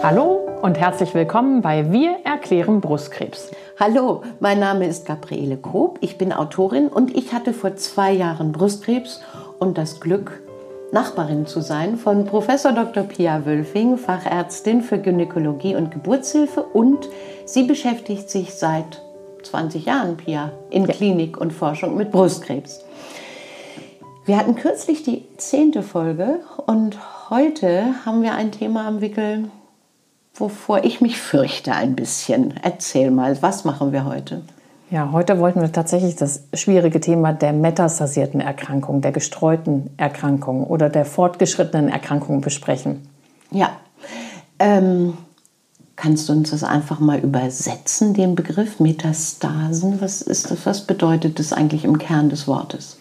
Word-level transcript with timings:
Hallo 0.00 0.46
und 0.62 0.78
herzlich 0.78 1.12
willkommen 1.12 1.60
bei 1.60 1.90
Wir 1.90 2.18
erklären 2.22 2.80
Brustkrebs. 2.80 3.50
Hallo, 3.80 4.22
mein 4.38 4.60
Name 4.60 4.86
ist 4.86 5.06
Gabriele 5.06 5.56
Koop, 5.56 5.98
ich 6.02 6.16
bin 6.16 6.32
Autorin 6.32 6.86
und 6.86 7.16
ich 7.16 7.32
hatte 7.32 7.52
vor 7.52 7.74
zwei 7.74 8.12
Jahren 8.12 8.52
Brustkrebs 8.52 9.20
und 9.58 9.76
das 9.76 9.98
Glück, 9.98 10.40
Nachbarin 10.92 11.46
zu 11.46 11.60
sein 11.60 11.96
von 11.96 12.26
Professor 12.26 12.70
Dr. 12.70 13.02
Pia 13.02 13.44
Wölfing, 13.44 13.98
Fachärztin 13.98 14.82
für 14.82 14.98
Gynäkologie 14.98 15.74
und 15.74 15.90
Geburtshilfe 15.90 16.62
und 16.62 17.08
sie 17.44 17.64
beschäftigt 17.64 18.30
sich 18.30 18.54
seit 18.54 19.02
20 19.42 19.84
Jahren, 19.84 20.16
Pia, 20.16 20.52
in 20.70 20.86
ja. 20.86 20.92
Klinik 20.92 21.38
und 21.38 21.52
Forschung 21.52 21.96
mit 21.96 22.12
Brustkrebs. 22.12 22.84
Wir 24.26 24.36
hatten 24.36 24.54
kürzlich 24.54 25.02
die 25.02 25.24
zehnte 25.38 25.82
Folge 25.82 26.40
und 26.66 26.96
heute 27.30 28.04
haben 28.06 28.22
wir 28.22 28.34
ein 28.34 28.52
Thema 28.52 28.86
am 28.86 29.00
Wickel, 29.00 29.50
wovor 30.34 30.84
ich 30.84 31.00
mich 31.00 31.18
fürchte 31.18 31.72
ein 31.72 31.96
bisschen. 31.96 32.54
Erzähl 32.62 33.10
mal, 33.10 33.40
was 33.42 33.64
machen 33.64 33.92
wir 33.92 34.04
heute? 34.04 34.42
Ja, 34.90 35.12
heute 35.12 35.38
wollten 35.38 35.60
wir 35.60 35.70
tatsächlich 35.70 36.16
das 36.16 36.44
schwierige 36.54 37.00
Thema 37.00 37.34
der 37.34 37.52
metastasierten 37.52 38.40
Erkrankung, 38.40 39.02
der 39.02 39.12
gestreuten 39.12 39.90
Erkrankung 39.98 40.64
oder 40.64 40.88
der 40.88 41.04
fortgeschrittenen 41.04 41.90
Erkrankung 41.90 42.40
besprechen. 42.40 43.06
Ja, 43.50 43.76
ähm, 44.58 45.18
kannst 45.96 46.28
du 46.28 46.32
uns 46.32 46.50
das 46.52 46.64
einfach 46.64 47.00
mal 47.00 47.18
übersetzen, 47.18 48.14
den 48.14 48.34
Begriff 48.34 48.80
Metastasen? 48.80 50.00
Was 50.00 50.22
ist 50.22 50.50
das? 50.50 50.64
Was 50.64 50.86
bedeutet 50.86 51.38
das 51.38 51.52
eigentlich 51.52 51.84
im 51.84 51.98
Kern 51.98 52.30
des 52.30 52.48
Wortes? 52.48 52.96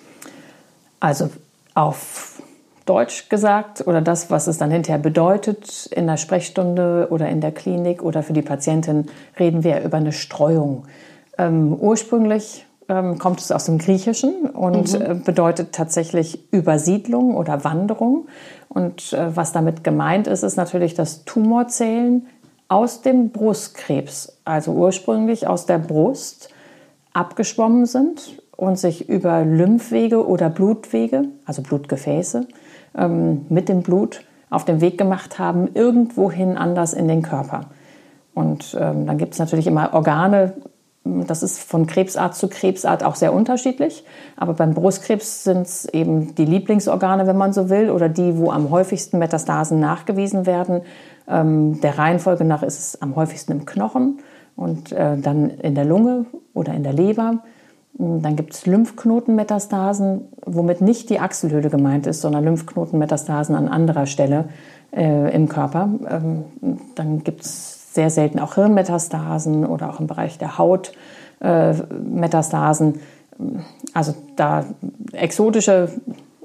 Also 1.00 1.30
auf 1.74 2.42
Deutsch 2.88 3.30
gesagt 3.30 3.86
oder 3.86 4.02
das, 4.02 4.32
was 4.32 4.48
es 4.48 4.58
dann 4.58 4.72
hinterher 4.72 5.02
bedeutet 5.02 5.88
in 5.88 6.08
der 6.08 6.18
Sprechstunde 6.18 7.08
oder 7.12 7.30
in 7.30 7.42
der 7.42 7.52
Klinik 7.52 8.02
oder 8.02 8.24
für 8.24 8.34
die 8.34 8.42
Patientin, 8.42 9.08
reden 9.40 9.64
wir 9.64 9.84
über 9.84 9.98
eine 9.98 10.12
Streuung. 10.12 10.86
Ähm, 11.38 11.74
ursprünglich 11.74 12.66
ähm, 12.90 13.20
kommt 13.20 13.42
es 13.42 13.52
aus 13.52 13.66
dem 13.66 13.78
Griechischen 13.78 14.50
und 14.50 14.94
mhm. 14.94 15.06
äh, 15.06 15.14
bedeutet 15.14 15.74
tatsächlich 15.74 16.52
Übersiedlung 16.52 17.36
oder 17.36 17.64
Wanderung. 17.64 18.28
Und 18.70 19.14
äh, 19.14 19.36
was 19.36 19.52
damit 19.52 19.84
gemeint 19.84 20.28
ist, 20.28 20.44
ist 20.44 20.56
natürlich, 20.56 20.94
dass 20.94 21.26
Tumorzellen 21.26 22.28
aus 22.70 23.02
dem 23.02 23.30
Brustkrebs, 23.30 24.40
also 24.46 24.72
ursprünglich 24.72 25.48
aus 25.48 25.66
der 25.66 25.78
Brust, 25.78 26.50
abgeschwommen 27.14 27.86
sind 27.86 28.42
und 28.56 28.78
sich 28.78 29.10
über 29.10 29.44
Lymphwege 29.44 30.28
oder 30.28 30.50
Blutwege, 30.50 31.26
also 31.46 31.62
Blutgefäße, 31.62 32.48
ähm, 32.98 33.46
mit 33.50 33.70
dem 33.70 33.84
Blut 33.84 34.24
auf 34.50 34.66
den 34.66 34.82
Weg 34.82 34.98
gemacht 34.98 35.40
haben, 35.40 35.70
irgendwohin 35.74 36.58
anders 36.58 36.94
in 36.94 37.08
den 37.08 37.22
Körper. 37.22 37.62
Und 38.34 38.78
ähm, 38.80 39.06
dann 39.08 39.18
gibt 39.18 39.34
es 39.34 39.40
natürlich 39.40 39.68
immer 39.68 39.94
Organe, 39.94 40.54
das 41.26 41.44
ist 41.44 41.60
von 41.60 41.88
Krebsart 41.88 42.36
zu 42.36 42.48
Krebsart 42.50 43.04
auch 43.04 43.16
sehr 43.16 43.34
unterschiedlich. 43.34 44.04
Aber 44.36 44.54
beim 44.54 44.74
Brustkrebs 44.74 45.44
sind 45.44 45.68
es 45.68 45.86
eben 45.86 46.36
die 46.36 46.46
Lieblingsorgane, 46.46 47.28
wenn 47.28 47.38
man 47.38 47.54
so 47.54 47.70
will, 47.70 47.90
oder 47.90 48.10
die, 48.10 48.38
wo 48.38 48.52
am 48.52 48.70
häufigsten 48.70 49.18
Metastasen 49.20 49.80
nachgewiesen 49.80 50.46
werden. 50.46 50.82
Ähm, 51.28 51.80
der 51.82 51.98
Reihenfolge 51.98 52.44
nach 52.44 52.64
ist 52.64 52.80
es 52.80 53.02
am 53.02 53.16
häufigsten 53.16 53.54
im 53.54 53.66
Knochen 53.66 54.20
und 54.56 54.92
äh, 54.92 55.18
dann 55.18 55.50
in 55.50 55.76
der 55.76 55.86
Lunge 55.86 56.26
oder 56.54 56.74
in 56.74 56.84
der 56.84 56.94
Leber. 56.94 57.40
Dann 58.00 58.36
gibt 58.36 58.54
es 58.54 58.68
Lymphknotenmetastasen, 58.68 60.22
womit 60.46 60.82
nicht 60.82 61.10
die 61.10 61.20
Achselhöhle 61.20 61.72
gemeint 61.72 62.06
ist, 62.06 62.22
sondern 62.22 62.44
Lymphknotenmetastasen 62.44 63.56
an 63.56 63.68
anderer 63.68 64.06
Stelle 64.06 64.50
äh, 64.96 65.34
im 65.34 65.50
Körper. 65.50 65.90
Ähm, 66.08 66.44
dann 66.94 67.24
gibt 67.24 67.42
es 67.42 67.96
sehr 67.96 68.12
selten 68.12 68.40
auch 68.40 68.54
Hirnmetastasen 68.54 69.66
oder 69.66 69.90
auch 69.90 70.00
im 70.00 70.06
Bereich 70.06 70.38
der 70.38 70.60
Haut 70.60 70.92
äh, 71.40 71.74
Metastasen. 71.74 73.00
Also 73.94 74.14
da 74.36 74.66
exotische 75.14 75.90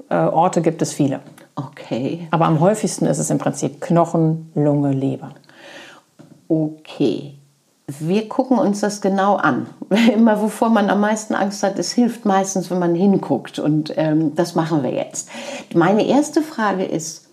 äh, 0.09 0.15
Orte 0.15 0.63
gibt 0.63 0.81
es 0.81 0.91
viele. 0.91 1.19
Okay. 1.55 2.27
Aber 2.31 2.45
am 2.45 2.61
häufigsten 2.61 3.05
ist 3.05 3.19
es 3.19 3.29
im 3.29 3.37
Prinzip 3.37 3.79
Knochen, 3.79 4.51
Lunge, 4.55 4.91
Leber. 4.91 5.35
Okay 6.47 7.35
wir 7.87 8.29
gucken 8.29 8.57
uns 8.57 8.79
das 8.79 9.01
genau 9.01 9.35
an. 9.35 9.67
Immer 10.13 10.41
wovor 10.41 10.69
man 10.69 10.89
am 10.89 11.01
meisten 11.01 11.35
Angst 11.35 11.63
hat, 11.63 11.77
es 11.79 11.91
hilft 11.91 12.25
meistens, 12.25 12.71
wenn 12.71 12.79
man 12.79 12.95
hinguckt. 12.95 13.59
Und 13.59 13.93
ähm, 13.97 14.35
das 14.35 14.55
machen 14.55 14.83
wir 14.83 14.91
jetzt. 14.91 15.29
Meine 15.73 16.05
erste 16.05 16.41
Frage 16.41 16.85
ist, 16.85 17.27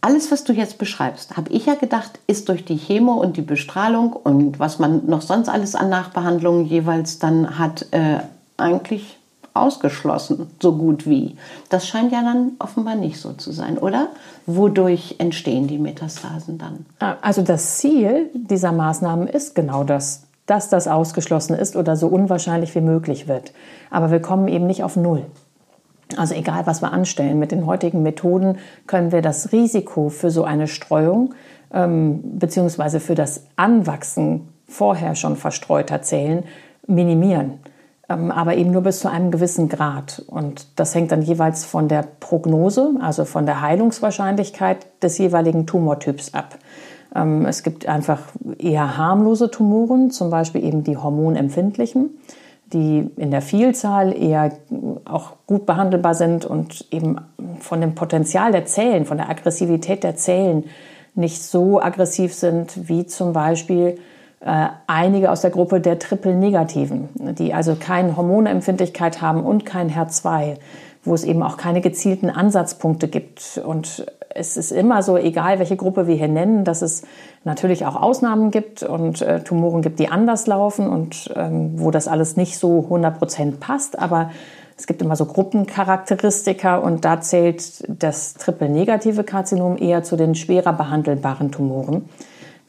alles, 0.00 0.32
was 0.32 0.42
du 0.42 0.52
jetzt 0.52 0.78
beschreibst, 0.78 1.36
habe 1.36 1.50
ich 1.52 1.66
ja 1.66 1.74
gedacht, 1.74 2.18
ist 2.26 2.48
durch 2.48 2.64
die 2.64 2.76
Chemo 2.76 3.14
und 3.14 3.36
die 3.36 3.42
Bestrahlung 3.42 4.12
und 4.12 4.58
was 4.58 4.80
man 4.80 5.06
noch 5.06 5.22
sonst 5.22 5.48
alles 5.48 5.76
an 5.76 5.90
Nachbehandlungen 5.90 6.66
jeweils 6.66 7.20
dann 7.20 7.56
hat, 7.58 7.86
äh, 7.92 8.18
eigentlich 8.56 9.18
ausgeschlossen, 9.54 10.50
so 10.60 10.76
gut 10.76 11.06
wie. 11.06 11.36
Das 11.68 11.86
scheint 11.86 12.12
ja 12.12 12.22
dann 12.22 12.52
offenbar 12.58 12.94
nicht 12.94 13.20
so 13.20 13.32
zu 13.32 13.52
sein, 13.52 13.78
oder? 13.78 14.08
Wodurch 14.46 15.16
entstehen 15.18 15.66
die 15.66 15.78
Metastasen 15.78 16.58
dann? 16.58 16.86
Ah, 17.00 17.16
also 17.20 17.42
das 17.42 17.78
Ziel 17.78 18.30
dieser 18.34 18.72
Maßnahmen 18.72 19.28
ist 19.28 19.54
genau 19.54 19.84
das, 19.84 20.24
dass 20.46 20.68
das 20.68 20.88
ausgeschlossen 20.88 21.54
ist 21.54 21.76
oder 21.76 21.96
so 21.96 22.08
unwahrscheinlich 22.08 22.74
wie 22.74 22.80
möglich 22.80 23.28
wird. 23.28 23.52
Aber 23.90 24.10
wir 24.10 24.20
kommen 24.20 24.48
eben 24.48 24.66
nicht 24.66 24.82
auf 24.82 24.96
Null. 24.96 25.24
Also 26.16 26.34
egal, 26.34 26.66
was 26.66 26.82
wir 26.82 26.92
anstellen, 26.92 27.38
mit 27.38 27.52
den 27.52 27.66
heutigen 27.66 28.02
Methoden 28.02 28.58
können 28.86 29.12
wir 29.12 29.22
das 29.22 29.52
Risiko 29.52 30.08
für 30.08 30.30
so 30.30 30.44
eine 30.44 30.66
Streuung 30.66 31.34
ähm, 31.72 32.38
beziehungsweise 32.38 33.00
für 33.00 33.14
das 33.14 33.46
Anwachsen 33.56 34.48
vorher 34.66 35.14
schon 35.14 35.36
verstreuter 35.36 36.02
Zellen 36.02 36.44
minimieren. 36.86 37.60
Ähm, 38.08 38.30
aber 38.30 38.56
eben 38.56 38.72
nur 38.72 38.82
bis 38.82 39.00
zu 39.00 39.10
einem 39.10 39.30
gewissen 39.30 39.68
Grad. 39.68 40.22
Und 40.26 40.78
das 40.78 40.94
hängt 40.94 41.12
dann 41.12 41.22
jeweils 41.22 41.64
von 41.64 41.88
der 41.88 42.04
Prognose, 42.20 42.94
also 43.00 43.24
von 43.24 43.46
der 43.46 43.60
Heilungswahrscheinlichkeit 43.60 44.86
des 45.02 45.18
jeweiligen 45.18 45.66
Tumortyps 45.66 46.34
ab. 46.34 46.58
Ähm, 47.14 47.46
es 47.46 47.62
gibt 47.62 47.86
einfach 47.86 48.20
eher 48.58 48.96
harmlose 48.96 49.50
Tumoren, 49.50 50.10
zum 50.10 50.30
Beispiel 50.30 50.64
eben 50.64 50.82
die 50.82 50.96
hormonempfindlichen, 50.96 52.10
die 52.72 53.10
in 53.16 53.30
der 53.30 53.42
Vielzahl 53.42 54.16
eher 54.16 54.52
auch 55.04 55.34
gut 55.46 55.66
behandelbar 55.66 56.14
sind 56.14 56.44
und 56.44 56.86
eben 56.90 57.18
von 57.60 57.80
dem 57.80 57.94
Potenzial 57.94 58.50
der 58.50 58.64
Zellen, 58.64 59.04
von 59.04 59.18
der 59.18 59.28
Aggressivität 59.28 60.02
der 60.02 60.16
Zellen 60.16 60.64
nicht 61.14 61.42
so 61.42 61.80
aggressiv 61.80 62.32
sind 62.32 62.88
wie 62.88 63.06
zum 63.06 63.34
Beispiel 63.34 63.98
einige 64.44 65.30
aus 65.30 65.40
der 65.40 65.50
Gruppe 65.50 65.80
der 65.80 65.98
Triple-Negativen, 65.98 67.08
die 67.34 67.54
also 67.54 67.76
keine 67.78 68.16
Hormonempfindlichkeit 68.16 69.22
haben 69.22 69.44
und 69.44 69.64
kein 69.64 69.90
HER2, 69.90 70.56
wo 71.04 71.14
es 71.14 71.24
eben 71.24 71.42
auch 71.42 71.56
keine 71.56 71.80
gezielten 71.80 72.28
Ansatzpunkte 72.28 73.08
gibt. 73.08 73.60
Und 73.64 74.06
es 74.34 74.56
ist 74.56 74.72
immer 74.72 75.02
so, 75.02 75.16
egal 75.16 75.58
welche 75.58 75.76
Gruppe 75.76 76.06
wir 76.06 76.16
hier 76.16 76.28
nennen, 76.28 76.64
dass 76.64 76.82
es 76.82 77.02
natürlich 77.44 77.86
auch 77.86 77.94
Ausnahmen 77.94 78.50
gibt 78.50 78.82
und 78.82 79.22
äh, 79.22 79.42
Tumoren 79.42 79.82
gibt, 79.82 79.98
die 79.98 80.08
anders 80.08 80.46
laufen 80.46 80.88
und 80.88 81.32
ähm, 81.36 81.72
wo 81.76 81.90
das 81.90 82.08
alles 82.08 82.36
nicht 82.36 82.58
so 82.58 82.80
100 82.84 83.18
Prozent 83.18 83.60
passt. 83.60 83.98
Aber 83.98 84.30
es 84.76 84.86
gibt 84.86 85.02
immer 85.02 85.16
so 85.16 85.26
Gruppencharakteristika 85.26 86.78
und 86.78 87.04
da 87.04 87.20
zählt 87.20 87.84
das 87.88 88.34
triple-negative 88.34 89.22
Karzinom 89.22 89.76
eher 89.76 90.02
zu 90.02 90.16
den 90.16 90.34
schwerer 90.34 90.72
behandelbaren 90.72 91.52
Tumoren. 91.52 92.08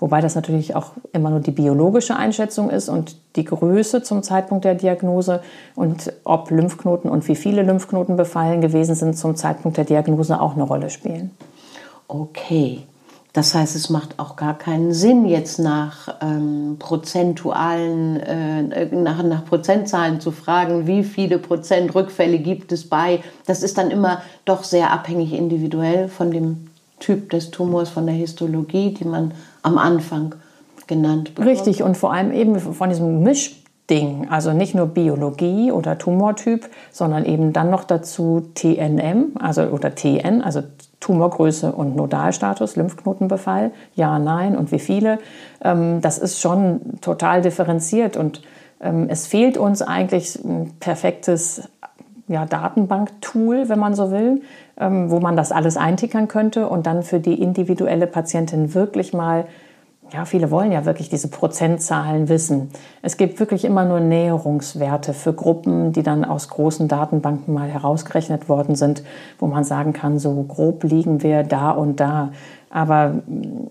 Wobei 0.04 0.20
das 0.20 0.36
natürlich 0.36 0.76
auch 0.76 0.92
immer 1.14 1.30
nur 1.30 1.40
die 1.40 1.52
biologische 1.52 2.18
Einschätzung 2.18 2.70
ist 2.70 2.90
und 2.90 3.16
die 3.38 3.46
Größe 3.46 4.04
zum 4.04 4.22
Zeitpunkt 4.22 4.66
der 4.66 4.76
Diagnose 4.76 5.40
und 5.78 6.12
ob 6.26 6.52
Lymphknoten 6.52 7.10
und 7.10 7.26
wie 7.30 7.38
viele 7.38 7.64
Lymphknoten 7.64 8.18
befallen 8.18 8.60
gewesen 8.60 8.96
sind 8.96 9.18
zum 9.18 9.38
Zeitpunkt 9.38 9.78
der 9.78 9.86
Diagnose 9.86 10.42
auch 10.42 10.56
eine 10.56 10.64
Rolle 10.64 10.90
spielen. 10.90 11.32
Okay. 12.10 12.82
Das 13.32 13.56
heißt, 13.56 13.78
es 13.78 13.90
macht 13.90 14.20
auch 14.20 14.36
gar 14.36 14.58
keinen 14.58 14.92
Sinn, 14.94 15.26
jetzt 15.26 15.58
nach 15.58 16.18
ähm, 16.22 16.76
prozentualen, 16.80 18.20
äh, 18.20 18.94
nach, 18.94 19.24
nach 19.24 19.46
Prozentzahlen 19.46 20.20
zu 20.20 20.32
fragen, 20.32 20.86
wie 20.86 21.06
viele 21.06 21.40
Prozent 21.40 21.96
Rückfälle 21.96 22.40
gibt 22.40 22.74
es 22.74 22.90
bei. 22.90 23.24
Das 23.46 23.64
ist 23.64 23.78
dann 23.78 23.90
immer 23.90 24.22
doch 24.44 24.66
sehr 24.66 24.92
abhängig 24.92 25.32
individuell 25.32 26.10
von 26.10 26.30
dem 26.30 26.68
Typ 27.00 27.30
des 27.30 27.52
Tumors, 27.52 27.90
von 27.90 28.06
der 28.06 28.16
Histologie, 28.16 28.94
die 28.94 29.06
man 29.06 29.32
am 29.64 29.78
Anfang 29.78 30.36
genannt 30.88 31.36
bekommt. 31.36 31.50
Richtig, 31.50 31.84
und 31.84 31.98
vor 31.98 32.14
allem 32.14 32.32
eben 32.32 32.60
von 32.60 32.90
diesem 32.90 33.24
Mischding, 33.24 34.28
also 34.30 34.52
nicht 34.52 34.76
nur 34.76 34.88
Biologie 34.88 35.72
oder 35.72 35.98
Tumortyp, 35.98 36.70
sondern 36.92 37.26
eben 37.26 37.54
dann 37.54 37.70
noch 37.70 37.84
dazu 37.84 38.50
TNM, 38.54 39.34
also 39.40 39.64
oder 39.64 39.96
TN, 39.96 40.42
also 40.42 40.62
Tumorgröße 41.00 41.72
und 41.72 41.96
Nodalstatus, 41.96 42.76
Lymphknotenbefall, 42.76 43.72
ja, 43.96 44.20
nein 44.20 44.58
und 44.58 44.72
wie 44.72 44.80
viele. 44.80 45.20
Ähm, 45.62 46.02
das 46.02 46.18
ist 46.18 46.40
schon 46.40 47.00
total 47.02 47.42
differenziert 47.42 48.16
und 48.16 48.42
ähm, 48.80 49.08
es 49.10 49.28
fehlt 49.28 49.58
uns 49.58 49.82
eigentlich 49.82 50.36
ein 50.44 50.74
perfektes 50.80 51.64
ja, 52.28 52.46
Datenbank-Tool, 52.46 53.70
wenn 53.70 53.80
man 53.80 53.96
so 53.96 54.12
will, 54.12 54.42
ähm, 54.78 55.12
wo 55.12 55.20
man 55.20 55.36
das 55.36 55.52
alles 55.52 55.78
eintickern 55.78 56.28
könnte 56.28 56.68
und 56.68 56.86
dann 56.86 57.04
für 57.04 57.20
die 57.20 57.42
individuelle 57.42 58.08
Patientin 58.08 58.74
wirklich 58.74 59.14
mal 59.14 59.46
ja, 60.14 60.26
viele 60.26 60.52
wollen 60.52 60.72
ja 60.72 60.86
wirklich 60.86 61.10
diese 61.10 61.28
Prozentzahlen 61.28 62.30
wissen. 62.30 62.70
Es 63.02 63.18
gibt 63.18 63.40
wirklich 63.40 63.66
immer 63.66 63.84
nur 63.84 64.00
Näherungswerte 64.00 65.14
für 65.14 65.34
Gruppen, 65.34 65.92
die 65.92 66.04
dann 66.04 66.24
aus 66.24 66.50
großen 66.50 66.88
Datenbanken 66.88 67.54
mal 67.54 67.70
herausgerechnet 67.70 68.48
worden 68.48 68.76
sind, 68.76 69.04
wo 69.40 69.48
man 69.48 69.64
sagen 69.64 69.92
kann, 69.92 70.20
so 70.20 70.44
grob 70.44 70.84
liegen 70.84 71.24
wir 71.24 71.44
da 71.44 71.72
und 71.72 72.00
da. 72.00 72.32
Aber 72.70 73.22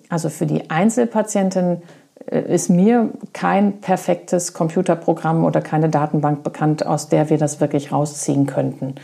also 0.09 0.29
für 0.31 0.47
die 0.47 0.69
Einzelpatientin 0.69 1.83
ist 2.31 2.71
mir 2.71 3.11
kein 3.33 3.81
perfektes 3.81 4.53
Computerprogramm 4.53 5.45
oder 5.45 5.61
keine 5.61 5.89
Datenbank 5.89 6.43
bekannt, 6.43 6.87
aus 6.87 7.09
der 7.09 7.31
wir 7.31 7.39
das 7.39 7.61
wirklich 7.61 7.93
rausziehen 7.93 8.47
könnten. 8.47 8.95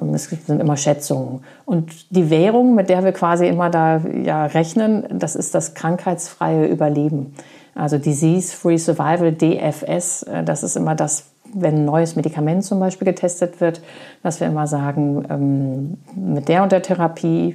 Ähm, 0.00 0.14
es 0.14 0.24
sind 0.24 0.60
immer 0.60 0.76
Schätzungen. 0.76 1.44
Und 1.64 2.14
die 2.14 2.30
Währung, 2.30 2.74
mit 2.74 2.88
der 2.88 3.04
wir 3.04 3.12
quasi 3.12 3.46
immer 3.46 3.70
da 3.70 3.98
ja, 4.22 4.46
rechnen, 4.46 5.06
das 5.10 5.36
ist 5.36 5.54
das 5.54 5.74
krankheitsfreie 5.74 6.66
Überleben. 6.66 7.34
Also 7.74 7.98
Disease-Free 7.98 8.78
Survival, 8.78 9.32
DFS, 9.32 10.24
äh, 10.24 10.44
das 10.44 10.62
ist 10.62 10.76
immer 10.76 10.94
das, 10.94 11.26
wenn 11.52 11.76
ein 11.76 11.84
neues 11.84 12.16
Medikament 12.16 12.64
zum 12.64 12.80
Beispiel 12.80 13.04
getestet 13.04 13.60
wird, 13.60 13.80
dass 14.22 14.40
wir 14.40 14.48
immer 14.48 14.66
sagen, 14.66 15.24
ähm, 15.30 15.98
mit 16.14 16.48
der 16.48 16.62
und 16.62 16.72
der 16.72 16.82
Therapie 16.82 17.54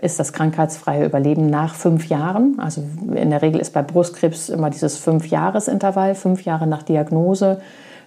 ist 0.00 0.20
das 0.20 0.32
krankheitsfreie 0.32 1.06
Überleben 1.06 1.48
nach 1.48 1.74
fünf 1.74 2.08
Jahren. 2.08 2.58
Also 2.58 2.82
in 3.14 3.30
der 3.30 3.42
Regel 3.42 3.60
ist 3.60 3.72
bei 3.72 3.82
Brustkrebs 3.82 4.48
immer 4.48 4.70
dieses 4.70 4.98
Fünf-Jahres-Intervall, 4.98 6.14
fünf 6.14 6.44
Jahre 6.44 6.66
nach 6.66 6.82
Diagnose, 6.82 7.60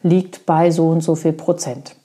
liegt 0.03 0.45
bei 0.45 0.71
so 0.71 0.89
und 0.89 1.01
so 1.01 1.15
viel 1.15 1.33
Prozent. 1.33 1.95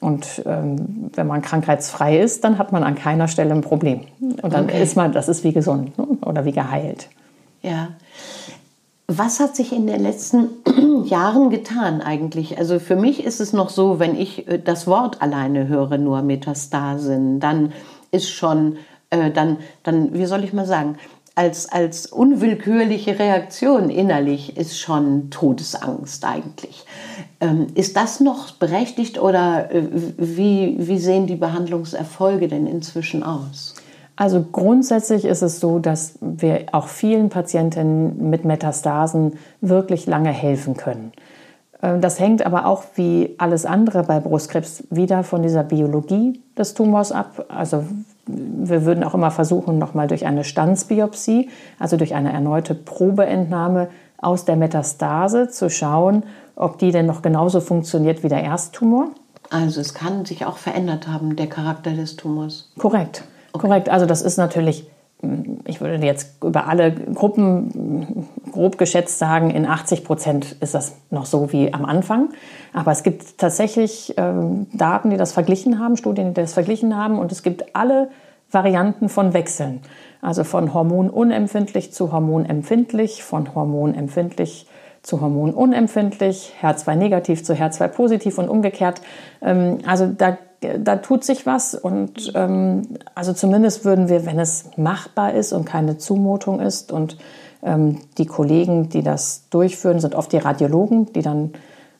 Und 0.00 0.42
ähm, 0.46 1.10
wenn 1.14 1.26
man 1.26 1.42
krankheitsfrei 1.42 2.18
ist, 2.18 2.42
dann 2.44 2.58
hat 2.58 2.72
man 2.72 2.82
an 2.82 2.94
keiner 2.94 3.28
Stelle 3.28 3.52
ein 3.52 3.60
Problem. 3.60 4.00
Und 4.20 4.52
dann 4.52 4.64
okay. 4.64 4.82
ist 4.82 4.96
man, 4.96 5.12
das 5.12 5.28
ist 5.28 5.44
wie 5.44 5.52
gesund 5.52 5.96
ne? 5.98 6.06
oder 6.24 6.44
wie 6.44 6.52
geheilt. 6.52 7.08
Ja. 7.62 7.88
Was 9.06 9.40
hat 9.40 9.56
sich 9.56 9.72
in 9.72 9.86
den 9.86 10.02
letzten 10.02 10.48
Jahren 11.04 11.50
getan 11.50 12.00
eigentlich? 12.00 12.58
Also 12.58 12.78
für 12.78 12.96
mich 12.96 13.24
ist 13.24 13.40
es 13.40 13.52
noch 13.52 13.68
so, 13.68 13.98
wenn 13.98 14.16
ich 14.16 14.48
äh, 14.48 14.58
das 14.58 14.86
Wort 14.86 15.20
alleine 15.20 15.68
höre, 15.68 15.98
nur 15.98 16.22
Metastasen, 16.22 17.38
dann 17.38 17.72
ist 18.10 18.30
schon, 18.30 18.76
äh, 19.10 19.30
dann, 19.30 19.58
dann, 19.82 20.14
wie 20.14 20.26
soll 20.26 20.44
ich 20.44 20.52
mal 20.52 20.66
sagen, 20.66 20.96
als, 21.34 21.70
als 21.70 22.06
unwillkürliche 22.06 23.18
Reaktion 23.18 23.88
innerlich 23.88 24.56
ist 24.56 24.78
schon 24.78 25.30
Todesangst 25.30 26.24
eigentlich. 26.24 26.84
Ähm, 27.40 27.68
ist 27.74 27.96
das 27.96 28.20
noch 28.20 28.52
berechtigt 28.52 29.18
oder 29.18 29.72
äh, 29.72 29.82
wie, 30.18 30.76
wie 30.78 30.98
sehen 30.98 31.26
die 31.26 31.36
Behandlungserfolge 31.36 32.48
denn 32.48 32.66
inzwischen 32.66 33.22
aus? 33.22 33.74
Also 34.16 34.44
grundsätzlich 34.52 35.24
ist 35.24 35.40
es 35.40 35.60
so, 35.60 35.78
dass 35.78 36.18
wir 36.20 36.66
auch 36.72 36.88
vielen 36.88 37.30
Patientinnen 37.30 38.28
mit 38.28 38.44
Metastasen 38.44 39.38
wirklich 39.62 40.06
lange 40.06 40.30
helfen 40.30 40.76
können. 40.76 41.12
Ähm, 41.82 42.00
das 42.00 42.20
hängt 42.20 42.44
aber 42.44 42.66
auch 42.66 42.84
wie 42.96 43.34
alles 43.38 43.64
andere 43.64 44.02
bei 44.02 44.20
Brustkrebs 44.20 44.84
wieder 44.90 45.22
von 45.24 45.42
dieser 45.42 45.64
Biologie 45.64 46.42
des 46.58 46.74
Tumors 46.74 47.12
ab. 47.12 47.46
Also 47.48 47.84
wir 48.32 48.84
würden 48.84 49.04
auch 49.04 49.14
immer 49.14 49.30
versuchen, 49.30 49.78
nochmal 49.78 50.06
durch 50.06 50.26
eine 50.26 50.44
Standsbiopsie, 50.44 51.50
also 51.78 51.96
durch 51.96 52.14
eine 52.14 52.32
erneute 52.32 52.74
Probeentnahme 52.74 53.88
aus 54.18 54.44
der 54.44 54.56
Metastase 54.56 55.48
zu 55.48 55.70
schauen, 55.70 56.24
ob 56.56 56.78
die 56.78 56.92
denn 56.92 57.06
noch 57.06 57.22
genauso 57.22 57.60
funktioniert 57.60 58.22
wie 58.22 58.28
der 58.28 58.42
Ersttumor. 58.42 59.08
Also 59.50 59.80
es 59.80 59.94
kann 59.94 60.24
sich 60.24 60.46
auch 60.46 60.58
verändert 60.58 61.08
haben, 61.08 61.36
der 61.36 61.48
Charakter 61.48 61.92
des 61.92 62.16
Tumors. 62.16 62.70
Korrekt, 62.78 63.24
okay. 63.52 63.66
korrekt. 63.66 63.88
Also 63.88 64.06
das 64.06 64.22
ist 64.22 64.36
natürlich, 64.36 64.88
ich 65.64 65.80
würde 65.80 66.04
jetzt 66.06 66.42
über 66.44 66.68
alle 66.68 66.92
Gruppen 66.92 68.28
grob 68.50 68.78
geschätzt 68.78 69.18
sagen, 69.18 69.50
in 69.50 69.66
80 69.66 70.04
Prozent 70.04 70.56
ist 70.60 70.74
das 70.74 70.96
noch 71.10 71.26
so 71.26 71.52
wie 71.52 71.72
am 71.72 71.84
Anfang. 71.84 72.30
Aber 72.72 72.92
es 72.92 73.02
gibt 73.02 73.38
tatsächlich 73.38 74.14
ähm, 74.16 74.66
Daten, 74.72 75.10
die 75.10 75.16
das 75.16 75.32
verglichen 75.32 75.78
haben, 75.78 75.96
Studien, 75.96 76.34
die 76.34 76.40
das 76.40 76.54
verglichen 76.54 76.96
haben. 76.96 77.18
Und 77.18 77.32
es 77.32 77.42
gibt 77.42 77.74
alle 77.74 78.10
Varianten 78.50 79.08
von 79.08 79.32
Wechseln. 79.32 79.80
Also 80.22 80.44
von 80.44 80.74
hormonunempfindlich 80.74 81.92
zu 81.92 82.12
hormonempfindlich, 82.12 83.22
von 83.22 83.54
hormonempfindlich 83.54 84.66
zu 85.02 85.20
hormonunempfindlich, 85.20 86.54
HER2 86.60 86.94
negativ 86.94 87.42
zu 87.42 87.54
HER2 87.54 87.88
positiv 87.88 88.38
und 88.38 88.48
umgekehrt. 88.48 89.00
Ähm, 89.40 89.78
also 89.86 90.06
da, 90.06 90.36
da 90.60 90.96
tut 90.96 91.24
sich 91.24 91.46
was 91.46 91.74
und 91.74 92.32
ähm, 92.34 92.82
also 93.14 93.32
zumindest 93.32 93.84
würden 93.84 94.08
wir, 94.08 94.26
wenn 94.26 94.38
es 94.38 94.70
machbar 94.76 95.32
ist 95.32 95.52
und 95.52 95.64
keine 95.64 95.96
Zumutung 95.96 96.60
ist 96.60 96.92
und 96.92 97.16
die 97.62 98.26
Kollegen, 98.26 98.88
die 98.88 99.02
das 99.02 99.48
durchführen, 99.50 100.00
sind 100.00 100.14
oft 100.14 100.32
die 100.32 100.38
Radiologen, 100.38 101.12
die 101.12 101.20
dann 101.20 101.52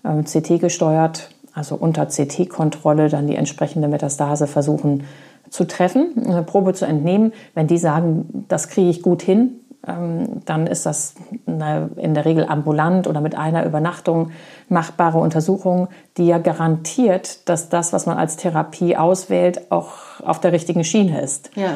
CT 0.02 0.58
gesteuert, 0.58 1.30
also 1.52 1.74
unter 1.74 2.06
CT-Kontrolle 2.06 3.08
dann 3.08 3.26
die 3.26 3.36
entsprechende 3.36 3.88
Metastase 3.88 4.46
versuchen 4.46 5.04
zu 5.50 5.66
treffen, 5.66 6.12
eine 6.26 6.42
Probe 6.42 6.74
zu 6.74 6.86
entnehmen. 6.86 7.32
Wenn 7.54 7.66
die 7.66 7.78
sagen, 7.78 8.46
das 8.48 8.68
kriege 8.68 8.88
ich 8.88 9.02
gut 9.02 9.20
hin, 9.20 9.60
ähm, 9.86 10.42
dann 10.44 10.66
ist 10.66 10.86
das 10.86 11.14
in 11.46 11.58
der 11.58 12.24
Regel 12.24 12.46
ambulant 12.46 13.06
oder 13.06 13.20
mit 13.20 13.34
einer 13.34 13.64
Übernachtung 13.64 14.30
machbare 14.68 15.18
Untersuchung, 15.18 15.88
die 16.16 16.26
ja 16.26 16.38
garantiert, 16.38 17.48
dass 17.48 17.68
das, 17.68 17.92
was 17.92 18.06
man 18.06 18.18
als 18.18 18.36
Therapie 18.36 18.96
auswählt, 18.96 19.70
auch 19.72 20.20
auf 20.22 20.38
der 20.40 20.52
richtigen 20.52 20.84
Schiene 20.84 21.20
ist. 21.20 21.50
Ja. 21.56 21.70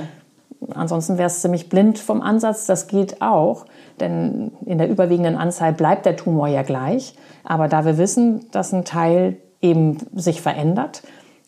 Ansonsten 0.74 1.18
wäre 1.18 1.26
es 1.26 1.40
ziemlich 1.40 1.68
blind 1.68 1.98
vom 1.98 2.22
Ansatz. 2.22 2.66
Das 2.66 2.86
geht 2.86 3.20
auch, 3.20 3.66
denn 4.00 4.52
in 4.66 4.78
der 4.78 4.88
überwiegenden 4.88 5.36
Anzahl 5.36 5.72
bleibt 5.72 6.06
der 6.06 6.16
Tumor 6.16 6.48
ja 6.48 6.62
gleich. 6.62 7.14
Aber 7.44 7.68
da 7.68 7.84
wir 7.84 7.98
wissen, 7.98 8.46
dass 8.50 8.72
ein 8.72 8.84
Teil 8.84 9.36
eben 9.60 9.98
sich 10.14 10.40
verändert, 10.40 11.02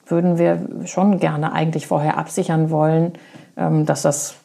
würden 0.06 0.38
wir 0.38 0.68
schon 0.84 1.18
gerne 1.18 1.52
eigentlich 1.52 1.86
vorher 1.86 2.16
absichern 2.16 2.70
wollen, 2.70 3.12
ähm, 3.56 3.86
dass 3.86 4.02
das 4.02 4.36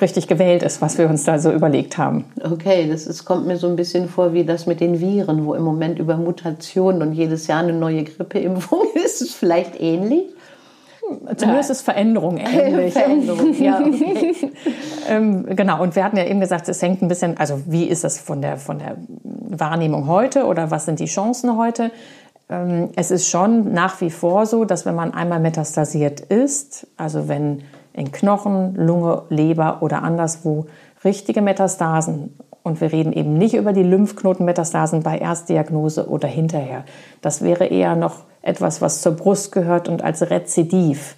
richtig 0.00 0.26
gewählt 0.28 0.62
ist, 0.62 0.82
was 0.82 0.98
wir 0.98 1.08
uns 1.08 1.24
da 1.24 1.38
so 1.38 1.50
überlegt 1.52 1.98
haben. 1.98 2.24
Okay, 2.42 2.88
das 2.88 3.06
ist, 3.06 3.24
kommt 3.24 3.46
mir 3.46 3.56
so 3.56 3.68
ein 3.68 3.76
bisschen 3.76 4.08
vor 4.08 4.32
wie 4.32 4.44
das 4.44 4.66
mit 4.66 4.80
den 4.80 5.00
Viren, 5.00 5.46
wo 5.46 5.54
im 5.54 5.62
Moment 5.62 5.98
über 5.98 6.16
Mutationen 6.16 7.00
und 7.02 7.12
jedes 7.12 7.46
Jahr 7.46 7.60
eine 7.60 7.72
neue 7.72 8.04
Grippeimpfung 8.04 8.82
ist. 8.94 9.10
Ist 9.10 9.22
es 9.22 9.34
vielleicht 9.34 9.80
ähnlich? 9.80 10.24
Zumindest 11.36 11.70
ist 11.70 11.82
Veränderung 11.82 12.36
ähnlich. 12.38 12.92
Veränderung, 12.92 13.54
ja. 13.60 13.80
Okay. 13.80 14.34
ähm, 15.08 15.46
genau, 15.56 15.82
und 15.82 15.96
wir 15.96 16.04
hatten 16.04 16.16
ja 16.16 16.24
eben 16.24 16.40
gesagt, 16.40 16.68
es 16.68 16.80
hängt 16.82 17.02
ein 17.02 17.08
bisschen, 17.08 17.36
also 17.38 17.60
wie 17.66 17.84
ist 17.84 18.04
das 18.04 18.18
von 18.18 18.42
der, 18.42 18.56
von 18.56 18.78
der 18.78 18.96
Wahrnehmung 19.22 20.06
heute 20.06 20.46
oder 20.46 20.70
was 20.70 20.86
sind 20.86 21.00
die 21.00 21.06
Chancen 21.06 21.56
heute? 21.56 21.90
Ähm, 22.48 22.90
es 22.96 23.10
ist 23.10 23.28
schon 23.28 23.72
nach 23.72 24.00
wie 24.00 24.10
vor 24.10 24.46
so, 24.46 24.64
dass 24.64 24.86
wenn 24.86 24.94
man 24.94 25.14
einmal 25.14 25.40
metastasiert 25.40 26.20
ist, 26.20 26.86
also 26.96 27.28
wenn 27.28 27.62
in 27.92 28.12
Knochen, 28.12 28.74
Lunge, 28.76 29.22
Leber 29.28 29.78
oder 29.80 30.02
anderswo 30.02 30.66
richtige 31.04 31.42
Metastasen. 31.42 32.36
Und 32.62 32.80
wir 32.80 32.92
reden 32.92 33.12
eben 33.12 33.34
nicht 33.34 33.54
über 33.54 33.72
die 33.72 33.82
Lymphknotenmetastasen 33.82 35.02
bei 35.02 35.18
Erstdiagnose 35.18 36.08
oder 36.08 36.28
hinterher. 36.28 36.84
Das 37.22 37.42
wäre 37.42 37.66
eher 37.66 37.96
noch 37.96 38.24
etwas, 38.42 38.82
was 38.82 39.00
zur 39.00 39.12
Brust 39.12 39.52
gehört 39.52 39.88
und 39.88 40.02
als 40.02 40.28
Rezidiv. 40.30 41.16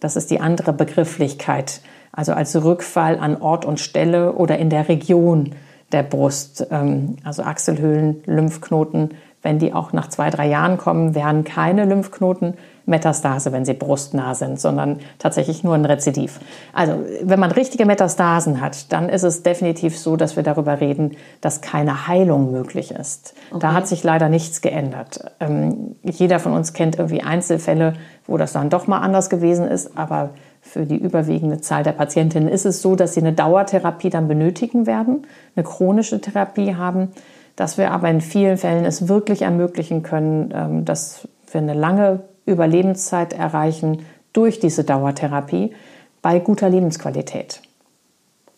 Das 0.00 0.16
ist 0.16 0.30
die 0.30 0.40
andere 0.40 0.72
Begrifflichkeit. 0.72 1.80
Also 2.12 2.32
als 2.32 2.56
Rückfall 2.62 3.18
an 3.18 3.40
Ort 3.40 3.64
und 3.64 3.80
Stelle 3.80 4.32
oder 4.32 4.58
in 4.58 4.70
der 4.70 4.88
Region 4.88 5.52
der 5.92 6.02
Brust. 6.02 6.66
Ähm, 6.70 7.16
also 7.24 7.42
Achselhöhlen, 7.42 8.22
Lymphknoten, 8.26 9.10
wenn 9.42 9.58
die 9.58 9.72
auch 9.72 9.92
nach 9.92 10.08
zwei, 10.08 10.30
drei 10.30 10.48
Jahren 10.48 10.78
kommen, 10.78 11.14
wären 11.14 11.44
keine 11.44 11.84
Lymphknoten 11.84 12.54
Metastase, 12.88 13.52
wenn 13.52 13.64
sie 13.64 13.74
brustnah 13.74 14.34
sind, 14.34 14.58
sondern 14.58 14.98
tatsächlich 15.18 15.62
nur 15.62 15.74
ein 15.74 15.84
Rezidiv. 15.84 16.40
Also 16.72 17.04
wenn 17.22 17.38
man 17.38 17.52
richtige 17.52 17.86
Metastasen 17.86 18.60
hat, 18.60 18.92
dann 18.92 19.08
ist 19.08 19.22
es 19.22 19.42
definitiv 19.42 19.98
so, 19.98 20.16
dass 20.16 20.36
wir 20.36 20.42
darüber 20.42 20.80
reden, 20.80 21.16
dass 21.40 21.60
keine 21.60 22.08
Heilung 22.08 22.50
möglich 22.50 22.90
ist. 22.90 23.34
Okay. 23.50 23.60
Da 23.60 23.72
hat 23.74 23.86
sich 23.86 24.02
leider 24.02 24.28
nichts 24.28 24.60
geändert. 24.60 25.20
Ähm, 25.40 25.96
jeder 26.02 26.40
von 26.40 26.52
uns 26.52 26.72
kennt 26.72 26.98
irgendwie 26.98 27.22
Einzelfälle, 27.22 27.94
wo 28.26 28.36
das 28.36 28.52
dann 28.52 28.70
doch 28.70 28.86
mal 28.86 28.98
anders 28.98 29.30
gewesen 29.30 29.66
ist, 29.66 29.96
aber 29.96 30.30
für 30.60 30.84
die 30.84 30.96
überwiegende 30.96 31.60
Zahl 31.60 31.82
der 31.82 31.92
Patientinnen 31.92 32.48
ist 32.48 32.66
es 32.66 32.82
so, 32.82 32.96
dass 32.96 33.14
sie 33.14 33.20
eine 33.20 33.32
Dauertherapie 33.32 34.10
dann 34.10 34.28
benötigen 34.28 34.86
werden, 34.86 35.26
eine 35.56 35.64
chronische 35.64 36.20
Therapie 36.20 36.74
haben, 36.74 37.08
dass 37.56 37.78
wir 37.78 37.90
aber 37.90 38.08
in 38.08 38.20
vielen 38.20 38.56
Fällen 38.56 38.84
es 38.84 39.08
wirklich 39.08 39.42
ermöglichen 39.42 40.02
können, 40.02 40.52
ähm, 40.54 40.84
dass 40.84 41.26
wir 41.50 41.60
eine 41.60 41.74
lange 41.74 42.20
Überlebenszeit 42.48 43.32
erreichen 43.32 44.04
durch 44.32 44.60
diese 44.60 44.84
Dauertherapie 44.84 45.74
bei 46.22 46.38
guter 46.38 46.68
Lebensqualität. 46.68 47.62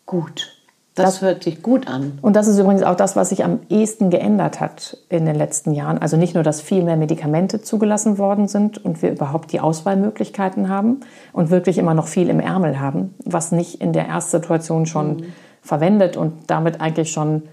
Gut. 0.06 0.56
Das, 0.97 1.14
das, 1.14 1.23
hört 1.23 1.44
sich 1.44 1.62
gut 1.62 1.87
an. 1.87 2.18
Und 2.20 2.35
das 2.35 2.49
ist 2.49 2.59
übrigens 2.59 2.82
auch 2.82 2.97
das, 2.97 3.14
was 3.14 3.28
sich 3.28 3.44
am 3.44 3.61
ehesten 3.68 4.11
geändert 4.11 4.61
hat 4.61 4.99
in 5.09 5.25
den 5.25 5.37
letzten 5.37 5.73
Jahren. 5.73 5.99
Also 5.99 6.16
nicht 6.16 6.35
nur, 6.35 6.42
dass 6.42 6.61
viel 6.61 6.82
mehr 6.82 6.97
Medikamente 6.97 7.62
zugelassen 7.62 8.18
worden 8.18 8.49
sind 8.49 8.85
und 8.85 9.00
wir 9.00 9.12
überhaupt 9.12 9.52
die 9.52 9.61
Auswahlmöglichkeiten 9.61 10.68
haben 10.68 11.00
und 11.32 11.50
wirklich 11.50 11.78
immer 11.78 11.94
noch 11.94 12.09
viel 12.09 12.28
im 12.28 12.40
Ärmel 12.40 12.80
haben, 12.80 13.14
was 13.25 13.52
nicht 13.52 13.80
in 13.80 13.92
der 13.92 14.09
Erstsituation 14.09 14.85
schon 14.87 15.16
mhm. 15.16 15.25
verwendet 15.62 16.16
und 16.16 16.50
damit 16.50 16.80
eigentlich 16.80 17.12
schon 17.12 17.44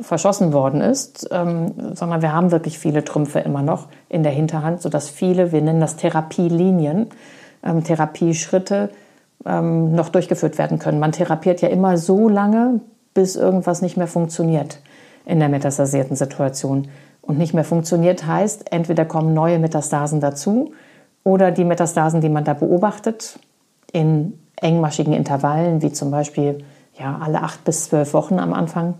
verschossen 0.00 0.52
worden 0.52 0.80
ist, 0.80 1.28
ähm, 1.30 1.94
sondern 1.94 2.22
wir 2.22 2.32
haben 2.32 2.50
wirklich 2.50 2.78
viele 2.78 3.04
Trümpfe 3.04 3.40
immer 3.40 3.62
noch 3.62 3.88
in 4.08 4.22
der 4.22 4.32
Hinterhand, 4.32 4.82
sodass 4.82 5.08
viele, 5.08 5.52
wir 5.52 5.62
nennen 5.62 5.80
das 5.80 5.96
Therapielinien, 5.96 7.08
ähm, 7.62 7.84
Therapieschritte, 7.84 8.90
ähm, 9.44 9.94
noch 9.94 10.08
durchgeführt 10.08 10.58
werden 10.58 10.78
können. 10.78 10.98
Man 10.98 11.12
therapiert 11.12 11.60
ja 11.60 11.68
immer 11.68 11.96
so 11.98 12.28
lange, 12.28 12.80
bis 13.14 13.36
irgendwas 13.36 13.82
nicht 13.82 13.96
mehr 13.96 14.06
funktioniert 14.08 14.80
in 15.24 15.38
der 15.40 15.48
metastasierten 15.48 16.16
Situation. 16.16 16.88
Und 17.22 17.38
nicht 17.38 17.54
mehr 17.54 17.64
funktioniert 17.64 18.26
heißt, 18.26 18.72
entweder 18.72 19.04
kommen 19.04 19.34
neue 19.34 19.58
Metastasen 19.58 20.20
dazu 20.20 20.72
oder 21.24 21.50
die 21.50 21.64
Metastasen, 21.64 22.20
die 22.20 22.28
man 22.28 22.44
da 22.44 22.54
beobachtet, 22.54 23.38
in 23.92 24.38
engmaschigen 24.56 25.12
Intervallen, 25.12 25.82
wie 25.82 25.92
zum 25.92 26.10
Beispiel 26.10 26.64
ja, 26.98 27.18
alle 27.20 27.42
acht 27.42 27.64
bis 27.64 27.86
zwölf 27.86 28.14
Wochen 28.14 28.38
am 28.38 28.52
Anfang, 28.52 28.94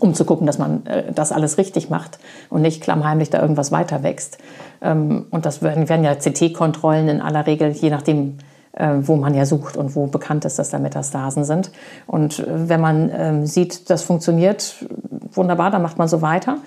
um 0.00 0.14
zu 0.14 0.24
gucken, 0.24 0.46
dass 0.46 0.58
man 0.58 0.86
äh, 0.86 1.12
das 1.12 1.32
alles 1.32 1.58
richtig 1.58 1.90
macht 1.90 2.18
und 2.50 2.62
nicht 2.62 2.82
klammheimlich 2.82 3.30
da 3.30 3.40
irgendwas 3.40 3.72
weiter 3.72 4.02
wächst. 4.02 4.38
Ähm, 4.82 5.26
und 5.30 5.46
das 5.46 5.62
werden, 5.62 5.88
werden 5.88 6.04
ja 6.04 6.14
CT-Kontrollen 6.14 7.08
in 7.08 7.20
aller 7.20 7.46
Regel, 7.46 7.70
je 7.70 7.90
nachdem, 7.90 8.38
äh, 8.72 8.94
wo 9.00 9.16
man 9.16 9.34
ja 9.34 9.46
sucht 9.46 9.76
und 9.76 9.94
wo 9.94 10.06
bekannt 10.06 10.44
ist, 10.44 10.58
dass 10.58 10.70
da 10.70 10.78
Metastasen 10.78 11.44
sind. 11.44 11.70
Und 12.06 12.40
äh, 12.40 12.68
wenn 12.68 12.80
man 12.80 13.10
ähm, 13.14 13.46
sieht, 13.46 13.90
das 13.90 14.02
funktioniert 14.02 14.86
wunderbar, 15.32 15.70
dann 15.70 15.82
macht 15.82 15.98
man 15.98 16.08
so 16.08 16.22
weiter. 16.22 16.58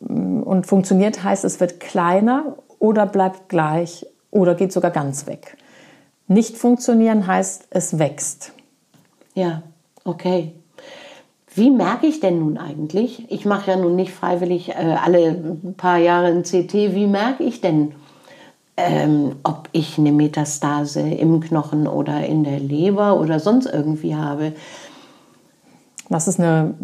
Und 0.00 0.66
funktioniert 0.66 1.22
heißt, 1.24 1.44
es 1.44 1.60
wird 1.60 1.80
kleiner 1.80 2.56
oder 2.78 3.06
bleibt 3.06 3.48
gleich 3.48 4.06
oder 4.30 4.54
geht 4.54 4.72
sogar 4.72 4.90
ganz 4.90 5.26
weg. 5.26 5.56
Nicht 6.26 6.56
funktionieren 6.56 7.26
heißt, 7.26 7.68
es 7.70 7.98
wächst. 7.98 8.52
Ja, 9.34 9.62
okay. 10.04 10.54
Wie 11.54 11.70
merke 11.70 12.06
ich 12.06 12.20
denn 12.20 12.40
nun 12.40 12.58
eigentlich? 12.58 13.30
Ich 13.30 13.44
mache 13.44 13.70
ja 13.70 13.76
nun 13.76 13.94
nicht 13.94 14.12
freiwillig 14.12 14.70
äh, 14.70 14.96
alle 15.02 15.56
paar 15.76 15.98
Jahre 15.98 16.26
ein 16.26 16.42
CT. 16.42 16.74
Wie 16.94 17.06
merke 17.06 17.44
ich 17.44 17.60
denn, 17.60 17.92
ähm, 18.76 19.36
ob 19.44 19.68
ich 19.70 19.98
eine 19.98 20.10
Metastase 20.10 21.00
im 21.00 21.40
Knochen 21.40 21.86
oder 21.86 22.26
in 22.26 22.42
der 22.42 22.58
Leber 22.58 23.20
oder 23.20 23.38
sonst 23.38 23.66
irgendwie 23.66 24.16
habe? 24.16 24.52
Das 26.08 26.26
ist 26.26 26.40
eine 26.40 26.74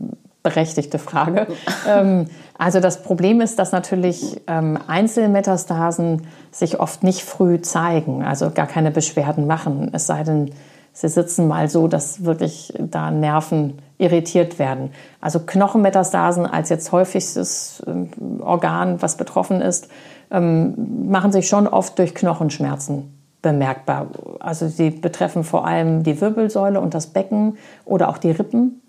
berechtigte 0.43 0.99
Frage. 0.99 1.49
ähm, 1.89 2.27
also 2.57 2.81
das 2.81 3.03
Problem 3.03 3.41
ist, 3.41 3.59
dass 3.59 3.73
natürlich 3.73 4.41
ähm, 4.47 4.79
Einzelmetastasen 4.87 6.27
sich 6.53 6.79
oft 6.79 7.03
nicht 7.03 7.23
früh 7.23 7.61
zeigen, 7.61 8.23
also 8.23 8.50
gar 8.50 8.67
keine 8.67 8.91
Beschwerden 8.91 9.47
machen, 9.47 9.91
es 9.93 10.07
sei 10.07 10.23
denn, 10.23 10.53
sie 10.93 11.09
sitzen 11.09 11.49
mal 11.49 11.69
so, 11.69 11.89
dass 11.89 12.25
wirklich 12.25 12.73
da 12.79 13.11
Nerven 13.11 13.79
irritiert 14.00 14.59
werden. 14.59 14.90
Also 15.21 15.40
Knochenmetastasen 15.40 16.47
als 16.47 16.69
jetzt 16.71 16.90
häufigstes 16.92 17.83
ähm, 17.87 18.11
Organ, 18.40 19.02
was 19.02 19.16
betroffen 19.16 19.61
ist, 19.61 19.88
ähm, 20.30 21.09
machen 21.11 21.33
sich 21.33 21.49
schon 21.49 21.69
oft 21.69 21.99
durch 21.99 22.14
Knochenschmerzen 22.14 23.16
bemerkbar. 23.42 24.09
Also 24.40 24.69
sie 24.69 24.90
betreffen 24.90 25.45
vor 25.45 25.66
allem 25.66 26.02
die 26.02 26.21
Wirbelsäule 26.21 26.80
und 26.80 26.95
das 26.95 27.09
Becken 27.09 27.57
oder 27.85 28.09
auch 28.09 28.19
die 28.19 28.30
Rippen 28.30 28.83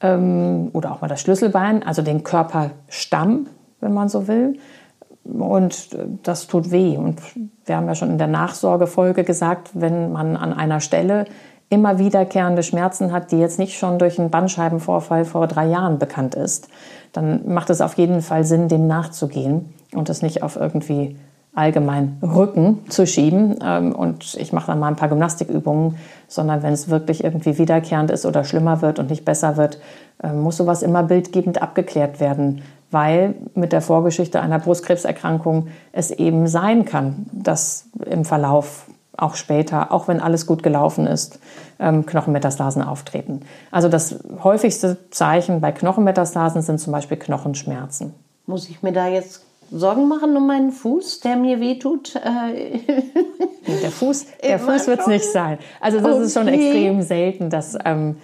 ähm, 0.00 0.70
oder 0.72 0.92
auch 0.92 1.00
mal 1.00 1.08
das 1.08 1.20
Schlüsselbein, 1.20 1.82
also 1.82 2.02
den 2.02 2.22
Körperstamm, 2.22 3.46
wenn 3.80 3.94
man 3.94 4.08
so 4.08 4.28
will. 4.28 4.58
Und 5.24 5.88
das 6.22 6.46
tut 6.46 6.70
weh. 6.70 6.96
Und 6.96 7.20
wir 7.64 7.76
haben 7.76 7.88
ja 7.88 7.96
schon 7.96 8.10
in 8.10 8.18
der 8.18 8.28
Nachsorgefolge 8.28 9.24
gesagt, 9.24 9.70
wenn 9.74 10.12
man 10.12 10.36
an 10.36 10.52
einer 10.52 10.80
Stelle 10.80 11.26
immer 11.68 11.98
wiederkehrende 11.98 12.62
Schmerzen 12.62 13.12
hat, 13.12 13.32
die 13.32 13.38
jetzt 13.38 13.58
nicht 13.58 13.78
schon 13.78 13.98
durch 13.98 14.18
einen 14.18 14.30
Bandscheibenvorfall 14.30 15.24
vor 15.24 15.46
drei 15.46 15.66
Jahren 15.66 15.98
bekannt 15.98 16.34
ist, 16.34 16.68
dann 17.12 17.52
macht 17.52 17.70
es 17.70 17.80
auf 17.80 17.94
jeden 17.94 18.22
Fall 18.22 18.44
Sinn, 18.44 18.68
dem 18.68 18.86
nachzugehen 18.86 19.74
und 19.92 20.08
es 20.08 20.22
nicht 20.22 20.42
auf 20.42 20.56
irgendwie 20.56 21.16
allgemein 21.56 22.18
Rücken 22.22 22.84
zu 22.88 23.06
schieben. 23.06 23.56
Ähm, 23.64 23.94
und 23.94 24.36
ich 24.38 24.52
mache 24.52 24.66
dann 24.68 24.78
mal 24.78 24.88
ein 24.88 24.96
paar 24.96 25.08
Gymnastikübungen, 25.08 25.96
sondern 26.28 26.62
wenn 26.62 26.74
es 26.74 26.88
wirklich 26.90 27.24
irgendwie 27.24 27.58
wiederkehrend 27.58 28.10
ist 28.10 28.26
oder 28.26 28.44
schlimmer 28.44 28.82
wird 28.82 28.98
und 28.98 29.10
nicht 29.10 29.24
besser 29.24 29.56
wird, 29.56 29.80
ähm, 30.22 30.40
muss 30.40 30.58
sowas 30.58 30.82
immer 30.82 31.02
bildgebend 31.02 31.62
abgeklärt 31.62 32.20
werden, 32.20 32.62
weil 32.90 33.34
mit 33.54 33.72
der 33.72 33.80
Vorgeschichte 33.80 34.40
einer 34.40 34.58
Brustkrebserkrankung 34.58 35.68
es 35.92 36.10
eben 36.10 36.46
sein 36.46 36.84
kann, 36.84 37.26
dass 37.32 37.88
im 38.04 38.24
Verlauf 38.26 38.86
auch 39.16 39.34
später, 39.34 39.92
auch 39.92 40.08
wenn 40.08 40.20
alles 40.20 40.46
gut 40.46 40.62
gelaufen 40.62 41.06
ist, 41.06 41.38
ähm, 41.78 42.06
Knochenmetastasen 42.06 42.82
auftreten. 42.82 43.40
Also 43.70 43.88
das 43.88 44.16
häufigste 44.42 44.98
Zeichen 45.10 45.60
bei 45.60 45.72
Knochenmetastasen 45.72 46.62
sind 46.62 46.80
zum 46.80 46.92
Beispiel 46.92 47.16
Knochenschmerzen. 47.16 48.14
Muss 48.46 48.68
ich 48.68 48.82
mir 48.82 48.92
da 48.92 49.08
jetzt 49.08 49.42
Sorgen 49.72 50.06
machen 50.06 50.36
um 50.36 50.46
meinen 50.46 50.70
Fuß, 50.70 51.20
der 51.20 51.36
mir 51.36 51.60
wehtut? 51.60 52.14
Äh, 52.16 52.78
der 53.82 53.90
Fuß, 53.90 54.26
der 54.42 54.58
Fuß 54.58 54.86
wird 54.86 55.00
es 55.00 55.06
nicht 55.06 55.24
sein. 55.24 55.58
Also 55.80 55.98
das 56.00 56.14
okay. 56.14 56.24
ist 56.24 56.34
schon 56.34 56.48
extrem 56.48 57.02
selten, 57.02 57.50
dass 57.50 57.76
ähm, 57.84 58.16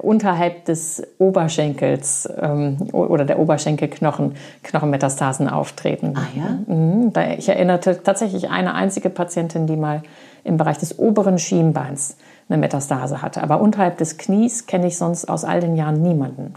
unterhalb 0.00 0.64
des 0.64 1.02
Oberschenkels 1.18 2.28
ähm, 2.40 2.78
oder 2.92 3.24
der 3.24 3.38
Oberschenkelknochen 3.38 4.34
Knochenmetastasen 4.64 5.48
auftreten. 5.48 6.14
Ah 6.16 6.26
ja? 6.36 6.74
Mhm. 6.74 7.12
Ich 7.38 7.48
erinnerte 7.48 8.02
tatsächlich 8.02 8.50
eine 8.50 8.74
einzige 8.74 9.08
Patientin, 9.08 9.66
die 9.66 9.76
mal 9.76 10.02
im 10.48 10.56
Bereich 10.56 10.78
des 10.78 10.98
oberen 10.98 11.38
Schienbeins 11.38 12.16
eine 12.48 12.58
Metastase 12.58 13.22
hatte. 13.22 13.42
Aber 13.42 13.60
unterhalb 13.60 13.98
des 13.98 14.18
Knies 14.18 14.66
kenne 14.66 14.86
ich 14.86 14.98
sonst 14.98 15.26
aus 15.26 15.44
all 15.44 15.60
den 15.60 15.76
Jahren 15.76 16.02
niemanden. 16.02 16.54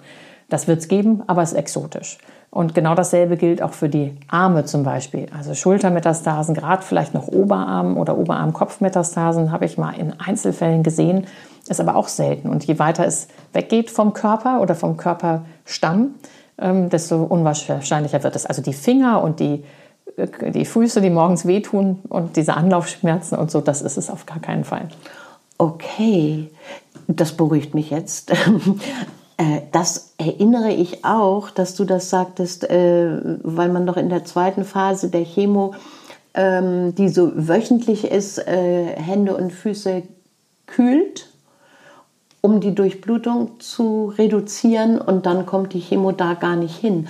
Das 0.49 0.67
wird 0.67 0.79
es 0.79 0.87
geben, 0.87 1.23
aber 1.27 1.43
es 1.43 1.51
ist 1.51 1.57
exotisch. 1.57 2.17
Und 2.49 2.75
genau 2.75 2.95
dasselbe 2.95 3.37
gilt 3.37 3.61
auch 3.61 3.71
für 3.71 3.87
die 3.87 4.17
Arme 4.27 4.65
zum 4.65 4.83
Beispiel. 4.83 5.27
Also 5.37 5.53
Schultermetastasen, 5.53 6.53
gerade 6.53 6.83
vielleicht 6.83 7.13
noch 7.13 7.29
Oberarm- 7.29 7.95
oder 7.97 8.17
Oberarm-Kopfmetastasen 8.17 9.53
habe 9.53 9.63
ich 9.65 9.77
mal 9.77 9.93
in 9.93 10.19
Einzelfällen 10.19 10.83
gesehen, 10.83 11.27
ist 11.69 11.79
aber 11.79 11.95
auch 11.95 12.09
selten. 12.09 12.49
Und 12.49 12.65
je 12.65 12.77
weiter 12.77 13.05
es 13.05 13.29
weggeht 13.53 13.89
vom 13.89 14.11
Körper 14.11 14.59
oder 14.59 14.75
vom 14.75 14.97
Körperstamm, 14.97 16.15
ähm, 16.59 16.89
desto 16.89 17.23
unwahrscheinlicher 17.23 18.21
wird 18.23 18.35
es. 18.35 18.45
Also 18.45 18.61
die 18.61 18.73
Finger 18.73 19.23
und 19.23 19.39
die, 19.39 19.63
die 20.17 20.65
Füße, 20.65 21.01
die 21.01 21.09
morgens 21.09 21.45
wehtun 21.45 21.99
und 22.09 22.35
diese 22.35 22.55
Anlaufschmerzen 22.55 23.37
und 23.37 23.51
so, 23.51 23.61
das 23.61 23.81
ist 23.81 23.97
es 23.97 24.09
auf 24.09 24.25
gar 24.25 24.39
keinen 24.39 24.63
Fall. 24.63 24.89
Okay, 25.57 26.49
das 27.07 27.33
beruhigt 27.33 27.73
mich 27.73 27.89
jetzt. 27.89 28.33
Äh, 29.37 29.61
das 29.71 30.13
erinnere 30.19 30.71
ich 30.71 31.03
auch, 31.03 31.49
dass 31.49 31.73
du 31.73 31.83
das 31.83 32.11
sagtest, 32.11 32.69
äh, 32.69 33.39
weil 33.41 33.69
man 33.69 33.87
doch 33.87 33.97
in 33.97 34.09
der 34.09 34.23
zweiten 34.23 34.63
Phase 34.63 35.09
der 35.09 35.23
Chemo, 35.23 35.73
ähm, 36.35 36.93
die 36.93 37.09
so 37.09 37.31
wöchentlich 37.33 38.05
ist, 38.05 38.37
äh, 38.37 38.95
Hände 38.97 39.35
und 39.35 39.51
Füße 39.51 40.03
kühlt, 40.67 41.29
um 42.41 42.59
die 42.59 42.75
Durchblutung 42.75 43.59
zu 43.59 44.13
reduzieren 44.15 44.99
und 44.99 45.25
dann 45.25 45.47
kommt 45.47 45.73
die 45.73 45.81
Chemo 45.81 46.11
da 46.11 46.35
gar 46.35 46.55
nicht 46.55 46.77
hin. 46.77 47.07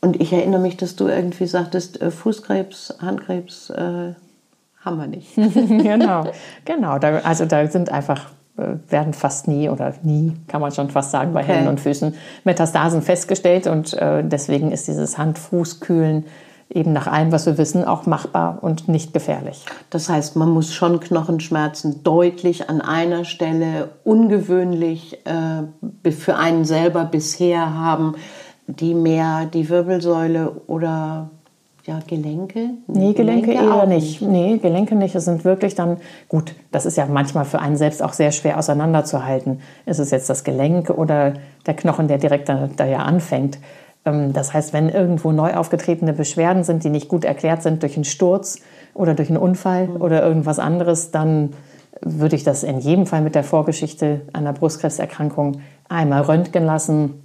Und 0.00 0.20
ich 0.20 0.32
erinnere 0.32 0.60
mich, 0.60 0.76
dass 0.76 0.96
du 0.96 1.08
irgendwie 1.08 1.46
sagtest, 1.46 1.98
Fußkrebs, 2.02 2.98
Handkrebs 3.00 3.70
haben 3.70 4.16
wir 4.84 5.06
nicht. 5.06 5.34
genau, 5.34 6.24
genau. 6.64 6.92
also 6.92 7.44
da 7.44 7.66
sind 7.66 7.90
einfach 7.90 8.30
äh, 8.58 8.76
werden 8.90 9.12
fast 9.12 9.46
nie 9.46 9.68
oder 9.68 9.94
nie, 10.02 10.36
kann 10.48 10.60
man 10.60 10.72
schon 10.72 10.90
fast 10.90 11.12
sagen, 11.12 11.32
bei 11.32 11.42
okay. 11.42 11.52
Händen 11.52 11.68
und 11.68 11.80
Füßen 11.80 12.14
Metastasen 12.42 13.02
festgestellt. 13.02 13.68
Und 13.68 13.94
äh, 13.94 14.24
deswegen 14.24 14.72
ist 14.72 14.88
dieses 14.88 15.16
Hand-Fuß-Kühlen 15.16 16.24
eben 16.68 16.92
nach 16.92 17.06
allem, 17.06 17.30
was 17.30 17.46
wir 17.46 17.56
wissen, 17.56 17.84
auch 17.84 18.06
machbar 18.06 18.58
und 18.60 18.88
nicht 18.88 19.12
gefährlich. 19.14 19.64
Das 19.90 20.08
heißt, 20.08 20.34
man 20.34 20.50
muss 20.50 20.74
schon 20.74 20.98
Knochenschmerzen 20.98 22.02
deutlich 22.02 22.68
an 22.68 22.80
einer 22.80 23.24
Stelle 23.24 23.90
ungewöhnlich 24.04 25.24
äh, 25.24 26.10
für 26.10 26.36
einen 26.36 26.64
selber 26.64 27.04
bisher 27.04 27.74
haben, 27.74 28.16
die 28.68 28.94
mehr 28.94 29.46
die 29.46 29.68
Wirbelsäule 29.68 30.52
oder 30.66 31.30
ja, 31.84 32.00
Gelenke? 32.06 32.70
Nee, 32.86 33.14
Gelenke, 33.14 33.46
Gelenke 33.46 33.52
eher 33.52 33.86
nicht. 33.86 34.20
nicht. 34.20 34.30
Nee, 34.30 34.58
Gelenke 34.58 34.94
nicht. 34.94 35.14
Es 35.14 35.24
sind 35.24 35.46
wirklich 35.46 35.74
dann, 35.74 35.96
gut, 36.28 36.54
das 36.70 36.84
ist 36.84 36.98
ja 36.98 37.06
manchmal 37.06 37.46
für 37.46 37.60
einen 37.60 37.78
selbst 37.78 38.02
auch 38.02 38.12
sehr 38.12 38.30
schwer 38.30 38.58
auseinanderzuhalten. 38.58 39.60
Ist 39.86 39.98
es 39.98 40.10
jetzt 40.10 40.28
das 40.28 40.44
Gelenk 40.44 40.90
oder 40.90 41.32
der 41.66 41.74
Knochen, 41.74 42.06
der 42.06 42.18
direkt 42.18 42.50
da, 42.50 42.68
da 42.76 42.84
ja 42.84 42.98
anfängt? 42.98 43.58
Ähm, 44.04 44.34
das 44.34 44.52
heißt, 44.52 44.74
wenn 44.74 44.90
irgendwo 44.90 45.32
neu 45.32 45.54
aufgetretene 45.54 46.12
Beschwerden 46.12 46.62
sind, 46.62 46.84
die 46.84 46.90
nicht 46.90 47.08
gut 47.08 47.24
erklärt 47.24 47.62
sind 47.62 47.82
durch 47.82 47.96
einen 47.96 48.04
Sturz 48.04 48.60
oder 48.92 49.14
durch 49.14 49.30
einen 49.30 49.38
Unfall 49.38 49.88
mhm. 49.88 50.02
oder 50.02 50.22
irgendwas 50.22 50.58
anderes, 50.58 51.10
dann 51.10 51.54
würde 52.02 52.36
ich 52.36 52.44
das 52.44 52.64
in 52.64 52.80
jedem 52.80 53.06
Fall 53.06 53.22
mit 53.22 53.34
der 53.34 53.44
Vorgeschichte 53.44 54.20
einer 54.34 54.52
Brustkrebserkrankung 54.52 55.62
einmal 55.88 56.20
röntgen 56.20 56.66
lassen 56.66 57.24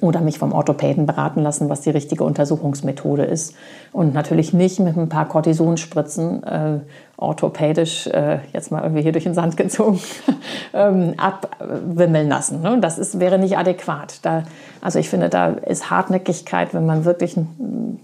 oder 0.00 0.20
mich 0.20 0.38
vom 0.38 0.52
Orthopäden 0.52 1.06
beraten 1.06 1.42
lassen, 1.42 1.68
was 1.68 1.80
die 1.80 1.90
richtige 1.90 2.24
Untersuchungsmethode 2.24 3.24
ist. 3.24 3.54
Und 3.92 4.14
natürlich 4.14 4.52
nicht 4.52 4.78
mit 4.80 4.96
ein 4.96 5.08
paar 5.08 5.28
Cortisonspritzen 5.28 6.42
äh, 6.44 6.78
orthopädisch, 7.16 8.06
äh, 8.06 8.38
jetzt 8.52 8.72
mal 8.72 8.82
irgendwie 8.82 9.02
hier 9.02 9.12
durch 9.12 9.24
den 9.24 9.34
Sand 9.34 9.56
gezogen, 9.56 10.00
ähm, 10.72 11.14
abwimmeln 11.18 12.28
lassen. 12.28 12.62
Ne? 12.62 12.78
Das 12.80 12.98
ist, 12.98 13.20
wäre 13.20 13.38
nicht 13.38 13.58
adäquat. 13.58 14.20
Da, 14.22 14.44
also 14.80 14.98
ich 14.98 15.10
finde, 15.10 15.28
da 15.28 15.48
ist 15.48 15.90
Hartnäckigkeit, 15.90 16.72
wenn 16.72 16.86
man 16.86 17.04
wirklich 17.04 17.36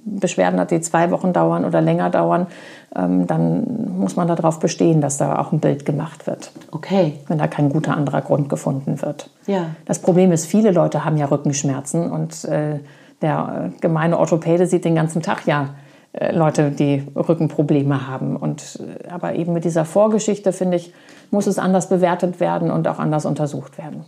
Beschwerden 0.04 0.60
hat, 0.60 0.70
die 0.70 0.80
zwei 0.80 1.10
Wochen 1.10 1.32
dauern 1.32 1.64
oder 1.64 1.80
länger 1.80 2.10
dauern, 2.10 2.46
dann 2.96 3.98
muss 3.98 4.16
man 4.16 4.26
darauf 4.26 4.58
bestehen, 4.58 5.00
dass 5.00 5.18
da 5.18 5.38
auch 5.38 5.52
ein 5.52 5.60
Bild 5.60 5.84
gemacht 5.84 6.26
wird. 6.26 6.50
Okay. 6.70 7.14
Wenn 7.28 7.38
da 7.38 7.46
kein 7.46 7.68
guter 7.68 7.96
anderer 7.96 8.22
Grund 8.22 8.48
gefunden 8.48 9.02
wird. 9.02 9.30
Ja. 9.46 9.66
Das 9.84 9.98
Problem 9.98 10.32
ist, 10.32 10.46
viele 10.46 10.70
Leute 10.70 11.04
haben 11.04 11.16
ja 11.16 11.26
Rückenschmerzen 11.26 12.10
und 12.10 12.44
äh, 12.44 12.80
der 13.22 13.72
äh, 13.74 13.80
gemeine 13.80 14.18
Orthopäde 14.18 14.66
sieht 14.66 14.84
den 14.84 14.94
ganzen 14.94 15.22
Tag 15.22 15.46
ja 15.46 15.70
äh, 16.12 16.34
Leute, 16.34 16.70
die 16.70 17.06
Rückenprobleme 17.14 18.08
haben. 18.08 18.36
Und, 18.36 18.80
äh, 18.80 19.08
aber 19.08 19.34
eben 19.34 19.52
mit 19.52 19.64
dieser 19.64 19.84
Vorgeschichte, 19.84 20.52
finde 20.52 20.78
ich, 20.78 20.92
muss 21.30 21.46
es 21.46 21.58
anders 21.58 21.88
bewertet 21.88 22.40
werden 22.40 22.70
und 22.70 22.86
auch 22.88 22.98
anders 22.98 23.26
untersucht 23.26 23.78
werden. 23.78 24.04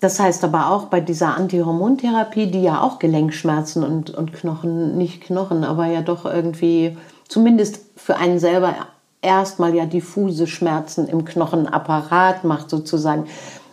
Das 0.00 0.18
heißt 0.18 0.42
aber 0.42 0.70
auch 0.70 0.86
bei 0.86 1.00
dieser 1.00 1.36
Antihormontherapie, 1.36 2.50
die 2.50 2.62
ja 2.62 2.80
auch 2.80 2.98
Gelenkschmerzen 2.98 3.84
und, 3.84 4.10
und 4.10 4.32
Knochen, 4.32 4.96
nicht 4.96 5.22
Knochen, 5.22 5.64
aber 5.64 5.86
ja 5.86 6.02
doch 6.02 6.24
irgendwie, 6.24 6.96
zumindest 7.32 7.80
für 7.96 8.16
einen 8.16 8.38
selber 8.38 8.74
erstmal 9.22 9.74
ja 9.74 9.86
diffuse 9.86 10.46
Schmerzen 10.46 11.08
im 11.08 11.24
Knochenapparat 11.24 12.44
macht 12.44 12.68
sozusagen, 12.68 13.24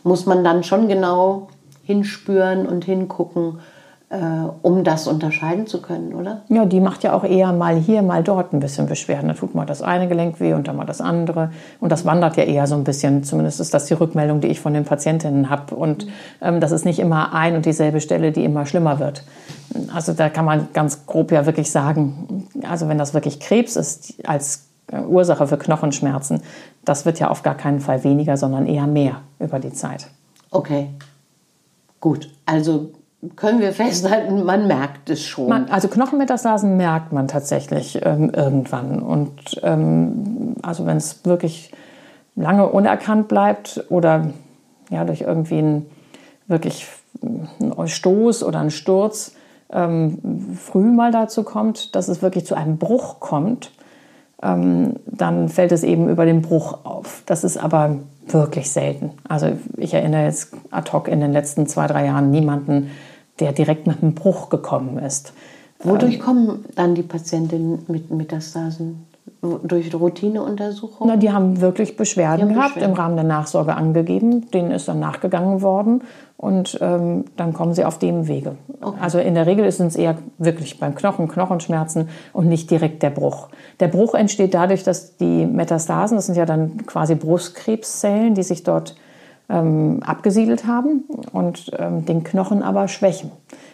muss 0.04 0.26
man 0.26 0.46
dann 0.46 0.64
schon 0.64 0.88
genau 0.88 1.50
hinspüren 1.84 2.66
und 2.66 2.86
hingucken, 2.86 3.60
um 4.64 4.84
das 4.84 5.08
unterscheiden 5.08 5.68
zu 5.68 5.84
können, 5.84 6.16
oder? 6.16 6.42
Ja, 6.50 6.66
die 6.66 6.80
macht 6.80 7.04
ja 7.04 7.14
auch 7.14 7.24
eher 7.24 7.54
mal 7.54 7.76
hier, 7.76 8.02
mal 8.02 8.24
dort 8.24 8.54
ein 8.54 8.60
bisschen 8.60 8.88
Beschwerden. 8.88 9.28
Da 9.28 9.36
tut 9.36 9.54
mal 9.54 9.68
das 9.68 9.84
eine 9.84 10.08
Gelenk 10.08 10.40
weh 10.40 10.54
und 10.54 10.68
dann 10.68 10.78
mal 10.78 10.86
das 10.86 11.00
andere. 11.00 11.52
Und 11.80 11.92
das 11.92 12.06
wandert 12.06 12.36
ja 12.36 12.44
eher 12.44 12.66
so 12.66 12.74
ein 12.74 12.84
bisschen. 12.84 13.24
Zumindest 13.24 13.60
ist 13.60 13.72
das 13.72 13.86
die 13.86 13.94
Rückmeldung, 13.94 14.42
die 14.42 14.48
ich 14.48 14.62
von 14.62 14.74
den 14.74 14.84
Patientinnen 14.84 15.52
habe. 15.52 15.76
Und 15.76 16.08
ähm, 16.42 16.60
das 16.60 16.72
ist 16.72 16.86
nicht 16.86 16.98
immer 16.98 17.36
ein 17.36 17.56
und 17.56 17.68
dieselbe 17.68 18.02
Stelle, 18.02 18.32
die 18.32 18.44
immer 18.44 18.66
schlimmer 18.66 18.98
wird. 18.98 19.24
Also 19.94 20.14
da 20.14 20.30
kann 20.30 20.46
man 20.46 20.70
ganz 20.74 21.06
grob 21.06 21.32
ja 21.32 21.46
wirklich 21.46 21.70
sagen, 21.70 22.48
also 22.68 22.88
wenn 22.88 22.98
das 22.98 23.14
wirklich 23.14 23.40
Krebs 23.40 23.76
ist 23.76 24.28
als 24.28 24.70
äh, 24.92 25.02
Ursache 25.02 25.46
für 25.46 25.58
Knochenschmerzen, 25.58 26.42
das 26.84 27.06
wird 27.06 27.20
ja 27.20 27.30
auf 27.30 27.44
gar 27.44 27.56
keinen 27.56 27.80
Fall 27.80 28.04
weniger, 28.04 28.38
sondern 28.38 28.66
eher 28.66 28.88
mehr 28.88 29.22
über 29.40 29.60
die 29.60 29.72
Zeit. 29.72 30.08
Okay, 30.50 30.90
gut. 32.00 32.32
Also 32.48 32.90
können 33.36 33.60
wir 33.60 33.74
festhalten, 33.74 34.46
man 34.46 34.68
merkt 34.68 35.10
es 35.10 35.26
schon. 35.26 35.50
Man, 35.50 35.70
also 35.70 35.90
Knochenmetastasen 35.90 36.78
merkt 36.78 37.12
man 37.12 37.28
tatsächlich 37.28 38.00
ähm, 38.04 38.32
irgendwann. 38.34 39.02
Und 39.02 39.60
ähm, 39.62 40.56
also 40.62 40.86
wenn 40.86 40.98
es 40.98 41.26
wirklich 41.26 41.72
lange 42.36 42.68
unerkannt 42.68 43.28
bleibt 43.28 43.84
oder 43.90 44.32
ja, 44.90 45.04
durch 45.04 45.22
irgendwie 45.22 45.58
einen 45.58 45.86
wirklich 46.48 46.88
einen 47.22 47.88
Stoß 47.88 48.44
oder 48.44 48.60
einen 48.60 48.72
Sturz 48.72 49.34
ähm, 49.72 50.56
früh 50.56 50.90
mal 50.90 51.12
dazu 51.12 51.44
kommt, 51.44 51.96
dass 51.96 52.08
es 52.08 52.22
wirklich 52.22 52.46
zu 52.46 52.56
einem 52.56 52.78
Bruch 52.78 53.20
kommt, 53.20 53.72
ähm, 54.42 54.96
dann 55.06 55.50
fällt 55.50 55.72
es 55.72 55.84
eben 55.84 56.10
über 56.10 56.26
den 56.26 56.42
Bruch 56.42 56.86
auf. 56.86 57.24
Das 57.26 57.44
ist 57.44 57.58
aber 57.58 57.98
wirklich 58.28 58.72
selten. 58.72 59.12
Also 59.28 59.58
ich 59.78 59.94
erinnere 59.94 60.26
jetzt 60.26 60.54
ad 60.72 60.92
hoc 60.92 61.08
in 61.08 61.20
den 61.20 61.34
letzten 61.34 61.68
zwei, 61.68 61.88
drei 61.88 62.06
Jahren 62.06 62.32
niemanden, 62.32 62.92
der 63.40 63.54
direkt 63.54 63.88
mit 63.88 64.02
einem 64.02 64.14
Bruch 64.14 64.50
gekommen 64.50 64.98
ist. 64.98 65.34
Wodurch 65.82 66.16
ähm, 66.16 66.20
kommen 66.20 66.66
dann 66.76 66.96
die 66.96 67.04
Patientinnen 67.04 67.86
mit 67.88 68.12
Metastasen? 68.12 69.06
Durch 69.42 69.94
Routineuntersuchungen? 69.94 71.14
Na, 71.14 71.16
die 71.16 71.32
haben 71.32 71.62
wirklich 71.62 71.96
Beschwerden 71.96 72.42
haben 72.42 72.54
gehabt, 72.56 72.74
Beschwerden. 72.74 72.94
im 72.94 73.00
Rahmen 73.00 73.16
der 73.16 73.24
Nachsorge 73.24 73.76
angegeben. 73.76 74.52
Denen 74.52 74.72
ist 74.72 74.90
dann 74.90 75.00
nachgegangen 75.00 75.62
worden 75.62 76.02
und 76.36 76.78
ähm, 76.82 77.26
dann 77.38 77.54
kommen 77.54 77.74
sie 77.74 77.86
auf 77.86 78.00
dem 78.00 78.28
Wege. 78.28 78.56
Okay. 78.82 78.98
Also 79.00 79.20
in 79.20 79.36
der 79.36 79.46
Regel 79.46 79.72
sind 79.72 79.88
es 79.88 79.96
eher 79.96 80.18
wirklich 80.40 80.80
beim 80.80 80.96
Knochen, 80.96 81.28
Knochenschmerzen 81.28 82.10
und 82.34 82.48
nicht 82.48 82.70
direkt 82.72 83.04
der 83.04 83.12
Bruch. 83.12 83.48
Der 83.80 83.88
Bruch 83.88 84.14
entsteht 84.14 84.54
dadurch, 84.54 84.84
dass 84.84 85.16
die 85.16 85.46
Metastasen, 85.46 86.18
das 86.18 86.26
sind 86.26 86.36
ja 86.36 86.46
dann 86.46 86.86
quasi 86.86 87.16
Brustkrebszellen, 87.16 88.36
die 88.36 88.44
sich 88.44 88.64
dort 88.64 88.96
ähm, 89.50 90.02
abgesiedelt 90.06 90.66
haben 90.66 91.04
und 91.34 91.72
ähm, 91.78 92.06
den 92.06 92.24
Knochen 92.24 92.62
aber 92.62 92.88
schwächen. 92.88 93.32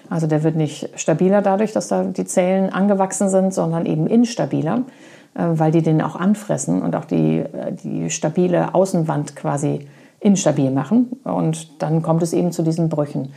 Also 0.09 0.27
der 0.27 0.43
wird 0.43 0.55
nicht 0.55 0.89
stabiler 0.95 1.41
dadurch, 1.41 1.73
dass 1.73 1.88
da 1.88 2.03
die 2.03 2.25
Zellen 2.25 2.71
angewachsen 2.71 3.29
sind, 3.29 3.53
sondern 3.53 3.85
eben 3.85 4.07
instabiler, 4.07 4.83
äh, 5.33 5.43
weil 5.45 5.71
die 5.71 5.81
den 5.81 6.01
auch 6.01 6.15
anfressen 6.15 6.81
und 6.81 6.95
auch 6.95 7.05
die, 7.05 7.39
äh, 7.39 7.73
die 7.83 8.09
stabile 8.09 8.73
Außenwand 8.73 9.35
quasi 9.35 9.88
instabil 10.19 10.71
machen. 10.71 11.19
Und 11.23 11.81
dann 11.81 12.01
kommt 12.01 12.23
es 12.23 12.33
eben 12.33 12.51
zu 12.51 12.63
diesen 12.63 12.89
Brüchen 12.89 13.33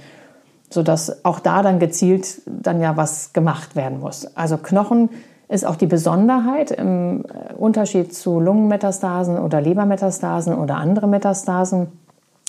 sodass 0.70 1.24
auch 1.24 1.40
da 1.40 1.62
dann 1.62 1.79
gezielt 1.79 2.42
dann 2.46 2.81
ja 2.81 2.96
was 2.96 3.33
gemacht 3.33 3.77
werden 3.77 4.01
muss. 4.01 4.37
Also 4.37 4.59
Knochen 4.59 5.11
ist 5.48 5.66
auch 5.66 5.77
die 5.77 5.87
Besonderheit 5.87 6.70
im 6.70 7.24
äh, 7.24 7.55
Unterschied 7.55 8.14
zu 8.14 8.38
Lungenmetastasen 8.38 9.38
oder 9.38 9.61
Lebermetastasen 9.61 10.55
oder 10.55 10.77
andere 10.77 11.09
Metastasen 11.09 11.88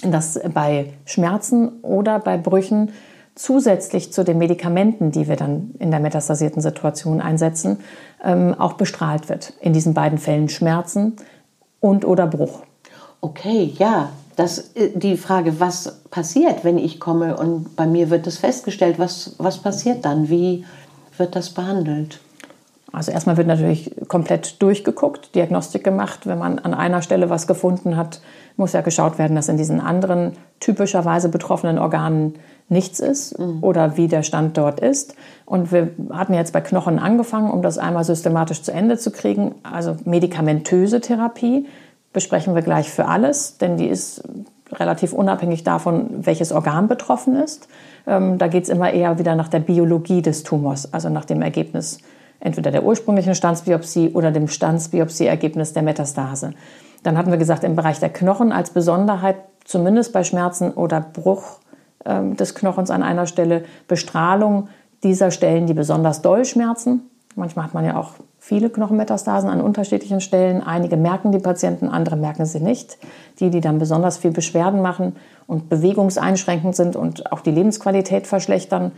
dass 0.04 0.40
bei 0.54 0.94
Schmerzen 1.06 1.82
oder 1.82 2.20
bei 2.20 2.38
Brüchen 2.38 2.92
zusätzlich 3.36 4.12
zu 4.12 4.24
den 4.24 4.38
Medikamenten, 4.38 5.12
die 5.12 5.28
wir 5.28 5.36
dann 5.36 5.72
in 5.80 5.92
der 5.92 6.00
metastasierten 6.00 6.62
Situation 6.62 7.22
einsetzen, 7.22 7.80
ähm, 8.24 8.54
auch 8.58 8.74
bestrahlt 8.74 9.30
wird. 9.30 9.54
In 9.62 9.72
diesen 9.74 9.94
beiden 9.94 10.18
Fällen 10.18 10.50
Schmerzen 10.50 11.16
und 11.80 12.06
oder 12.06 12.28
Bruch. 12.28 12.64
Okay, 13.22 13.74
ja. 13.78 14.10
Das, 14.36 14.72
äh, 14.76 14.92
die 14.94 15.18
Frage, 15.18 15.60
was 15.60 16.02
passiert, 16.12 16.64
wenn 16.64 16.78
ich 16.78 17.00
komme 17.00 17.38
und 17.38 17.76
bei 17.76 17.88
mir 17.88 18.10
wird 18.10 18.28
das 18.28 18.38
festgestellt, 18.38 19.00
was, 19.00 19.36
was 19.38 19.58
passiert 19.60 20.06
dann? 20.06 20.30
Wie 20.30 20.66
wird 21.18 21.36
das 21.36 21.50
behandelt? 21.50 22.20
Also 22.92 23.12
erstmal 23.12 23.38
wird 23.38 23.48
natürlich 23.48 23.92
komplett 24.08 24.62
durchgeguckt, 24.62 25.36
Diagnostik 25.36 25.84
gemacht. 25.84 26.26
Wenn 26.26 26.40
man 26.40 26.60
an 26.60 26.74
einer 26.74 27.02
Stelle 27.02 27.30
was 27.30 27.48
gefunden 27.48 27.98
hat, 27.98 28.22
muss 28.60 28.74
ja 28.74 28.82
geschaut 28.82 29.18
werden, 29.18 29.36
dass 29.36 29.50
in 29.50 29.58
diesen 29.58 29.80
anderen 29.80 30.34
typischerweise 30.60 31.30
betroffenen 31.30 31.80
Organen 31.80 32.36
nichts 32.68 33.00
ist 33.00 33.40
mhm. 33.40 33.64
oder 33.64 33.98
wie 33.98 34.08
der 34.08 34.24
Stand 34.24 34.58
dort 34.58 34.80
ist. 34.80 35.16
Und 35.46 35.72
wir 35.72 35.90
hatten 36.12 36.34
jetzt 36.34 36.54
bei 36.54 36.62
Knochen 36.62 37.00
angefangen, 37.00 37.50
um 37.50 37.62
das 37.62 37.78
einmal 37.78 38.04
systematisch 38.04 38.62
zu 38.62 38.72
Ende 38.72 38.98
zu 38.98 39.12
kriegen. 39.12 39.56
Also 39.64 39.96
medikamentöse 40.06 41.02
Therapie 41.02 41.68
besprechen 42.14 42.54
wir 42.54 42.62
gleich 42.62 42.90
für 42.90 43.06
alles, 43.06 43.58
denn 43.58 43.78
die 43.78 43.88
ist 43.88 44.24
relativ 44.72 45.14
unabhängig 45.14 45.64
davon, 45.64 46.10
welches 46.12 46.52
Organ 46.52 46.88
betroffen 46.88 47.36
ist. 47.36 47.68
Ähm, 48.06 48.38
da 48.38 48.48
geht 48.48 48.64
es 48.64 48.70
immer 48.70 48.92
eher 48.94 49.18
wieder 49.18 49.36
nach 49.36 49.48
der 49.48 49.60
Biologie 49.60 50.22
des 50.22 50.44
Tumors, 50.44 50.94
also 50.94 51.10
nach 51.10 51.26
dem 51.26 51.42
Ergebnis 51.42 52.00
entweder 52.40 52.72
der 52.72 52.84
ursprünglichen 52.84 53.36
Stanzbiopsie 53.36 54.12
oder 54.14 54.32
dem 54.32 54.48
Stanzbiopsie-Ergebnis 54.48 55.74
der 55.74 55.84
Metastase. 55.84 56.54
Dann 57.04 57.18
hatten 57.18 57.32
wir 57.32 57.38
gesagt, 57.38 57.64
im 57.64 57.76
Bereich 57.76 58.00
der 58.00 58.10
Knochen 58.10 58.52
als 58.52 58.72
Besonderheit, 58.72 59.38
zumindest 59.64 60.14
bei 60.14 60.24
Schmerzen 60.24 60.72
oder 60.72 61.02
Bruch 61.02 61.60
äh, 62.06 62.36
des 62.36 62.56
Knochens 62.56 62.92
an 62.92 63.04
einer 63.04 63.28
Stelle, 63.28 63.64
Bestrahlung 63.88 64.68
dieser 65.04 65.32
Stellen, 65.32 65.66
die 65.68 65.74
besonders 65.74 66.22
doll 66.22 66.46
schmerzen. 66.46 67.10
Manchmal 67.36 67.66
hat 67.66 67.74
man 67.74 67.86
ja 67.86 67.96
auch 67.96 68.14
viele 68.40 68.70
Knochenmetastasen 68.70 69.50
an 69.50 69.62
unterschiedlichen 69.62 70.20
Stellen. 70.20 70.62
Einige 70.62 70.98
merken 70.98 71.32
die 71.32 71.40
Patienten, 71.40 71.88
andere 71.88 72.18
merken 72.18 72.46
sie 72.46 72.60
nicht. 72.60 72.98
Die, 73.40 73.50
die 73.50 73.62
dann 73.62 73.80
besonders 73.80 74.18
viel 74.18 74.32
Beschwerden 74.32 74.82
machen 74.82 75.16
und 75.48 75.70
bewegungseinschränkend 75.70 76.76
sind 76.76 76.96
und 76.96 77.32
auch 77.32 77.42
die 77.42 77.52
Lebensqualität 77.52 78.28
verschlechtern, 78.28 78.86
ähm, 78.86 78.92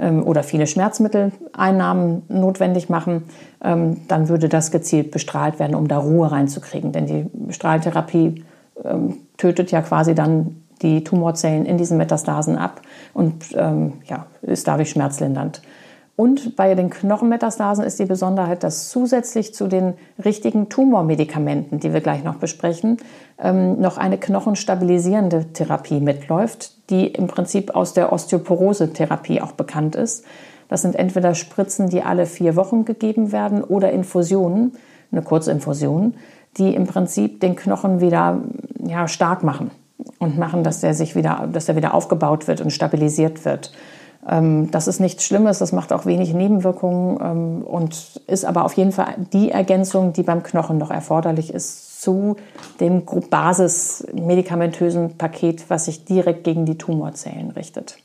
oder 0.00 0.42
viele 0.42 0.66
Schmerzmitteleinnahmen 0.66 2.22
notwendig 2.28 2.88
machen, 2.88 3.24
ähm, 3.62 3.98
dann 4.08 4.28
würde 4.28 4.48
das 4.48 4.70
gezielt 4.70 5.10
bestrahlt 5.10 5.58
werden, 5.58 5.74
um 5.74 5.88
da 5.88 5.98
Ruhe 5.98 6.30
reinzukriegen. 6.30 6.92
Denn 6.92 7.06
die 7.06 7.52
Strahltherapie 7.52 8.44
ähm, 8.84 9.18
tötet 9.36 9.70
ja 9.70 9.82
quasi 9.82 10.14
dann 10.14 10.62
die 10.82 11.04
Tumorzellen 11.04 11.66
in 11.66 11.76
diesen 11.76 11.98
Metastasen 11.98 12.56
ab 12.56 12.80
und 13.12 13.52
ja, 13.52 14.26
ist 14.40 14.66
dadurch 14.66 14.88
schmerzlindernd. 14.88 15.60
Und 16.20 16.54
bei 16.54 16.74
den 16.74 16.90
Knochenmetastasen 16.90 17.82
ist 17.82 17.98
die 17.98 18.04
Besonderheit, 18.04 18.62
dass 18.62 18.90
zusätzlich 18.90 19.54
zu 19.54 19.68
den 19.68 19.94
richtigen 20.22 20.68
Tumormedikamenten, 20.68 21.80
die 21.80 21.94
wir 21.94 22.02
gleich 22.02 22.22
noch 22.22 22.34
besprechen, 22.34 22.98
ähm, 23.38 23.80
noch 23.80 23.96
eine 23.96 24.18
knochenstabilisierende 24.18 25.46
Therapie 25.54 25.98
mitläuft, 25.98 26.76
die 26.90 27.06
im 27.06 27.26
Prinzip 27.26 27.74
aus 27.74 27.94
der 27.94 28.12
Osteoporose-Therapie 28.12 29.40
auch 29.40 29.52
bekannt 29.52 29.96
ist. 29.96 30.24
Das 30.68 30.82
sind 30.82 30.94
entweder 30.94 31.34
Spritzen, 31.34 31.88
die 31.88 32.02
alle 32.02 32.26
vier 32.26 32.56
Wochen 32.56 32.84
gegeben 32.84 33.32
werden 33.32 33.62
oder 33.62 33.90
Infusionen, 33.90 34.72
eine 35.10 35.22
Kurzinfusion, 35.22 36.14
die 36.56 36.74
im 36.74 36.86
Prinzip 36.86 37.40
den 37.40 37.56
Knochen 37.56 38.00
wieder 38.00 38.40
ja, 38.84 39.08
stark 39.08 39.42
machen 39.42 39.70
und 40.18 40.38
machen, 40.38 40.62
dass 40.62 40.80
der 40.80 40.94
sich 40.94 41.16
wieder, 41.16 41.48
dass 41.52 41.66
der 41.66 41.76
wieder 41.76 41.94
aufgebaut 41.94 42.46
wird 42.48 42.60
und 42.60 42.70
stabilisiert 42.70 43.44
wird. 43.44 43.72
Ähm, 44.28 44.70
das 44.70 44.86
ist 44.86 45.00
nichts 45.00 45.24
Schlimmes, 45.24 45.58
das 45.58 45.72
macht 45.72 45.92
auch 45.92 46.06
wenig 46.06 46.34
Nebenwirkungen 46.34 47.18
ähm, 47.22 47.62
und 47.62 48.20
ist 48.26 48.44
aber 48.44 48.64
auf 48.64 48.74
jeden 48.74 48.92
Fall 48.92 49.14
die 49.32 49.50
Ergänzung, 49.50 50.12
die 50.12 50.22
beim 50.22 50.42
Knochen 50.42 50.78
noch 50.78 50.90
erforderlich 50.90 51.52
ist 51.52 51.89
zu 52.00 52.36
dem 52.80 53.04
basismedikamentösen 53.04 55.18
Paket, 55.18 55.68
was 55.68 55.84
sich 55.84 56.06
direkt 56.06 56.44
gegen 56.44 56.64
die 56.64 56.78
Tumorzellen 56.78 57.50
richtet. 57.50 57.98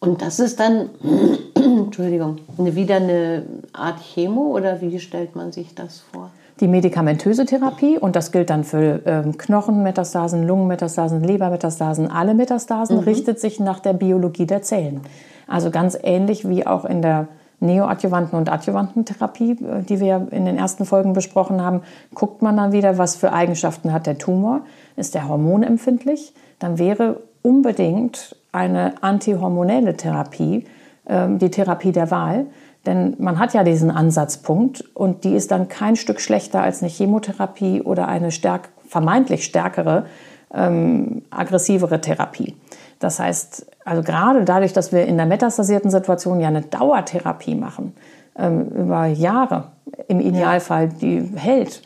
Und 0.00 0.20
das 0.20 0.38
ist 0.38 0.60
dann, 0.60 0.90
Entschuldigung, 1.54 2.40
wieder 2.58 2.96
eine 2.96 3.46
Art 3.72 4.00
Chemo 4.00 4.54
oder 4.54 4.82
wie 4.82 4.98
stellt 4.98 5.34
man 5.34 5.52
sich 5.52 5.74
das 5.74 6.00
vor? 6.12 6.30
Die 6.60 6.68
medikamentöse 6.68 7.46
Therapie, 7.46 7.96
und 7.98 8.16
das 8.16 8.32
gilt 8.32 8.50
dann 8.50 8.64
für 8.64 9.00
ähm, 9.06 9.38
Knochenmetastasen, 9.38 10.46
Lungenmetastasen, 10.46 11.24
Lebermetastasen, 11.24 12.10
alle 12.10 12.34
Metastasen, 12.34 12.98
mhm. 12.98 13.04
richtet 13.04 13.40
sich 13.40 13.58
nach 13.58 13.80
der 13.80 13.94
Biologie 13.94 14.44
der 14.46 14.60
Zellen. 14.60 15.00
Also 15.46 15.70
ganz 15.70 15.96
ähnlich 16.00 16.46
wie 16.48 16.66
auch 16.66 16.84
in 16.84 17.00
der 17.00 17.28
neoadjuvanten 17.62 18.38
und 18.38 18.50
adjuvanten 18.50 19.04
Therapie, 19.04 19.52
äh, 19.52 19.82
die 19.82 20.00
wir 20.00 20.28
in 20.30 20.44
den 20.44 20.58
ersten 20.58 20.84
Folgen 20.84 21.12
besprochen 21.12 21.62
haben, 21.62 21.82
guckt 22.14 22.42
man 22.42 22.56
dann 22.56 22.72
wieder, 22.72 22.98
was 22.98 23.16
für 23.16 23.32
Eigenschaften 23.32 23.92
hat 23.92 24.06
der 24.06 24.18
Tumor. 24.18 24.60
Ist 24.96 25.14
der 25.14 25.28
hormonempfindlich? 25.28 26.34
Dann 26.58 26.78
wäre 26.78 27.20
unbedingt 27.42 28.36
eine 28.52 29.02
antihormonelle 29.02 29.96
Therapie 29.96 30.66
ähm, 31.06 31.38
die 31.38 31.50
Therapie 31.50 31.92
der 31.92 32.10
Wahl. 32.10 32.46
Denn 32.86 33.14
man 33.18 33.38
hat 33.38 33.54
ja 33.54 33.64
diesen 33.64 33.90
Ansatzpunkt 33.90 34.84
und 34.94 35.24
die 35.24 35.34
ist 35.34 35.50
dann 35.50 35.68
kein 35.68 35.96
Stück 35.96 36.20
schlechter 36.20 36.62
als 36.62 36.82
eine 36.82 36.90
Chemotherapie 36.90 37.82
oder 37.82 38.08
eine 38.08 38.32
stärk, 38.32 38.70
vermeintlich 38.88 39.44
stärkere, 39.44 40.06
ähm, 40.52 41.22
aggressivere 41.30 42.00
Therapie. 42.00 42.56
Das 42.98 43.18
heißt, 43.18 43.66
also 43.84 44.02
gerade 44.02 44.44
dadurch, 44.44 44.72
dass 44.72 44.92
wir 44.92 45.06
in 45.06 45.16
der 45.16 45.26
metastasierten 45.26 45.90
Situation 45.90 46.40
ja 46.40 46.48
eine 46.48 46.62
Dauertherapie 46.62 47.54
machen, 47.54 47.94
ähm, 48.36 48.68
über 48.68 49.06
Jahre 49.06 49.72
im 50.08 50.20
Idealfall, 50.20 50.88
die 50.88 51.22
hält, 51.34 51.82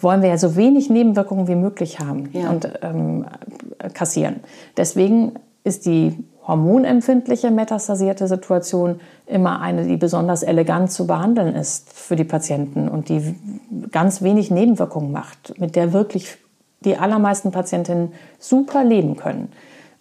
wollen 0.00 0.22
wir 0.22 0.28
ja 0.28 0.38
so 0.38 0.56
wenig 0.56 0.90
Nebenwirkungen 0.90 1.46
wie 1.46 1.54
möglich 1.54 2.00
haben 2.00 2.30
ja. 2.32 2.50
und 2.50 2.68
ähm, 2.82 3.26
kassieren. 3.94 4.40
Deswegen 4.76 5.32
ist 5.64 5.86
die 5.86 6.24
hormonempfindliche 6.46 7.52
metastasierte 7.52 8.26
Situation 8.26 9.00
immer 9.26 9.60
eine, 9.60 9.84
die 9.84 9.96
besonders 9.96 10.42
elegant 10.42 10.90
zu 10.90 11.06
behandeln 11.06 11.54
ist 11.54 11.92
für 11.92 12.16
die 12.16 12.24
Patienten 12.24 12.88
und 12.88 13.08
die 13.08 13.36
ganz 13.92 14.22
wenig 14.22 14.50
Nebenwirkungen 14.50 15.12
macht, 15.12 15.58
mit 15.60 15.76
der 15.76 15.92
wirklich 15.92 16.36
die 16.80 16.96
allermeisten 16.96 17.52
Patientinnen 17.52 18.12
super 18.40 18.82
leben 18.82 19.16
können. 19.16 19.52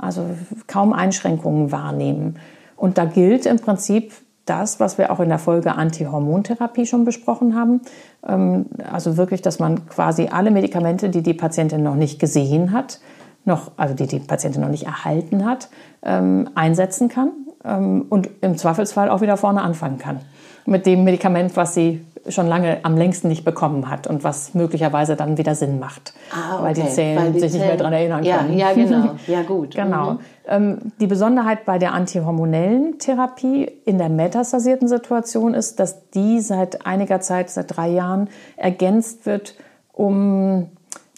Also 0.01 0.25
kaum 0.67 0.93
Einschränkungen 0.93 1.71
wahrnehmen. 1.71 2.35
Und 2.75 2.97
da 2.97 3.05
gilt 3.05 3.45
im 3.45 3.59
Prinzip 3.59 4.11
das, 4.45 4.79
was 4.79 4.97
wir 4.97 5.11
auch 5.11 5.19
in 5.19 5.29
der 5.29 5.37
Folge 5.37 5.75
Antihormontherapie 5.75 6.85
schon 6.85 7.05
besprochen 7.05 7.55
haben. 7.55 7.81
Ähm, 8.27 8.65
also 8.91 9.17
wirklich, 9.17 9.41
dass 9.41 9.59
man 9.59 9.87
quasi 9.87 10.29
alle 10.31 10.51
Medikamente, 10.51 11.09
die 11.09 11.21
die 11.21 11.33
Patientin 11.33 11.83
noch 11.83 11.95
nicht 11.95 12.19
gesehen 12.19 12.71
hat, 12.71 12.99
noch, 13.45 13.71
also 13.77 13.93
die 13.93 14.07
die 14.07 14.19
Patientin 14.19 14.61
noch 14.61 14.69
nicht 14.69 14.85
erhalten 14.85 15.45
hat, 15.45 15.69
ähm, 16.03 16.49
einsetzen 16.55 17.07
kann 17.07 17.31
ähm, 17.63 18.05
und 18.09 18.29
im 18.41 18.57
Zweifelsfall 18.57 19.09
auch 19.09 19.21
wieder 19.21 19.37
vorne 19.37 19.61
anfangen 19.61 19.99
kann. 19.99 20.19
Mit 20.65 20.85
dem 20.85 21.03
Medikament, 21.03 21.55
was 21.55 21.73
sie 21.73 22.05
schon 22.27 22.47
lange 22.47 22.79
am 22.83 22.97
längsten 22.97 23.27
nicht 23.27 23.43
bekommen 23.43 23.89
hat 23.89 24.07
und 24.07 24.23
was 24.23 24.53
möglicherweise 24.53 25.15
dann 25.15 25.37
wieder 25.37 25.55
Sinn 25.55 25.79
macht, 25.79 26.13
ah, 26.31 26.55
okay. 26.55 26.63
weil 26.63 26.73
die 26.73 26.87
Zellen 26.87 27.17
weil 27.17 27.31
die 27.31 27.39
sich 27.39 27.51
Zellen, 27.51 27.61
nicht 27.61 27.67
mehr 27.69 27.77
daran 27.77 27.93
erinnern 27.93 28.23
können. 28.23 28.57
Ja, 28.57 28.73
genau. 28.73 29.15
Ja, 29.27 29.41
gut. 29.47 29.75
genau. 29.75 30.11
Mhm. 30.11 30.19
Ähm, 30.47 30.77
die 30.99 31.07
Besonderheit 31.07 31.65
bei 31.65 31.77
der 31.77 31.93
antihormonellen 31.93 32.99
Therapie 32.99 33.65
in 33.85 33.97
der 33.97 34.09
metastasierten 34.09 34.87
Situation 34.87 35.53
ist, 35.53 35.79
dass 35.79 36.09
die 36.11 36.39
seit 36.41 36.85
einiger 36.85 37.21
Zeit, 37.21 37.49
seit 37.49 37.75
drei 37.75 37.89
Jahren, 37.89 38.29
ergänzt 38.57 39.25
wird 39.25 39.55
um 39.93 40.69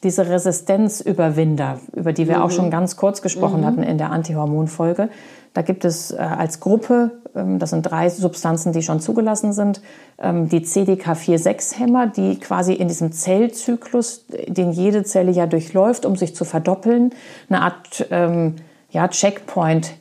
diese 0.04 0.30
Resistenzüberwinder, 0.30 1.80
über 1.94 2.12
die 2.14 2.28
wir 2.28 2.38
mhm. 2.38 2.44
auch 2.44 2.52
schon 2.52 2.70
ganz 2.70 2.98
kurz 2.98 3.22
gesprochen 3.22 3.62
mhm. 3.62 3.66
hatten 3.66 3.84
in 3.84 3.98
der 3.98 4.12
Antihormonfolge. 4.12 5.10
Da 5.54 5.62
gibt 5.62 5.86
es 5.86 6.12
äh, 6.12 6.18
als 6.18 6.60
Gruppe, 6.60 7.12
ähm, 7.36 7.60
das 7.60 7.70
sind 7.70 7.84
drei 7.84 8.10
Substanzen, 8.10 8.74
die 8.74 8.82
schon 8.82 9.00
zugelassen 9.00 9.54
sind, 9.54 9.82
ähm, 10.20 10.50
die 10.50 10.62
CDK4-6-Hämmer, 10.62 12.08
die 12.08 12.40
quasi 12.40 12.74
in 12.74 12.88
diesem 12.88 13.12
Zellzyklus, 13.12 14.26
den 14.48 14.72
jede 14.72 15.04
Zelle 15.04 15.32
ja 15.32 15.46
durchläuft, 15.46 16.06
um 16.06 16.16
sich 16.16 16.36
zu 16.36 16.46
verdoppeln, 16.46 17.12
eine 17.50 17.62
Art 17.62 18.08
ähm, 18.10 18.56
ja, 18.90 19.08
Checkpoint 19.08 19.94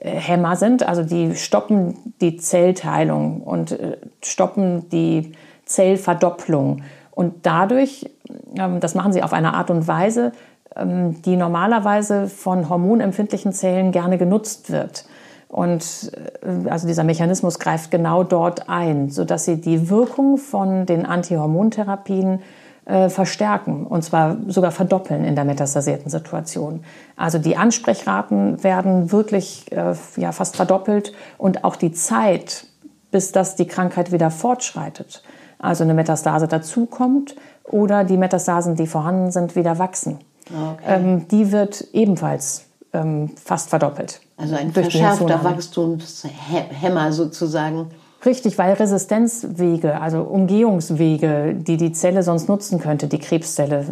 Hämmer 0.00 0.56
sind, 0.56 0.86
also 0.86 1.02
die 1.02 1.34
stoppen 1.34 2.14
die 2.20 2.36
Zellteilung 2.36 3.42
und 3.42 3.72
äh, 3.72 3.96
stoppen 4.22 4.88
die 4.90 5.32
Zellverdopplung. 5.64 6.82
Und 7.10 7.46
dadurch, 7.46 8.08
ähm, 8.56 8.80
das 8.80 8.94
machen 8.94 9.12
sie 9.12 9.22
auf 9.22 9.32
eine 9.32 9.54
Art 9.54 9.70
und 9.70 9.88
Weise, 9.88 10.32
die 10.76 11.36
normalerweise 11.36 12.28
von 12.28 12.68
hormonempfindlichen 12.68 13.52
Zellen 13.52 13.90
gerne 13.90 14.18
genutzt 14.18 14.70
wird. 14.70 15.06
Und 15.48 16.12
äh, 16.42 16.68
also 16.68 16.86
dieser 16.86 17.04
Mechanismus 17.04 17.58
greift 17.58 17.90
genau 17.90 18.22
dort 18.22 18.68
ein, 18.68 19.10
sodass 19.10 19.44
sie 19.44 19.60
die 19.60 19.90
Wirkung 19.90 20.36
von 20.36 20.86
den 20.86 21.06
Antihormontherapien 21.06 22.40
äh, 22.84 23.08
verstärken 23.08 23.86
und 23.86 24.02
zwar 24.02 24.36
sogar 24.46 24.70
verdoppeln 24.70 25.24
in 25.24 25.34
der 25.34 25.44
metastasierten 25.44 26.10
Situation. 26.10 26.84
Also 27.16 27.38
die 27.38 27.56
Ansprechraten 27.56 28.62
werden 28.62 29.10
wirklich 29.10 29.70
äh, 29.72 29.94
ja, 30.16 30.32
fast 30.32 30.56
verdoppelt 30.56 31.12
und 31.38 31.64
auch 31.64 31.76
die 31.76 31.92
Zeit, 31.92 32.66
bis 33.10 33.32
das 33.32 33.56
die 33.56 33.66
Krankheit 33.66 34.12
wieder 34.12 34.30
fortschreitet, 34.30 35.22
also 35.58 35.84
eine 35.84 35.94
Metastase 35.94 36.46
dazukommt 36.46 37.36
oder 37.64 38.04
die 38.04 38.16
Metastasen, 38.16 38.76
die 38.76 38.86
vorhanden 38.86 39.30
sind, 39.30 39.56
wieder 39.56 39.78
wachsen. 39.78 40.18
Okay. 40.50 40.82
Ähm, 40.86 41.28
die 41.28 41.52
wird 41.52 41.84
ebenfalls 41.92 42.64
ähm, 42.92 43.30
fast 43.42 43.70
verdoppelt. 43.70 44.20
Also 44.36 44.54
ein 44.54 44.72
verschärfter 44.72 45.42
Wachstumshemmer 45.44 47.12
sozusagen. 47.12 47.90
Richtig, 48.26 48.58
weil 48.58 48.72
Resistenzwege, 48.72 50.00
also 50.00 50.22
Umgehungswege, 50.22 51.54
die 51.54 51.76
die 51.76 51.92
Zelle 51.92 52.24
sonst 52.24 52.48
nutzen 52.48 52.80
könnte, 52.80 53.06
die 53.06 53.20
Krebszelle, 53.20 53.84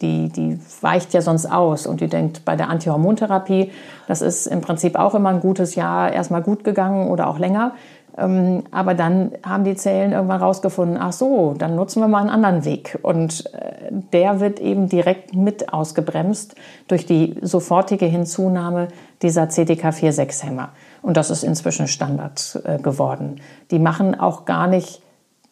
die, 0.00 0.28
die 0.28 0.60
weicht 0.80 1.12
ja 1.14 1.20
sonst 1.20 1.46
aus 1.46 1.84
und 1.84 2.00
die 2.00 2.06
denkt 2.06 2.44
bei 2.44 2.54
der 2.54 2.68
Antihormontherapie, 2.68 3.72
das 4.06 4.22
ist 4.22 4.46
im 4.46 4.60
Prinzip 4.60 4.94
auch 4.94 5.16
immer 5.16 5.30
ein 5.30 5.40
gutes 5.40 5.74
Jahr 5.74 6.12
erstmal 6.12 6.42
gut 6.42 6.62
gegangen 6.62 7.08
oder 7.10 7.26
auch 7.26 7.40
länger. 7.40 7.72
Ähm, 8.16 8.64
aber 8.70 8.94
dann 8.94 9.32
haben 9.44 9.64
die 9.64 9.74
Zellen 9.74 10.12
irgendwann 10.12 10.40
rausgefunden, 10.40 10.96
ach 11.00 11.12
so, 11.12 11.54
dann 11.58 11.74
nutzen 11.74 12.00
wir 12.00 12.08
mal 12.08 12.20
einen 12.20 12.30
anderen 12.30 12.64
Weg. 12.64 12.98
Und 13.02 13.52
äh, 13.54 13.90
der 14.12 14.38
wird 14.38 14.60
eben 14.60 14.88
direkt 14.88 15.34
mit 15.34 15.72
ausgebremst 15.72 16.54
durch 16.86 17.04
die 17.04 17.36
sofortige 17.42 18.06
Hinzunahme 18.06 18.88
dieser 19.22 19.44
CDK4-6-Hämmer. 19.44 20.70
Und 21.02 21.16
das 21.16 21.30
ist 21.30 21.44
inzwischen 21.44 21.88
Standard 21.88 22.60
äh, 22.64 22.78
geworden. 22.78 23.40
Die 23.70 23.78
machen 23.78 24.18
auch 24.18 24.44
gar 24.44 24.66
nicht 24.66 25.02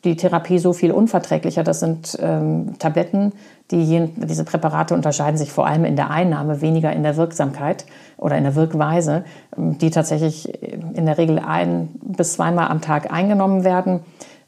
die 0.04 0.16
Therapie 0.16 0.58
so 0.58 0.72
viel 0.72 0.92
unverträglicher. 0.92 1.64
Das 1.64 1.80
sind 1.80 2.16
ähm, 2.20 2.78
Tabletten, 2.78 3.32
die, 3.70 4.08
diese 4.16 4.44
Präparate 4.44 4.94
unterscheiden 4.94 5.37
sich 5.37 5.52
vor 5.52 5.66
allem 5.66 5.84
in 5.84 5.96
der 5.96 6.11
Einnahme, 6.11 6.61
weniger 6.61 6.92
in 6.92 7.02
der 7.02 7.16
Wirksamkeit 7.16 7.84
oder 8.16 8.38
in 8.38 8.44
der 8.44 8.54
Wirkweise, 8.54 9.24
ähm, 9.56 9.76
die 9.78 9.90
tatsächlich 9.90 10.62
in 10.62 11.04
der 11.04 11.18
Regel 11.18 11.38
ein 11.38 11.88
bis 12.02 12.34
zweimal 12.34 12.68
am 12.68 12.80
Tag 12.80 13.12
eingenommen 13.12 13.64
werden. 13.64 14.00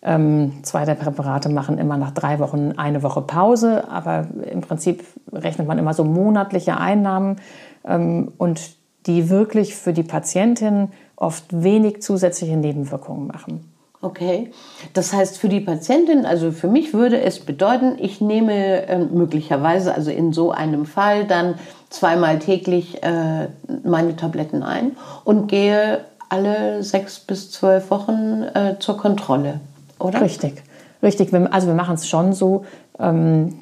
Ähm, 0.03 0.63
zwei 0.63 0.85
der 0.87 0.95
Präparate 0.95 1.51
machen 1.51 1.77
immer 1.77 1.99
nach 1.99 2.13
drei 2.13 2.39
Wochen 2.39 2.73
eine 2.77 3.03
Woche 3.03 3.21
Pause, 3.21 3.91
aber 3.91 4.29
im 4.51 4.63
Prinzip 4.63 5.05
rechnet 5.31 5.67
man 5.67 5.79
immer 5.79 5.93
so 5.93 6.05
monatliche 6.05 6.79
Einnahmen 6.79 7.37
ähm, 7.85 8.33
und 8.39 8.80
die 9.07 9.31
wirklich 9.31 9.75
für 9.75 9.93
die 9.93 10.03
Patientin 10.03 10.93
oft 11.17 11.45
wenig 11.51 12.03
zusätzliche 12.03 12.57
Nebenwirkungen 12.57 13.27
machen. 13.27 13.71
Okay, 14.03 14.51
das 14.95 15.13
heißt 15.13 15.37
für 15.37 15.51
die 15.51 15.61
Patientin, 15.61 16.25
also 16.25 16.53
für 16.53 16.69
mich 16.69 16.95
würde 16.95 17.21
es 17.21 17.39
bedeuten, 17.39 17.97
ich 17.99 18.23
nehme 18.23 18.87
äh, 18.87 18.99
möglicherweise, 18.99 19.95
also 19.95 20.11
in 20.11 20.33
so 20.33 20.53
einem 20.53 20.87
Fall, 20.87 21.27
dann 21.27 21.57
zweimal 21.91 22.39
täglich 22.39 23.03
äh, 23.03 23.49
meine 23.85 24.17
Tabletten 24.17 24.63
ein 24.63 24.97
und 25.25 25.49
gehe 25.49 26.01
alle 26.31 26.83
sechs 26.83 27.19
bis 27.19 27.51
zwölf 27.51 27.91
Wochen 27.91 28.45
äh, 28.55 28.79
zur 28.79 28.97
Kontrolle, 28.97 29.61
oder? 29.99 30.23
Richtig, 30.23 30.63
richtig. 31.03 31.35
Also 31.51 31.67
wir 31.67 31.75
machen 31.75 31.97
es 31.97 32.09
schon 32.09 32.33
so, 32.33 32.65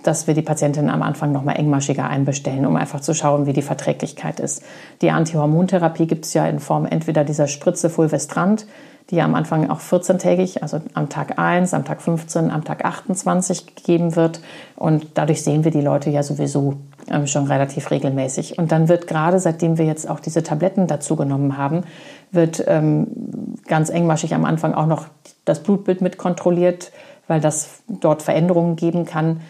dass 0.03 0.27
wir 0.27 0.35
die 0.35 0.43
Patientin 0.43 0.91
am 0.91 1.03
Anfang 1.03 1.31
nochmal 1.31 1.57
engmaschiger 1.57 2.09
einbestellen, 2.09 2.67
um 2.67 2.75
einfach 2.75 3.01
zu 3.01 3.15
schauen, 3.15 3.47
wie 3.47 3.53
die 3.53 3.63
Verträglichkeit 3.63 4.41
ist. 4.41 4.65
Die 5.01 5.13
Antihormontherapie 5.13 6.09
gibt 6.09 6.25
es 6.25 6.35
ja 6.35 6.45
in 6.47 6.59
Form 6.59 6.87
entweder 6.87 7.23
dieser 7.23 7.47
Spritze 7.47 7.89
Fulvestrant, 7.89 8.67
die 9.11 9.17
ja 9.17 9.25
am 9.25 9.37
Anfang 9.37 9.71
auch 9.71 9.81
14-tägig, 9.81 10.61
also 10.63 10.81
am 10.93 11.09
Tag 11.09 11.39
1, 11.39 11.73
am 11.73 11.85
Tag 11.85 12.03
15, 12.03 12.51
am 12.51 12.65
Tag 12.65 12.85
28 12.85 13.77
gegeben 13.77 14.17
wird. 14.17 14.41
Und 14.75 15.07
dadurch 15.15 15.43
sehen 15.43 15.63
wir 15.65 15.71
die 15.71 15.81
Leute 15.81 16.11
ja 16.11 16.23
sowieso 16.25 16.75
ähm, 17.09 17.27
schon 17.27 17.47
relativ 17.47 17.91
regelmäßig. 17.91 18.59
Und 18.59 18.73
dann 18.73 18.89
wird 18.89 19.07
gerade, 19.07 19.39
seitdem 19.39 19.79
wir 19.79 19.87
jetzt 19.87 20.11
auch 20.11 20.21
diese 20.21 20.43
Tabletten 20.43 20.89
dazu 20.89 21.17
genommen 21.17 21.57
haben, 21.57 21.85
wird 22.33 22.63
ähm, 22.67 23.57
ganz 23.67 23.89
engmaschig 23.89 24.35
am 24.35 24.45
Anfang 24.45 24.75
auch 24.75 24.87
noch 24.87 25.07
das 25.45 25.63
Blutbild 25.63 26.03
mit 26.03 26.19
kontrolliert, 26.19 26.91
weil 27.29 27.41
das 27.41 27.83
dort 27.89 28.23
Veränderungen 28.23 28.77
geben 28.77 29.05
kann, 29.05 29.41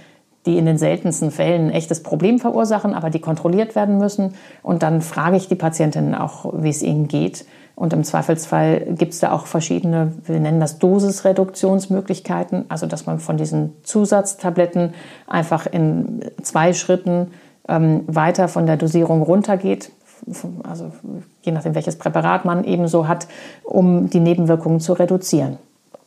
die 0.47 0.59
in 0.59 0.67
den 0.67 0.79
seltensten 0.79 1.31
Fällen 1.31 1.67
ein 1.67 1.73
echtes 1.73 2.03
Problem 2.03 2.38
verursachen, 2.38 2.95
aber 2.95 3.11
die 3.11 3.21
kontrolliert 3.21 3.75
werden 3.75 3.99
müssen. 3.99 4.35
Und 4.62 4.83
dann 4.83 5.03
frage 5.03 5.37
ich 5.37 5.49
die 5.49 5.55
Patientinnen 5.55 6.14
auch, 6.14 6.53
wie 6.62 6.71
es 6.71 6.83
ihnen 6.83 7.09
geht. 7.09 7.45
Und 7.75 7.93
im 7.93 8.03
Zweifelsfall 8.03 8.87
gibt 8.97 9.12
es 9.12 9.21
da 9.21 9.31
auch 9.31 9.47
verschiedene, 9.47 10.12
wir 10.25 10.41
nennen 10.41 10.59
das 10.59 10.79
Dosisreduktionsmöglichkeiten, 10.79 12.64
also 12.69 12.87
dass 12.87 13.07
man 13.07 13.21
von 13.21 13.37
diesen 13.37 13.77
Zusatztabletten 13.85 14.95
einfach 15.29 15.67
in 15.67 16.23
zwei 16.43 16.73
Schritten 16.73 17.29
ähm, 17.69 18.03
weiter 18.07 18.49
von 18.49 18.67
der 18.67 18.79
Dosierung 18.79 19.23
runtergeht, 19.23 19.93
also 20.64 20.91
je 21.43 21.53
nachdem, 21.53 21.77
welches 21.77 21.97
Präparat 21.97 22.45
man 22.45 22.64
ebenso 22.64 23.07
hat, 23.07 23.29
um 23.62 24.11
die 24.11 24.21
Nebenwirkungen 24.21 24.81
zu 24.81 24.95
reduzieren. 24.95 25.59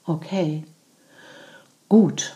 Okay, 0.05 0.63
gut. 1.91 2.35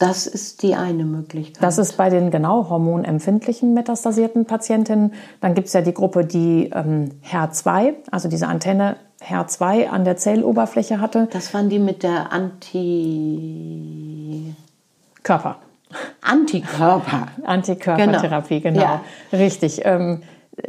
Das 0.00 0.26
ist 0.26 0.64
die 0.64 0.74
eine 0.74 1.04
Möglichkeit. 1.04 1.62
Das 1.62 1.78
ist 1.78 1.96
bei 1.96 2.10
den 2.10 2.32
genau 2.32 2.68
hormonempfindlichen 2.68 3.72
metastasierten 3.72 4.44
Patientinnen. 4.44 5.14
Dann 5.40 5.54
gibt 5.54 5.68
es 5.68 5.72
ja 5.72 5.82
die 5.82 5.94
Gruppe, 5.94 6.24
die 6.24 6.70
ähm, 6.74 7.12
HER2, 7.24 7.94
also 8.10 8.28
diese 8.28 8.48
Antenne 8.48 8.96
HER2 9.22 9.86
an 9.86 10.04
der 10.04 10.16
Zelloberfläche 10.16 11.00
hatte. 11.00 11.28
Das 11.32 11.54
waren 11.54 11.68
die 11.68 11.78
mit 11.78 12.02
der 12.02 12.32
Anti... 12.32 12.82
Körper. 15.22 15.58
Antikörper. 16.20 17.28
Antikörpertherapie, 17.44 18.60
genau. 18.60 18.80
genau. 18.80 19.00
Ja. 19.32 19.38
Richtig. 19.38 19.82
Ähm, 19.84 20.22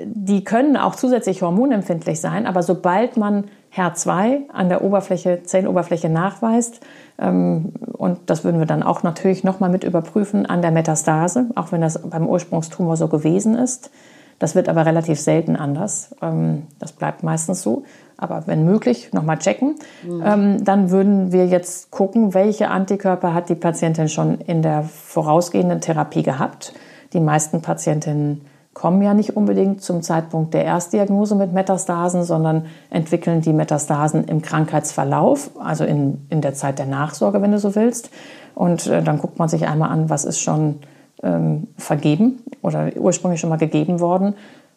die 0.04 0.44
können 0.44 0.78
auch 0.78 0.94
zusätzlich 0.94 1.42
hormonempfindlich 1.42 2.22
sein, 2.22 2.46
aber 2.46 2.62
sobald 2.62 3.18
man 3.18 3.46
HER2 3.76 4.50
an 4.52 4.70
der 4.70 4.84
Oberfläche, 4.84 5.44
Zelloberfläche 5.44 6.10
nachweist, 6.10 6.82
ähm, 7.20 7.74
und 7.94 8.20
das 8.28 8.44
würden 8.44 8.60
wir 8.60 8.66
dann 8.66 8.84
auch 8.84 9.04
natürlich 9.04 9.44
nochmal 9.44 9.70
mit 9.70 9.84
überprüfen 9.84 10.46
an 10.46 10.62
der 10.62 10.72
Metastase, 10.72 11.48
auch 11.56 11.72
wenn 11.72 11.82
das 11.82 12.02
beim 12.10 12.28
Ursprungstumor 12.28 12.96
so 12.98 13.08
gewesen 13.08 13.56
ist. 13.56 13.92
Das 14.40 14.56
wird 14.56 14.70
aber 14.70 14.86
relativ 14.86 15.20
selten 15.20 15.58
anders. 15.58 16.16
Ähm, 16.22 16.64
das 16.80 16.94
bleibt 16.94 17.24
meistens 17.24 17.62
so. 17.62 17.84
Aber 18.16 18.48
wenn 18.48 18.66
möglich, 18.66 19.12
nochmal 19.14 19.38
checken. 19.38 19.76
Mhm. 20.04 20.66
Dann 20.66 20.92
würden 20.92 21.32
wir 21.32 21.48
jetzt 21.48 21.90
gucken, 21.90 22.34
welche 22.34 22.70
Antikörper 22.70 23.34
hat 23.34 23.48
die 23.48 23.56
Patientin 23.56 24.10
schon 24.10 24.42
in 24.42 24.62
der 24.62 24.84
vorausgehenden 24.84 25.80
Therapie 25.80 26.24
gehabt. 26.24 26.74
Die 27.14 27.22
meisten 27.22 27.62
Patientinnen 27.62 28.42
kommen 28.80 29.02
ja 29.02 29.14
nicht 29.14 29.36
unbedingt 29.36 29.82
zum 29.82 30.02
Zeitpunkt 30.02 30.54
der 30.54 30.64
Erstdiagnose 30.64 31.36
mit 31.36 31.52
Metastasen, 31.52 32.24
sondern 32.24 32.68
entwickeln 32.90 33.42
die 33.42 33.52
Metastasen 33.52 34.24
im 34.24 34.42
Krankheitsverlauf, 34.42 35.52
also 35.60 35.84
in, 35.84 36.26
in 36.30 36.40
der 36.40 36.54
Zeit 36.54 36.80
der 36.80 36.86
Nachsorge, 36.86 37.42
wenn 37.42 37.52
du 37.52 37.60
so 37.60 37.76
willst. 37.76 38.10
Und 38.56 38.88
äh, 38.88 39.04
dann 39.04 39.18
guckt 39.20 39.38
man 39.38 39.50
sich 39.50 39.68
einmal 39.68 39.90
an, 39.90 40.10
was 40.10 40.24
ist 40.24 40.40
schon 40.40 40.76
ähm, 41.22 41.68
vergeben 41.76 42.42
oder 42.62 42.90
ursprünglich 42.96 43.42
schon 43.42 43.50
mal 43.50 43.58
gegeben 43.58 44.00
worden. 44.00 44.36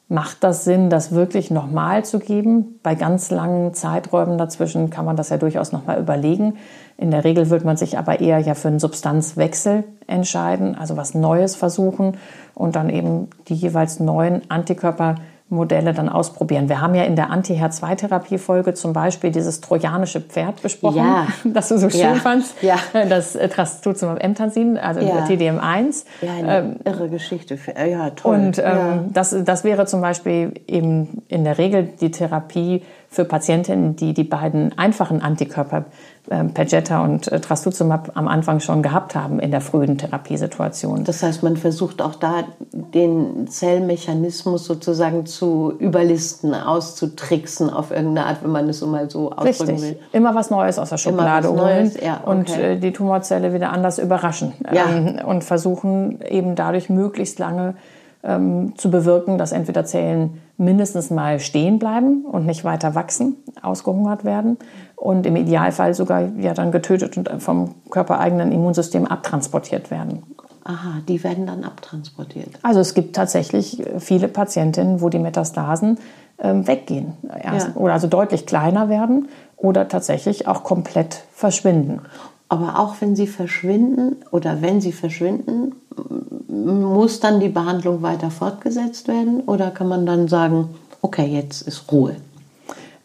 Macht 0.08 0.44
das 0.44 0.64
Sinn, 0.64 0.90
das 0.90 1.12
wirklich 1.12 1.50
nochmal 1.50 2.04
zu 2.04 2.18
geben? 2.18 2.78
Bei 2.82 2.94
ganz 2.94 3.30
langen 3.30 3.72
Zeiträumen 3.72 4.36
dazwischen 4.36 4.90
kann 4.90 5.06
man 5.06 5.16
das 5.16 5.30
ja 5.30 5.38
durchaus 5.38 5.72
nochmal 5.72 5.98
überlegen. 5.98 6.58
In 6.98 7.10
der 7.10 7.24
Regel 7.24 7.48
wird 7.48 7.64
man 7.64 7.78
sich 7.78 7.96
aber 7.96 8.20
eher 8.20 8.38
ja 8.38 8.54
für 8.54 8.68
einen 8.68 8.78
Substanzwechsel 8.78 9.84
entscheiden, 10.06 10.74
also 10.74 10.96
was 10.96 11.14
Neues 11.14 11.56
versuchen 11.56 12.18
und 12.54 12.76
dann 12.76 12.90
eben 12.90 13.28
die 13.48 13.54
jeweils 13.54 14.00
neuen 14.00 14.42
Antikörper 14.50 15.14
Modelle 15.52 15.92
dann 15.92 16.08
ausprobieren. 16.08 16.68
Wir 16.68 16.80
haben 16.80 16.94
ja 16.94 17.04
in 17.04 17.14
der 17.14 17.30
Anti-HER2-Therapie-Folge 17.30 18.74
zum 18.74 18.92
Beispiel 18.92 19.30
dieses 19.30 19.60
trojanische 19.60 20.20
Pferd 20.20 20.62
besprochen, 20.62 20.96
ja. 20.96 21.26
das 21.44 21.68
du 21.68 21.78
so 21.78 21.90
schön 21.90 22.00
ja. 22.00 22.14
fandst. 22.14 22.60
Ja. 22.62 22.76
Das 23.08 23.36
äh, 23.36 23.48
Trastuzumab 23.48 24.22
Emtansin, 24.22 24.78
also 24.78 25.00
ja. 25.00 25.24
TDM1. 25.26 26.04
Ja, 26.22 26.32
eine 26.32 26.58
ähm, 26.58 26.76
irre 26.84 27.08
Geschichte. 27.08 27.58
Ja, 27.88 28.10
toll. 28.10 28.34
Und 28.34 28.58
ähm, 28.58 28.64
ja. 28.64 29.04
Das, 29.12 29.36
das 29.44 29.64
wäre 29.64 29.86
zum 29.86 30.00
Beispiel 30.00 30.54
eben 30.66 31.22
in 31.28 31.44
der 31.44 31.58
Regel 31.58 31.88
die 32.00 32.10
Therapie 32.10 32.82
für 33.08 33.24
Patientinnen, 33.26 33.94
die 33.94 34.14
die 34.14 34.24
beiden 34.24 34.76
einfachen 34.78 35.20
Antikörper 35.20 35.78
äh, 35.78 35.82
Perjeta 36.28 37.02
und 37.02 37.30
äh, 37.32 37.40
Trastuzumab 37.40 38.12
am 38.14 38.28
Anfang 38.28 38.60
schon 38.60 38.82
gehabt 38.82 39.16
haben 39.16 39.40
in 39.40 39.50
der 39.50 39.60
frühen 39.60 39.98
Therapiesituation. 39.98 41.02
Das 41.02 41.22
heißt, 41.22 41.42
man 41.42 41.56
versucht 41.56 42.00
auch 42.00 42.14
da 42.14 42.44
den 42.72 43.48
Zellmechanismus 43.48 44.64
sozusagen 44.64 45.26
zu 45.26 45.72
überlisten, 45.78 46.54
auszutricksen 46.54 47.70
auf 47.70 47.90
irgendeine 47.90 48.28
Art, 48.28 48.44
wenn 48.44 48.52
man 48.52 48.68
es 48.68 48.78
so 48.78 48.86
mal 48.86 49.10
so 49.10 49.32
ausdrücken 49.32 49.72
Richtig. 49.72 49.82
will. 49.82 49.98
Immer 50.12 50.34
was 50.34 50.50
Neues 50.50 50.78
aus 50.78 50.90
der 50.90 50.98
Schublade 50.98 51.50
holen 51.50 51.90
ja, 52.00 52.20
okay. 52.22 52.30
und 52.30 52.56
äh, 52.56 52.78
die 52.78 52.92
Tumorzelle 52.92 53.52
wieder 53.52 53.72
anders 53.72 53.98
überraschen 53.98 54.52
ja. 54.72 54.86
ähm, 54.88 55.18
und 55.26 55.42
versuchen 55.42 56.20
eben 56.22 56.54
dadurch 56.54 56.88
möglichst 56.88 57.40
lange 57.40 57.74
ähm, 58.22 58.74
zu 58.76 58.90
bewirken, 58.90 59.38
dass 59.38 59.50
entweder 59.50 59.84
Zellen 59.84 60.40
mindestens 60.56 61.10
mal 61.10 61.40
stehen 61.40 61.80
bleiben 61.80 62.24
und 62.24 62.46
nicht 62.46 62.62
weiter 62.62 62.94
wachsen, 62.94 63.36
ausgehungert 63.62 64.24
werden 64.24 64.58
und 65.02 65.26
im 65.26 65.34
Idealfall 65.34 65.94
sogar 65.94 66.28
ja 66.38 66.54
dann 66.54 66.70
getötet 66.70 67.16
und 67.16 67.28
vom 67.42 67.74
körpereigenen 67.90 68.52
Immunsystem 68.52 69.04
abtransportiert 69.04 69.90
werden. 69.90 70.22
Aha, 70.62 71.00
die 71.08 71.24
werden 71.24 71.44
dann 71.44 71.64
abtransportiert. 71.64 72.50
Also 72.62 72.78
es 72.78 72.94
gibt 72.94 73.16
tatsächlich 73.16 73.82
viele 73.98 74.28
Patientinnen, 74.28 75.00
wo 75.00 75.08
die 75.08 75.18
Metastasen 75.18 75.98
ähm, 76.38 76.68
weggehen 76.68 77.14
ja. 77.24 77.74
oder 77.74 77.94
also 77.94 78.06
deutlich 78.06 78.46
kleiner 78.46 78.88
werden 78.88 79.28
oder 79.56 79.88
tatsächlich 79.88 80.46
auch 80.46 80.62
komplett 80.62 81.24
verschwinden. 81.32 82.02
Aber 82.48 82.78
auch 82.78 82.94
wenn 83.00 83.16
sie 83.16 83.26
verschwinden 83.26 84.18
oder 84.30 84.62
wenn 84.62 84.80
sie 84.80 84.92
verschwinden, 84.92 85.74
muss 86.46 87.18
dann 87.18 87.40
die 87.40 87.48
Behandlung 87.48 88.02
weiter 88.02 88.30
fortgesetzt 88.30 89.08
werden 89.08 89.40
oder 89.40 89.72
kann 89.72 89.88
man 89.88 90.06
dann 90.06 90.28
sagen, 90.28 90.68
okay, 91.00 91.26
jetzt 91.26 91.62
ist 91.62 91.90
Ruhe? 91.90 92.14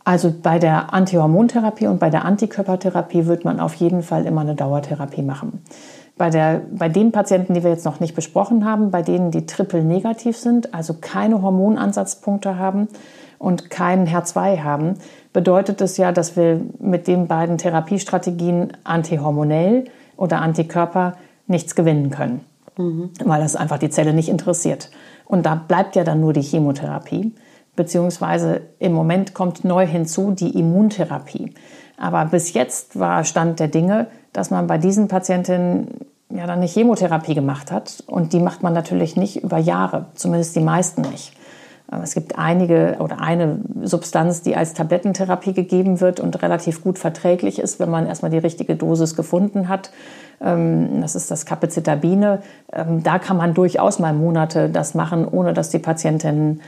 Also 0.07 0.33
bei 0.41 0.57
der 0.57 0.93
Antihormontherapie 0.93 1.87
und 1.87 1.99
bei 1.99 2.09
der 2.09 2.23
Antikörpertherapie 2.23 3.25
wird 3.25 3.43
man 3.43 3.59
auf 3.59 3.73
jeden 3.73 4.03
Fall 4.03 4.25
immer 4.25 4.39
eine 4.39 4.55
Dauertherapie 4.55 5.21
machen. 5.21 5.61
Bei, 6.17 6.29
der, 6.29 6.61
bei 6.71 6.87
den 6.87 7.11
Patienten, 7.11 7.53
die 7.53 7.61
wir 7.61 7.71
jetzt 7.71 7.83
noch 7.83 7.99
nicht 7.99 8.15
besprochen 8.15 8.63
haben, 8.63 8.89
bei 8.89 9.01
denen 9.01 9.31
die 9.31 9.45
triple 9.45 9.83
negativ 9.83 10.37
sind, 10.37 10.73
also 10.73 10.93
keine 11.01 11.41
Hormonansatzpunkte 11.41 12.57
haben 12.57 12.87
und 13.37 13.69
keinen 13.69 14.07
HER2 14.07 14.63
haben, 14.63 14.93
bedeutet 15.33 15.81
es 15.81 15.97
ja, 15.97 16.13
dass 16.13 16.37
wir 16.37 16.61
mit 16.79 17.07
den 17.07 17.27
beiden 17.27 17.57
Therapiestrategien 17.57 18.77
antihormonell 18.85 19.89
oder 20.15 20.41
Antikörper 20.41 21.17
nichts 21.47 21.75
gewinnen 21.75 22.11
können, 22.11 22.45
mhm. 22.77 23.09
weil 23.25 23.41
das 23.41 23.57
einfach 23.57 23.77
die 23.77 23.89
Zelle 23.89 24.13
nicht 24.13 24.29
interessiert. 24.29 24.89
Und 25.25 25.45
da 25.45 25.55
bleibt 25.55 25.97
ja 25.97 26.05
dann 26.05 26.21
nur 26.21 26.31
die 26.31 26.43
Chemotherapie, 26.43 27.33
beziehungsweise 27.77 28.61
im 28.79 28.91
Moment 28.91 29.33
kommt 29.33 29.63
neu 29.63 29.87
hinzu 29.87 30.31
die 30.31 30.59
Immuntherapie. 30.59 31.53
Aber 31.97 32.25
bis 32.25 32.53
jetzt 32.53 32.99
war 32.99 33.23
Stand 33.23 33.61
der 33.61 33.69
Dinge, 33.69 34.07
dass 34.33 34.51
man 34.51 34.67
bei 34.67 34.77
diesen 34.77 35.07
Patientinnen 35.07 35.87
ja 36.29 36.45
dann 36.45 36.57
eine 36.57 36.67
Chemotherapie 36.67 37.35
gemacht 37.35 37.71
hat. 37.71 38.03
Und 38.07 38.33
die 38.33 38.39
macht 38.39 38.61
man 38.61 38.73
natürlich 38.73 39.15
nicht 39.15 39.41
über 39.41 39.57
Jahre, 39.57 40.07
zumindest 40.15 40.57
die 40.57 40.61
meisten 40.61 41.01
nicht. 41.01 41.33
Es 42.03 42.13
gibt 42.15 42.37
einige 42.37 42.97
oder 42.99 43.21
eine 43.21 43.59
Substanz, 43.83 44.41
die 44.41 44.57
als 44.57 44.73
Tablettentherapie 44.73 45.53
gegeben 45.53 46.01
wird 46.01 46.19
und 46.19 46.41
relativ 46.41 46.83
gut 46.83 46.99
verträglich 46.99 47.59
ist, 47.59 47.79
wenn 47.79 47.89
man 47.89 48.07
erstmal 48.07 48.29
die 48.29 48.37
richtige 48.37 48.75
Dosis 48.75 49.15
gefunden 49.15 49.69
hat. 49.69 49.91
Ähm, 50.41 50.99
das 50.99 51.15
ist 51.15 51.31
das 51.31 51.45
Capacitabine. 51.45 52.41
Ähm, 52.73 53.03
da 53.03 53.19
kann 53.19 53.37
man 53.37 53.53
durchaus 53.53 53.99
mal 53.99 54.13
Monate 54.13 54.69
das 54.69 54.95
machen, 54.95 55.25
ohne 55.25 55.53
dass 55.53 55.69
die 55.69 55.79
Patientinnen 55.79 56.61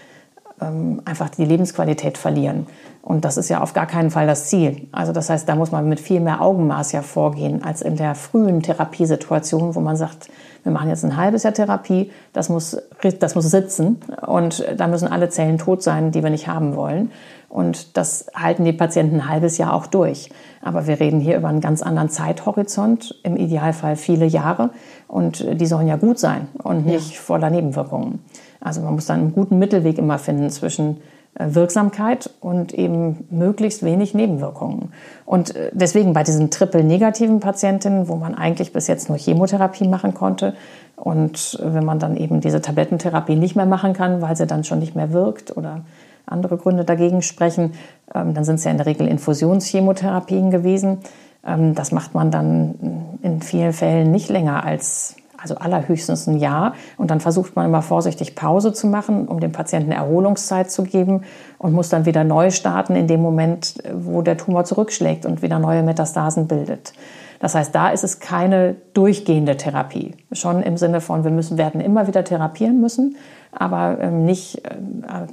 ähm, 0.61 1.01
einfach 1.05 1.29
die 1.29 1.45
Lebensqualität 1.45 2.17
verlieren. 2.17 2.67
Und 3.01 3.25
das 3.25 3.37
ist 3.37 3.49
ja 3.49 3.61
auf 3.61 3.73
gar 3.73 3.85
keinen 3.85 4.11
Fall 4.11 4.27
das 4.27 4.47
Ziel. 4.47 4.87
Also 4.91 5.13
das 5.13 5.29
heißt, 5.29 5.47
da 5.47 5.55
muss 5.55 5.71
man 5.71 5.87
mit 5.87 5.99
viel 5.99 6.19
mehr 6.19 6.41
Augenmaß 6.41 6.91
ja 6.91 7.01
vorgehen 7.01 7.63
als 7.63 7.81
in 7.81 7.95
der 7.95 8.13
frühen 8.13 8.61
Therapiesituation, 8.61 9.73
wo 9.73 9.79
man 9.79 9.95
sagt, 9.95 10.29
wir 10.63 10.71
machen 10.71 10.89
jetzt 10.89 11.05
ein 11.05 11.15
halbes 11.15 11.43
Jahr 11.43 11.53
Therapie, 11.53 12.11
das 12.33 12.49
muss, 12.49 12.77
das 13.19 13.35
muss 13.35 13.49
sitzen 13.49 14.01
und 14.27 14.65
da 14.75 14.87
müssen 14.87 15.07
alle 15.07 15.29
Zellen 15.29 15.57
tot 15.57 15.81
sein, 15.81 16.11
die 16.11 16.21
wir 16.21 16.29
nicht 16.29 16.47
haben 16.47 16.75
wollen. 16.75 17.11
Und 17.47 17.97
das 17.97 18.27
halten 18.35 18.63
die 18.63 18.73
Patienten 18.73 19.21
ein 19.21 19.29
halbes 19.29 19.57
Jahr 19.57 19.73
auch 19.73 19.87
durch. 19.87 20.29
Aber 20.61 20.85
wir 20.85 20.99
reden 20.99 21.19
hier 21.19 21.37
über 21.37 21.47
einen 21.47 21.61
ganz 21.61 21.81
anderen 21.81 22.09
Zeithorizont, 22.09 23.19
im 23.23 23.37
Idealfall 23.37 23.95
viele 23.95 24.25
Jahre. 24.25 24.69
Und 25.07 25.43
die 25.59 25.65
sollen 25.65 25.87
ja 25.87 25.95
gut 25.95 26.19
sein 26.19 26.47
und 26.61 26.85
nicht 26.85 27.13
ja. 27.13 27.19
voller 27.19 27.49
Nebenwirkungen. 27.49 28.19
Also 28.61 28.81
man 28.81 28.93
muss 28.93 29.05
dann 29.05 29.19
einen 29.19 29.33
guten 29.33 29.59
Mittelweg 29.59 29.97
immer 29.97 30.19
finden 30.19 30.49
zwischen 30.49 30.97
äh, 31.35 31.47
Wirksamkeit 31.49 32.29
und 32.41 32.73
eben 32.73 33.27
möglichst 33.29 33.83
wenig 33.83 34.13
Nebenwirkungen. 34.13 34.91
Und 35.25 35.55
äh, 35.55 35.71
deswegen 35.73 36.13
bei 36.13 36.23
diesen 36.23 36.51
triple-negativen 36.51 37.39
Patientinnen, 37.39 38.07
wo 38.07 38.15
man 38.15 38.35
eigentlich 38.35 38.73
bis 38.73 38.87
jetzt 38.87 39.09
nur 39.09 39.17
Chemotherapie 39.17 39.87
machen 39.87 40.13
konnte 40.13 40.53
und 40.99 41.57
wenn 41.63 41.85
man 41.85 41.99
dann 41.99 42.17
eben 42.17 42.41
diese 42.41 42.61
Tablettentherapie 42.61 43.35
nicht 43.35 43.55
mehr 43.55 43.65
machen 43.65 43.93
kann, 43.93 44.21
weil 44.21 44.35
sie 44.35 44.45
dann 44.45 44.63
schon 44.63 44.79
nicht 44.79 44.95
mehr 44.95 45.13
wirkt 45.13 45.55
oder 45.55 45.81
andere 46.25 46.57
Gründe 46.57 46.83
dagegen 46.83 47.21
sprechen, 47.21 47.73
ähm, 48.13 48.33
dann 48.33 48.43
sind 48.43 48.55
es 48.55 48.63
ja 48.65 48.71
in 48.71 48.77
der 48.77 48.85
Regel 48.85 49.07
Infusionschemotherapien 49.07 50.51
gewesen. 50.51 50.97
Ähm, 51.45 51.73
das 51.73 51.91
macht 51.91 52.13
man 52.13 52.31
dann 52.31 53.17
in 53.21 53.41
vielen 53.41 53.73
Fällen 53.73 54.11
nicht 54.11 54.29
länger 54.29 54.63
als 54.63 55.15
also 55.41 55.55
allerhöchstens 55.55 56.27
ein 56.27 56.37
Jahr. 56.37 56.73
Und 56.97 57.11
dann 57.11 57.19
versucht 57.19 57.55
man 57.55 57.65
immer 57.65 57.81
vorsichtig 57.81 58.35
Pause 58.35 58.73
zu 58.73 58.87
machen, 58.87 59.27
um 59.27 59.39
dem 59.39 59.51
Patienten 59.51 59.91
Erholungszeit 59.91 60.71
zu 60.71 60.83
geben 60.83 61.23
und 61.57 61.73
muss 61.73 61.89
dann 61.89 62.05
wieder 62.05 62.23
neu 62.23 62.51
starten 62.51 62.95
in 62.95 63.07
dem 63.07 63.21
Moment, 63.21 63.75
wo 63.93 64.21
der 64.21 64.37
Tumor 64.37 64.65
zurückschlägt 64.65 65.25
und 65.25 65.41
wieder 65.41 65.59
neue 65.59 65.83
Metastasen 65.83 66.47
bildet. 66.47 66.93
Das 67.39 67.55
heißt, 67.55 67.73
da 67.73 67.89
ist 67.89 68.03
es 68.03 68.19
keine 68.19 68.75
durchgehende 68.93 69.55
Therapie. 69.55 70.13
Schon 70.31 70.61
im 70.61 70.75
Sinne 70.75 70.99
von, 70.99 71.23
wir 71.23 71.31
müssen, 71.31 71.57
werden 71.57 71.79
immer 71.79 72.07
wieder 72.07 72.23
therapieren 72.23 72.81
müssen, 72.81 73.15
aber 73.51 73.97
ähm, 74.01 74.25
nicht 74.25 74.65
äh, 74.65 74.75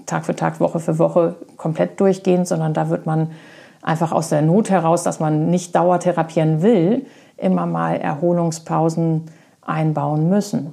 Tag 0.06 0.24
für 0.24 0.36
Tag, 0.36 0.60
Woche 0.60 0.78
für 0.78 0.98
Woche 0.98 1.34
komplett 1.56 1.98
durchgehend, 1.98 2.46
sondern 2.46 2.74
da 2.74 2.90
wird 2.90 3.06
man 3.06 3.32
einfach 3.82 4.12
aus 4.12 4.28
der 4.28 4.42
Not 4.42 4.70
heraus, 4.70 5.02
dass 5.02 5.20
man 5.20 5.50
nicht 5.50 5.74
dauertherapieren 5.74 6.62
will, 6.62 7.06
immer 7.36 7.66
mal 7.66 7.96
Erholungspausen 7.96 9.24
einbauen 9.66 10.28
müssen. 10.28 10.72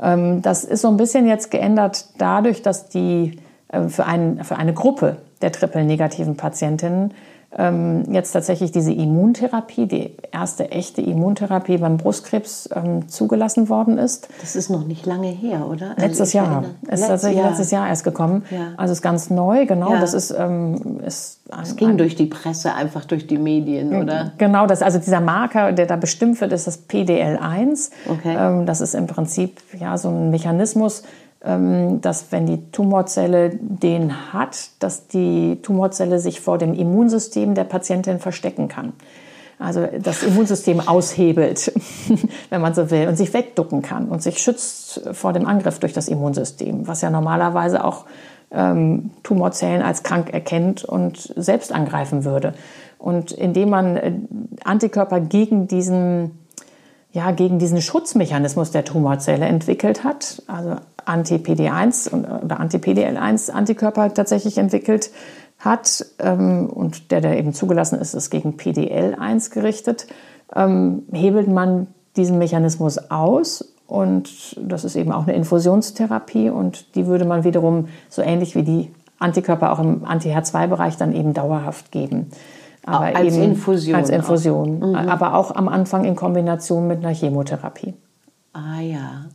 Ähm, 0.00 0.42
das 0.42 0.64
ist 0.64 0.82
so 0.82 0.88
ein 0.88 0.96
bisschen 0.96 1.26
jetzt 1.26 1.50
geändert 1.50 2.06
dadurch, 2.18 2.62
dass 2.62 2.88
die 2.88 3.38
äh, 3.68 3.88
für, 3.88 4.06
ein, 4.06 4.44
für 4.44 4.56
eine 4.56 4.72
Gruppe 4.72 5.18
der 5.40 5.52
triple-negativen 5.52 6.36
Patientinnen 6.36 7.12
ähm, 7.56 8.04
jetzt 8.10 8.32
tatsächlich 8.32 8.72
diese 8.72 8.92
Immuntherapie, 8.92 9.86
die 9.86 10.16
erste 10.32 10.70
echte 10.70 11.02
Immuntherapie 11.02 11.78
beim 11.78 11.98
Brustkrebs 11.98 12.70
ähm, 12.74 13.08
zugelassen 13.08 13.68
worden 13.68 13.98
ist. 13.98 14.28
Das 14.40 14.56
ist 14.56 14.70
noch 14.70 14.86
nicht 14.86 15.04
lange 15.06 15.28
her, 15.28 15.66
oder? 15.68 15.90
Also 15.90 16.06
letztes 16.06 16.32
Jahr. 16.32 16.46
Erinnere. 16.46 16.74
Ist 16.82 17.00
Letz 17.00 17.06
tatsächlich 17.08 17.38
Jahr. 17.38 17.48
letztes 17.50 17.70
Jahr 17.70 17.88
erst 17.88 18.04
gekommen. 18.04 18.44
Ja. 18.50 18.72
Also 18.76 18.92
ist 18.92 19.02
ganz 19.02 19.30
neu, 19.30 19.66
genau. 19.66 19.92
Ja. 19.92 20.00
Das 20.00 20.14
ist, 20.14 20.30
ähm, 20.30 21.00
ist 21.04 21.42
es 21.60 21.76
ging 21.76 21.98
durch 21.98 22.16
die 22.16 22.26
Presse, 22.26 22.74
einfach 22.74 23.04
durch 23.04 23.26
die 23.26 23.36
Medien, 23.36 23.94
oder? 23.94 24.32
Genau, 24.38 24.66
das, 24.66 24.80
also 24.82 24.98
dieser 24.98 25.20
Marker, 25.20 25.72
der 25.72 25.86
da 25.86 25.96
bestimmt 25.96 26.40
wird, 26.40 26.52
ist 26.52 26.66
das 26.66 26.88
PDL1. 26.88 27.90
Okay. 28.08 28.36
Ähm, 28.38 28.66
das 28.66 28.80
ist 28.80 28.94
im 28.94 29.06
Prinzip 29.06 29.60
ja 29.78 29.98
so 29.98 30.08
ein 30.08 30.30
Mechanismus, 30.30 31.02
dass 31.44 32.30
wenn 32.30 32.46
die 32.46 32.70
Tumorzelle 32.70 33.50
den 33.50 34.32
hat, 34.32 34.70
dass 34.78 35.08
die 35.08 35.58
Tumorzelle 35.60 36.20
sich 36.20 36.40
vor 36.40 36.56
dem 36.56 36.72
Immunsystem 36.72 37.54
der 37.56 37.64
Patientin 37.64 38.20
verstecken 38.20 38.68
kann. 38.68 38.92
Also 39.58 39.86
das 40.00 40.22
Immunsystem 40.22 40.80
aushebelt, 40.80 41.72
wenn 42.50 42.60
man 42.60 42.74
so 42.74 42.90
will, 42.90 43.08
und 43.08 43.16
sich 43.16 43.32
wegducken 43.34 43.82
kann 43.82 44.08
und 44.08 44.22
sich 44.22 44.38
schützt 44.38 45.02
vor 45.12 45.32
dem 45.32 45.46
Angriff 45.46 45.78
durch 45.78 45.92
das 45.92 46.08
Immunsystem, 46.08 46.86
was 46.86 47.00
ja 47.00 47.10
normalerweise 47.10 47.84
auch 47.84 48.04
ähm, 48.52 49.10
Tumorzellen 49.22 49.82
als 49.82 50.02
krank 50.02 50.32
erkennt 50.32 50.84
und 50.84 51.32
selbst 51.36 51.72
angreifen 51.72 52.24
würde. 52.24 52.54
Und 52.98 53.32
indem 53.32 53.70
man 53.70 53.96
äh, 53.96 54.12
Antikörper 54.64 55.20
gegen 55.20 55.66
diesen 55.66 56.41
ja, 57.12 57.30
gegen 57.30 57.58
diesen 57.58 57.82
Schutzmechanismus 57.82 58.70
der 58.70 58.84
Tumorzelle 58.84 59.44
entwickelt 59.44 60.02
hat, 60.02 60.42
also 60.46 60.76
Anti-PD1 61.04 62.12
oder 62.44 62.58
Anti-PDL1 62.58 63.50
Antikörper 63.50 64.14
tatsächlich 64.14 64.56
entwickelt 64.58 65.10
hat 65.58 66.06
ähm, 66.18 66.70
und 66.70 67.10
der, 67.10 67.20
der 67.20 67.38
eben 67.38 67.52
zugelassen 67.52 67.98
ist, 67.98 68.14
ist 68.14 68.30
gegen 68.30 68.56
PDL1 68.56 69.52
gerichtet, 69.52 70.06
ähm, 70.54 71.02
hebelt 71.12 71.48
man 71.48 71.88
diesen 72.16 72.38
Mechanismus 72.38 73.10
aus 73.10 73.72
und 73.86 74.56
das 74.60 74.84
ist 74.84 74.96
eben 74.96 75.12
auch 75.12 75.24
eine 75.24 75.34
Infusionstherapie 75.34 76.50
und 76.50 76.94
die 76.94 77.06
würde 77.06 77.24
man 77.24 77.44
wiederum 77.44 77.88
so 78.08 78.22
ähnlich 78.22 78.54
wie 78.54 78.62
die 78.62 78.90
Antikörper 79.18 79.72
auch 79.72 79.78
im 79.78 80.04
Anti-HER2-Bereich 80.04 80.96
dann 80.96 81.14
eben 81.14 81.34
dauerhaft 81.34 81.92
geben. 81.92 82.30
Aber 82.84 83.16
als 83.16 83.34
eben 83.34 83.42
Infusion. 83.42 83.94
Als 83.94 84.10
Infusion. 84.10 84.78
Mhm. 84.78 84.94
Aber 84.94 85.34
auch 85.34 85.54
am 85.54 85.68
Anfang 85.68 86.04
in 86.04 86.16
Kombination 86.16 86.86
mit 86.86 86.98
einer 86.98 87.14
Chemotherapie. 87.14 87.94
Ah 88.52 88.80
ja. 88.80 89.26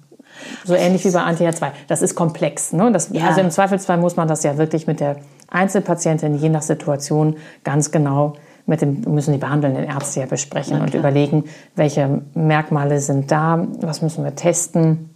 So 0.65 0.75
ähnlich 0.75 1.03
wie 1.05 1.11
bei 1.11 1.21
Anti-HER2. 1.21 1.71
Das 1.87 2.01
ist 2.01 2.13
komplex. 2.15 2.73
Ne? 2.73 2.91
Das, 2.91 3.09
ja. 3.11 3.27
Also 3.27 3.41
im 3.41 3.49
Zweifelsfall 3.49 3.97
muss 3.97 4.15
man 4.15 4.27
das 4.27 4.43
ja 4.43 4.57
wirklich 4.57 4.85
mit 4.85 4.99
der 4.99 5.17
Einzelpatientin 5.49 6.37
je 6.37 6.49
nach 6.49 6.61
Situation 6.61 7.37
ganz 7.63 7.91
genau 7.91 8.33
mit 8.67 8.81
dem 8.81 9.01
müssen 9.07 9.31
die 9.31 9.39
behandelnden 9.39 9.85
Ärzte 9.85 10.19
ja 10.19 10.25
besprechen 10.25 10.81
und 10.81 10.93
überlegen, 10.93 11.45
welche 11.75 12.21
Merkmale 12.33 12.99
sind 12.99 13.31
da, 13.31 13.65
was 13.79 14.01
müssen 14.01 14.25
wir 14.25 14.35
testen, 14.35 15.09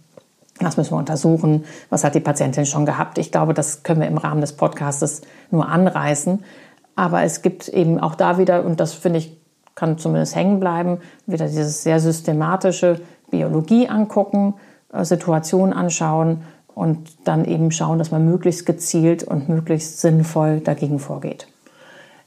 was 0.58 0.78
müssen 0.78 0.92
wir 0.92 0.98
untersuchen, 0.98 1.64
was 1.90 2.02
hat 2.02 2.14
die 2.14 2.20
Patientin 2.20 2.64
schon 2.64 2.86
gehabt. 2.86 3.18
Ich 3.18 3.30
glaube, 3.30 3.52
das 3.52 3.82
können 3.82 4.00
wir 4.00 4.08
im 4.08 4.16
Rahmen 4.16 4.40
des 4.40 4.54
Podcastes 4.54 5.20
nur 5.50 5.68
anreißen. 5.68 6.42
Aber 6.96 7.22
es 7.22 7.42
gibt 7.42 7.68
eben 7.68 7.98
auch 8.00 8.14
da 8.14 8.38
wieder, 8.38 8.64
und 8.64 8.80
das 8.80 8.92
finde 8.92 9.18
ich, 9.18 9.36
kann 9.74 9.98
zumindest 9.98 10.36
hängen 10.36 10.60
bleiben, 10.60 10.98
wieder 11.26 11.46
dieses 11.46 11.82
sehr 11.82 11.98
systematische 11.98 13.00
Biologie 13.30 13.88
angucken, 13.88 14.54
äh, 14.92 15.04
Situation 15.04 15.72
anschauen 15.72 16.42
und 16.74 16.98
dann 17.24 17.44
eben 17.44 17.70
schauen, 17.70 17.98
dass 17.98 18.10
man 18.10 18.24
möglichst 18.24 18.66
gezielt 18.66 19.24
und 19.24 19.48
möglichst 19.48 20.00
sinnvoll 20.00 20.60
dagegen 20.60 20.98
vorgeht. 20.98 21.48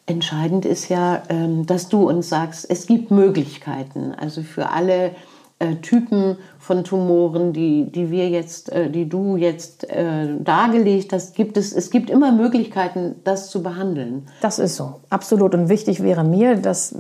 Entscheidend 0.08 0.66
ist 0.66 0.90
ja, 0.90 1.24
ähm, 1.30 1.66
dass 1.66 1.90
du 1.90 2.08
uns 2.08 2.30
sagst, 2.30 2.70
es 2.70 2.86
gibt 2.86 3.10
Möglichkeiten. 3.10 4.14
Also 4.14 4.44
für 4.44 4.70
alle 4.70 5.12
äh, 5.58 5.76
Typen 5.76 6.38
von 6.60 6.84
Tumoren, 6.84 7.54
die, 7.54 7.90
die 7.90 8.12
wir 8.12 8.30
jetzt, 8.30 8.72
äh, 8.72 8.90
die 8.90 9.08
du 9.08 9.38
jetzt 9.38 9.90
äh, 9.90 10.28
dargelegt 10.40 11.14
hast, 11.14 11.34
gibt 11.34 11.56
es, 11.56 11.72
es 11.72 11.92
gibt 11.92 12.10
immer 12.10 12.34
Möglichkeiten, 12.34 13.16
das 13.24 13.50
zu 13.50 13.64
behandeln. 13.64 14.28
Das 14.42 14.60
ist 14.60 14.76
so, 14.76 15.00
absolut. 15.10 15.54
Und 15.54 15.70
wichtig 15.70 16.04
wäre 16.04 16.26
mir, 16.26 16.58
dass, 16.58 16.94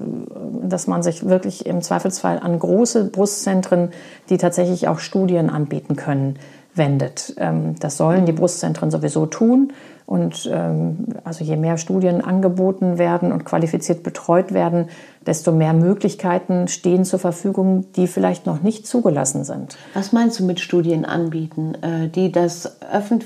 dass 0.63 0.87
man 0.87 1.03
sich 1.03 1.27
wirklich 1.27 1.65
im 1.65 1.81
Zweifelsfall 1.81 2.39
an 2.39 2.57
große 2.57 3.05
Brustzentren, 3.05 3.89
die 4.29 4.37
tatsächlich 4.37 4.87
auch 4.87 4.99
Studien 4.99 5.49
anbieten 5.49 5.97
können, 5.97 6.39
wendet. 6.73 7.33
Ähm, 7.37 7.75
das 7.79 7.97
sollen 7.97 8.25
die 8.25 8.31
Brustzentren 8.31 8.89
sowieso 8.89 9.25
tun. 9.25 9.73
Und 10.05 10.47
ähm, 10.53 11.07
also 11.23 11.43
je 11.43 11.57
mehr 11.57 11.77
Studien 11.77 12.21
angeboten 12.21 12.99
werden 12.99 13.31
und 13.31 13.43
qualifiziert 13.43 14.03
betreut 14.03 14.53
werden, 14.53 14.87
desto 15.25 15.51
mehr 15.51 15.73
Möglichkeiten 15.73 16.67
stehen 16.67 17.05
zur 17.05 17.17
Verfügung, 17.17 17.85
die 17.95 18.05
vielleicht 18.05 18.45
noch 18.45 18.61
nicht 18.61 18.85
zugelassen 18.85 19.43
sind. 19.43 19.77
Was 19.95 20.11
meinst 20.11 20.39
du 20.39 20.45
mit 20.45 20.59
Studien 20.59 21.05
anbieten, 21.05 21.73
äh, 21.81 22.07
die 22.07 22.31
das 22.31 22.77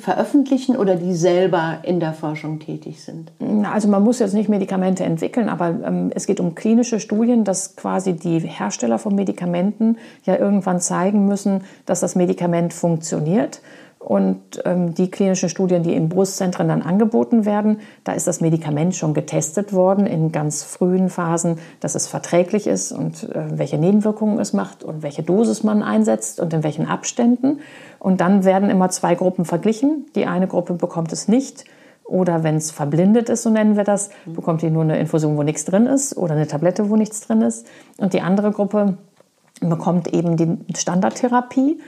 veröffentlichen 0.02 0.78
oder 0.78 0.96
die 0.96 1.14
selber 1.14 1.80
in 1.84 2.00
der 2.00 2.14
Forschung 2.14 2.60
tätig 2.60 3.04
sind? 3.04 3.32
Also 3.70 3.90
man 3.90 4.02
muss 4.02 4.20
jetzt 4.20 4.34
nicht 4.34 4.48
Medikamente 4.48 5.04
entwickeln, 5.04 5.50
aber 5.50 5.76
ähm, 5.84 6.12
es 6.16 6.28
geht 6.28 6.40
um 6.40 6.56
klinische 6.56 7.02
Studien, 7.02 7.44
dass 7.44 7.76
quasi 7.76 8.14
die 8.14 8.40
Hersteller 8.40 9.00
von 9.00 9.16
Medikamenten 9.16 9.98
ja 10.24 10.38
irgendwann 10.38 10.80
zeigen 10.80 11.26
müssen, 11.28 11.62
dass 11.86 12.00
das 12.00 12.16
Medikament 12.16 12.74
funktioniert. 12.74 13.60
Und 14.00 14.62
ähm, 14.64 14.96
die 14.96 15.12
klinischen 15.12 15.50
Studien, 15.50 15.84
die 15.84 15.94
in 15.94 16.08
Brustzentren 16.08 16.70
dann 16.70 16.82
angeboten 16.82 17.46
werden, 17.46 17.82
da 18.06 18.14
ist 18.14 18.28
das 18.28 18.40
Medikament 18.40 18.96
schon 18.96 19.14
getestet 19.14 19.74
worden 19.74 20.08
in 20.08 20.32
ganz 20.32 20.64
frühen 20.64 21.10
Phasen, 21.10 21.60
dass 21.82 21.96
es 21.96 22.08
verträglich 22.08 22.66
ist 22.66 22.94
und 22.94 23.30
äh, 23.30 23.60
welche 23.60 23.78
Nebenwirkungen 23.78 24.40
es 24.40 24.54
macht 24.54 24.84
und 24.84 25.04
welche 25.04 25.22
Dosis 25.22 25.64
man 25.64 25.84
einsetzt 25.84 26.40
und 26.40 26.54
in 26.54 26.64
welchen 26.64 26.88
Abständen. 26.88 27.60
Und 28.00 28.22
dann 28.22 28.46
werden 28.46 28.70
immer 28.70 28.90
zwei 28.90 29.16
Gruppen 29.16 29.44
verglichen. 29.44 30.06
Die 30.16 30.26
eine 30.26 30.48
Gruppe 30.48 30.76
bekommt 30.76 31.12
es 31.12 31.28
nicht 31.28 31.66
oder 32.06 32.44
wenn 32.44 32.56
es 32.56 32.72
verblindet 32.72 33.30
ist, 33.30 33.44
so 33.44 33.50
nennen 33.50 33.76
wir 33.76 33.84
das, 33.84 34.10
bekommt 34.26 34.62
die 34.62 34.70
nur 34.70 34.84
eine 34.84 34.98
Infusion, 34.98 35.38
wo 35.38 35.44
nichts 35.44 35.66
drin 35.66 35.86
ist 35.86 36.18
oder 36.18 36.34
eine 36.34 36.48
Tablette, 36.48 36.90
wo 36.90 36.96
nichts 36.96 37.22
drin 37.22 37.42
ist. 37.42 37.68
Und 37.98 38.14
die 38.14 38.22
andere 38.22 38.52
Gruppe 38.52 38.98
bekommt 39.60 40.08
eben 40.14 40.38
die 40.38 40.76
Standardtherapie. 40.76 41.80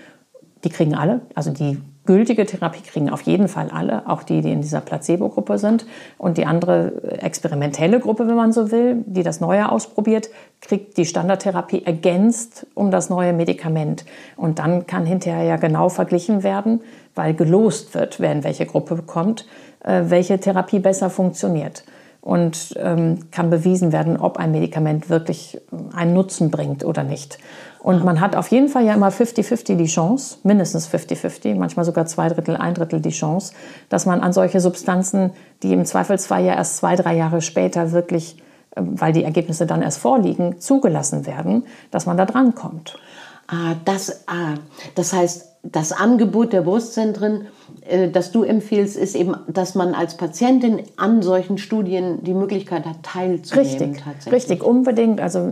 Die 0.63 0.69
kriegen 0.69 0.93
alle, 0.93 1.21
also 1.33 1.51
die 1.51 1.81
gültige 2.05 2.45
Therapie 2.45 2.81
kriegen 2.81 3.09
auf 3.09 3.21
jeden 3.21 3.47
Fall 3.47 3.69
alle, 3.69 4.09
auch 4.09 4.23
die, 4.23 4.41
die 4.41 4.51
in 4.51 4.61
dieser 4.61 4.81
Placebo-Gruppe 4.81 5.57
sind. 5.57 5.85
Und 6.17 6.37
die 6.37 6.45
andere 6.45 7.21
experimentelle 7.21 7.99
Gruppe, 7.99 8.27
wenn 8.27 8.35
man 8.35 8.53
so 8.53 8.71
will, 8.71 9.03
die 9.05 9.23
das 9.23 9.39
Neue 9.39 9.71
ausprobiert, 9.71 10.29
kriegt 10.61 10.97
die 10.97 11.05
Standardtherapie 11.05 11.85
ergänzt 11.85 12.65
um 12.73 12.91
das 12.91 13.09
neue 13.09 13.33
Medikament. 13.33 14.05
Und 14.35 14.59
dann 14.59 14.87
kann 14.87 15.05
hinterher 15.05 15.43
ja 15.43 15.57
genau 15.57 15.89
verglichen 15.89 16.43
werden, 16.43 16.81
weil 17.15 17.33
gelost 17.33 17.93
wird, 17.93 18.19
wer 18.19 18.31
in 18.31 18.43
welche 18.43 18.65
Gruppe 18.65 19.03
kommt, 19.05 19.45
äh, 19.83 20.03
welche 20.05 20.39
Therapie 20.39 20.79
besser 20.79 21.09
funktioniert. 21.09 21.83
Und 22.21 22.75
ähm, 22.77 23.31
kann 23.31 23.49
bewiesen 23.49 23.91
werden, 23.91 24.17
ob 24.17 24.37
ein 24.37 24.51
Medikament 24.51 25.09
wirklich 25.09 25.59
einen 25.93 26.13
Nutzen 26.13 26.51
bringt 26.51 26.85
oder 26.85 27.03
nicht. 27.03 27.39
Und 27.79 28.05
man 28.05 28.21
hat 28.21 28.35
auf 28.35 28.49
jeden 28.49 28.69
Fall 28.69 28.85
ja 28.85 28.93
immer 28.93 29.09
50-50 29.09 29.75
die 29.75 29.87
Chance, 29.87 30.37
mindestens 30.43 30.87
50-50, 30.87 31.55
manchmal 31.55 31.83
sogar 31.83 32.05
zwei 32.05 32.29
Drittel, 32.29 32.55
ein 32.55 32.75
Drittel 32.75 33.01
die 33.01 33.09
Chance, 33.09 33.53
dass 33.89 34.05
man 34.05 34.21
an 34.21 34.33
solche 34.33 34.59
Substanzen, 34.59 35.31
die 35.63 35.73
im 35.73 35.83
Zweifelsfall 35.85 36.45
ja 36.45 36.53
erst 36.53 36.77
zwei, 36.77 36.95
drei 36.95 37.15
Jahre 37.15 37.41
später 37.41 37.91
wirklich, 37.91 38.37
äh, 38.75 38.81
weil 38.83 39.13
die 39.13 39.23
Ergebnisse 39.23 39.65
dann 39.65 39.81
erst 39.81 39.97
vorliegen, 39.97 40.61
zugelassen 40.61 41.25
werden, 41.25 41.65
dass 41.89 42.05
man 42.05 42.17
da 42.17 42.27
drankommt. 42.27 42.99
Ah, 43.47 43.75
das, 43.83 44.27
ah, 44.27 44.53
das 44.93 45.11
heißt, 45.11 45.50
das 45.63 45.91
Angebot 45.91 46.53
der 46.53 46.61
Brustzentren, 46.61 47.45
äh, 47.87 48.09
das 48.09 48.31
du 48.31 48.43
empfiehlst, 48.43 48.97
ist 48.97 49.15
eben, 49.15 49.35
dass 49.47 49.75
man 49.75 49.93
als 49.93 50.17
Patientin 50.17 50.81
an 50.97 51.21
solchen 51.21 51.59
Studien 51.59 52.23
die 52.23 52.33
Möglichkeit 52.33 52.85
hat, 52.85 53.03
teilzunehmen. 53.03 53.95
Richtig, 53.95 54.31
richtig, 54.31 54.63
unbedingt. 54.63 55.21
Also 55.21 55.51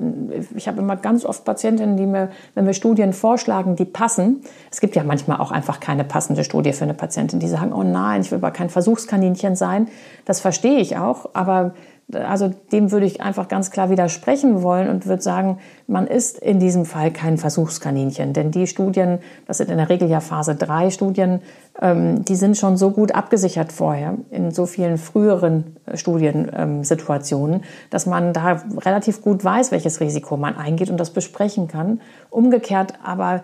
ich 0.55 0.67
habe 0.67 0.79
immer 0.79 0.95
ganz 0.95 1.25
oft 1.25 1.45
Patientinnen, 1.45 1.95
die 1.95 2.07
mir, 2.07 2.29
wenn 2.55 2.65
wir 2.65 2.73
Studien 2.73 3.13
vorschlagen, 3.13 3.75
die 3.75 3.85
passen. 3.85 4.41
Es 4.71 4.81
gibt 4.81 4.95
ja 4.95 5.03
manchmal 5.03 5.39
auch 5.39 5.51
einfach 5.51 5.79
keine 5.79 6.03
passende 6.03 6.43
Studie 6.43 6.73
für 6.73 6.85
eine 6.85 6.95
Patientin, 6.95 7.39
die 7.39 7.47
sagen, 7.47 7.71
oh 7.71 7.83
nein, 7.83 8.21
ich 8.21 8.31
will 8.31 8.39
aber 8.39 8.51
kein 8.51 8.69
Versuchskaninchen 8.69 9.55
sein. 9.55 9.89
Das 10.25 10.39
verstehe 10.39 10.79
ich 10.79 10.97
auch, 10.97 11.29
aber 11.33 11.73
also 12.13 12.51
dem 12.71 12.91
würde 12.91 13.05
ich 13.05 13.21
einfach 13.21 13.47
ganz 13.47 13.69
klar 13.71 13.89
widersprechen 13.89 14.63
wollen 14.63 14.89
und 14.89 15.05
würde 15.05 15.21
sagen, 15.21 15.59
man 15.87 16.07
ist 16.07 16.39
in 16.39 16.59
diesem 16.59 16.85
Fall 16.85 17.11
kein 17.11 17.37
Versuchskaninchen. 17.37 18.33
Denn 18.33 18.51
die 18.51 18.67
Studien, 18.67 19.19
das 19.45 19.57
sind 19.57 19.69
in 19.69 19.77
der 19.77 19.89
Regel 19.89 20.09
ja 20.09 20.19
Phase 20.19 20.55
3 20.55 20.89
Studien, 20.89 21.41
ähm, 21.79 22.25
die 22.25 22.35
sind 22.35 22.57
schon 22.57 22.77
so 22.77 22.91
gut 22.91 23.13
abgesichert 23.13 23.71
vorher 23.71 24.15
in 24.31 24.51
so 24.51 24.65
vielen 24.65 24.97
früheren 24.97 25.75
äh, 25.85 25.97
Studiensituationen, 25.97 27.63
dass 27.89 28.05
man 28.05 28.33
da 28.33 28.63
relativ 28.77 29.21
gut 29.21 29.43
weiß, 29.43 29.71
welches 29.71 29.99
Risiko 29.99 30.35
man 30.37 30.57
eingeht 30.57 30.89
und 30.89 30.99
das 30.99 31.11
besprechen 31.11 31.67
kann. 31.67 32.01
Umgekehrt 32.29 32.93
aber 33.03 33.43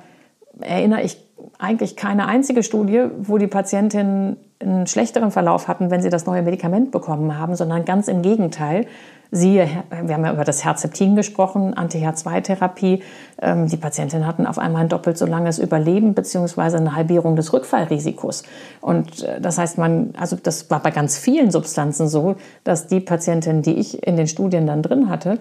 erinnere 0.62 1.02
ich 1.02 1.18
eigentlich 1.58 1.96
keine 1.96 2.28
einzige 2.28 2.64
Studie, 2.64 3.06
wo 3.20 3.38
die 3.38 3.48
Patientinnen 3.48 4.38
einen 4.60 4.88
schlechteren 4.88 5.32
Verlauf 5.32 5.68
hatten, 5.68 5.92
wenn 5.92 6.02
sie 6.02 6.10
das 6.10 6.26
neue 6.26 6.42
Medikament 6.42 6.92
bekommen 6.92 7.38
haben, 7.38 7.56
sondern 7.56 7.86
ganz 7.86 8.08
im 8.08 8.22
Gegenteil. 8.22 8.88
Sie, 9.32 9.56
wir 9.56 10.14
haben 10.16 10.24
ja 10.24 10.32
über 10.32 10.44
das 10.46 10.64
Herzeptin 10.64 11.16
gesprochen, 11.16 11.74
Anti-H2-Therapie. 11.74 13.04
Ähm, 13.42 13.68
die 13.68 13.76
Patientinnen 13.76 14.26
hatten 14.26 14.46
auf 14.46 14.60
einmal 14.60 14.84
ein 14.84 14.90
doppelt 14.90 15.18
so 15.18 15.26
langes 15.26 15.60
Überleben 15.60 16.14
beziehungsweise 16.14 16.78
eine 16.78 16.96
Halbierung 16.96 17.36
des 17.36 17.52
Rückfallrisikos. 17.52 18.44
Und 18.82 19.24
äh, 19.24 19.42
das 19.42 19.58
heißt, 19.58 19.78
man, 19.78 20.14
also 20.18 20.38
das 20.42 20.70
war 20.70 20.82
bei 20.82 20.92
ganz 20.92 21.18
vielen 21.18 21.52
Substanzen 21.52 22.08
so, 22.08 22.36
dass 22.64 22.88
die 22.88 23.00
Patientinnen, 23.02 23.62
die 23.62 23.74
ich 23.74 24.06
in 24.08 24.16
den 24.16 24.28
Studien 24.28 24.68
dann 24.68 24.82
drin 24.82 25.10
hatte, 25.10 25.40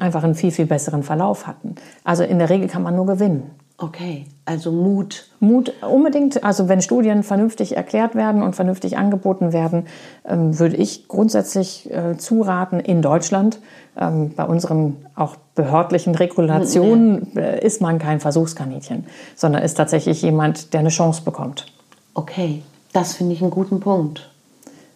einfach 0.00 0.24
einen 0.24 0.34
viel, 0.34 0.50
viel 0.50 0.66
besseren 0.66 1.02
Verlauf 1.02 1.46
hatten. 1.46 1.76
Also 2.04 2.24
in 2.24 2.38
der 2.38 2.50
Regel 2.50 2.68
kann 2.68 2.82
man 2.82 2.96
nur 2.96 3.06
gewinnen. 3.06 3.50
Okay, 3.78 4.26
also 4.44 4.70
Mut. 4.70 5.26
Mut 5.40 5.72
unbedingt. 5.82 6.44
Also 6.44 6.68
wenn 6.68 6.82
Studien 6.82 7.22
vernünftig 7.24 7.76
erklärt 7.76 8.14
werden 8.14 8.42
und 8.42 8.54
vernünftig 8.54 8.96
angeboten 8.96 9.52
werden, 9.52 9.86
ähm, 10.24 10.58
würde 10.58 10.76
ich 10.76 11.08
grundsätzlich 11.08 11.90
äh, 11.90 12.16
zuraten 12.16 12.78
in 12.78 13.02
Deutschland. 13.02 13.58
Ähm, 13.96 14.32
bei 14.36 14.44
unseren 14.44 15.04
auch 15.16 15.36
behördlichen 15.54 16.14
Regulationen 16.14 17.36
äh, 17.36 17.64
ist 17.64 17.80
man 17.80 17.98
kein 17.98 18.20
Versuchskaninchen, 18.20 19.04
sondern 19.34 19.62
ist 19.62 19.74
tatsächlich 19.74 20.22
jemand, 20.22 20.72
der 20.72 20.80
eine 20.80 20.88
Chance 20.90 21.22
bekommt. 21.22 21.66
Okay, 22.14 22.62
das 22.92 23.14
finde 23.14 23.34
ich 23.34 23.42
einen 23.42 23.50
guten 23.50 23.80
Punkt 23.80 24.30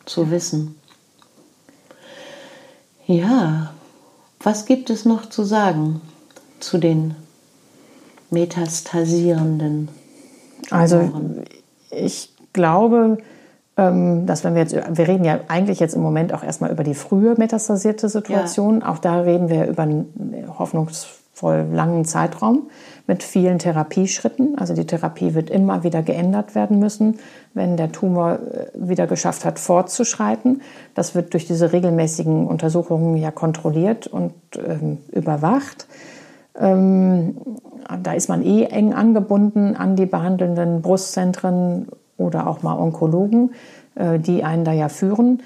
zu 0.05 0.31
wissen. 0.31 0.77
Ja, 3.07 3.73
was 4.41 4.65
gibt 4.65 4.91
es 4.91 5.05
noch 5.05 5.27
zu 5.27 5.43
sagen 5.43 6.01
zu 6.61 6.79
den 6.79 7.17
metastasierenden 8.31 9.89
Tumoren? 10.69 10.83
Also 10.83 11.11
ich 11.91 12.35
glaube, 12.53 13.19
ähm, 13.77 14.27
dass 14.27 14.43
wenn 14.43 14.55
wir 14.55 14.63
jetzt, 14.63 14.75
wir 14.75 15.09
reden 15.09 15.25
ja 15.25 15.41
eigentlich 15.49 15.81
jetzt 15.81 15.95
im 15.95 16.03
Moment 16.03 16.33
auch 16.33 16.43
erstmal 16.43 16.71
über 16.71 16.83
die 16.83 16.95
frühe 16.95 17.35
metastasierte 17.37 18.09
Situation. 18.09 18.81
Ja. 18.81 18.89
Auch 18.89 18.99
da 18.99 19.21
reden 19.21 19.49
wir 19.49 19.67
über 19.67 19.83
einen 19.83 20.47
hoffnungsvoll 20.59 21.67
langen 21.71 22.05
Zeitraum 22.07 22.71
mit 23.07 23.23
vielen 23.23 23.59
Therapieschritten. 23.59 24.57
Also 24.59 24.75
die 24.75 24.87
Therapie 24.87 25.35
wird 25.35 25.51
immer 25.51 25.85
wieder 25.85 26.03
geändert 26.03 26.55
werden 26.55 26.79
müssen, 26.79 27.19
wenn 27.53 27.77
der 27.77 27.93
Tumor 27.93 28.39
äh, 28.39 28.67
wieder 28.75 29.07
geschafft 29.07 29.45
hat, 29.45 29.59
fortzuschreiten. 29.59 30.63
Das 30.95 31.15
wird 31.15 31.35
durch 31.35 31.47
diese 31.47 31.73
regelmäßigen 31.73 32.47
Untersuchungen 32.47 33.17
ja 33.17 33.31
kontrolliert 33.31 34.07
und 34.07 34.33
ähm, 34.57 34.99
überwacht. 35.13 35.87
Ähm, 36.59 37.37
da 38.03 38.13
ist 38.13 38.29
man 38.29 38.43
eh 38.43 38.65
eng 38.65 38.95
angebunden 38.95 39.77
an 39.77 39.97
die 39.97 40.07
behandelnden 40.07 40.83
Brustzentren 40.83 41.89
oder 42.17 42.47
auch 42.47 42.63
mal 42.63 42.79
Onkologen, 42.79 43.53
äh, 43.95 44.19
die 44.19 44.45
einen 44.45 44.65
da 44.65 44.73
ja 44.73 44.89
führen. 44.89 45.43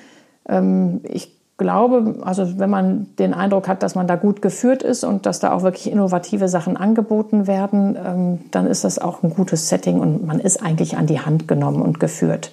Ähm, 0.48 1.00
ich 1.04 1.36
glaube, 1.60 2.16
also 2.22 2.58
wenn 2.58 2.70
man 2.70 3.08
den 3.18 3.34
Eindruck 3.34 3.68
hat, 3.68 3.82
dass 3.82 3.94
man 3.94 4.06
da 4.06 4.16
gut 4.16 4.40
geführt 4.40 4.82
ist 4.82 5.04
und 5.04 5.26
dass 5.26 5.40
da 5.40 5.52
auch 5.52 5.62
wirklich 5.62 5.92
innovative 5.92 6.48
Sachen 6.48 6.78
angeboten 6.78 7.46
werden, 7.46 7.98
ähm, 8.02 8.38
dann 8.50 8.66
ist 8.66 8.84
das 8.84 8.98
auch 8.98 9.22
ein 9.22 9.30
gutes 9.30 9.68
Setting 9.68 10.00
und 10.00 10.26
man 10.26 10.40
ist 10.40 10.62
eigentlich 10.62 10.96
an 10.96 11.06
die 11.06 11.20
Hand 11.20 11.48
genommen 11.48 11.82
und 11.82 12.00
geführt. 12.00 12.50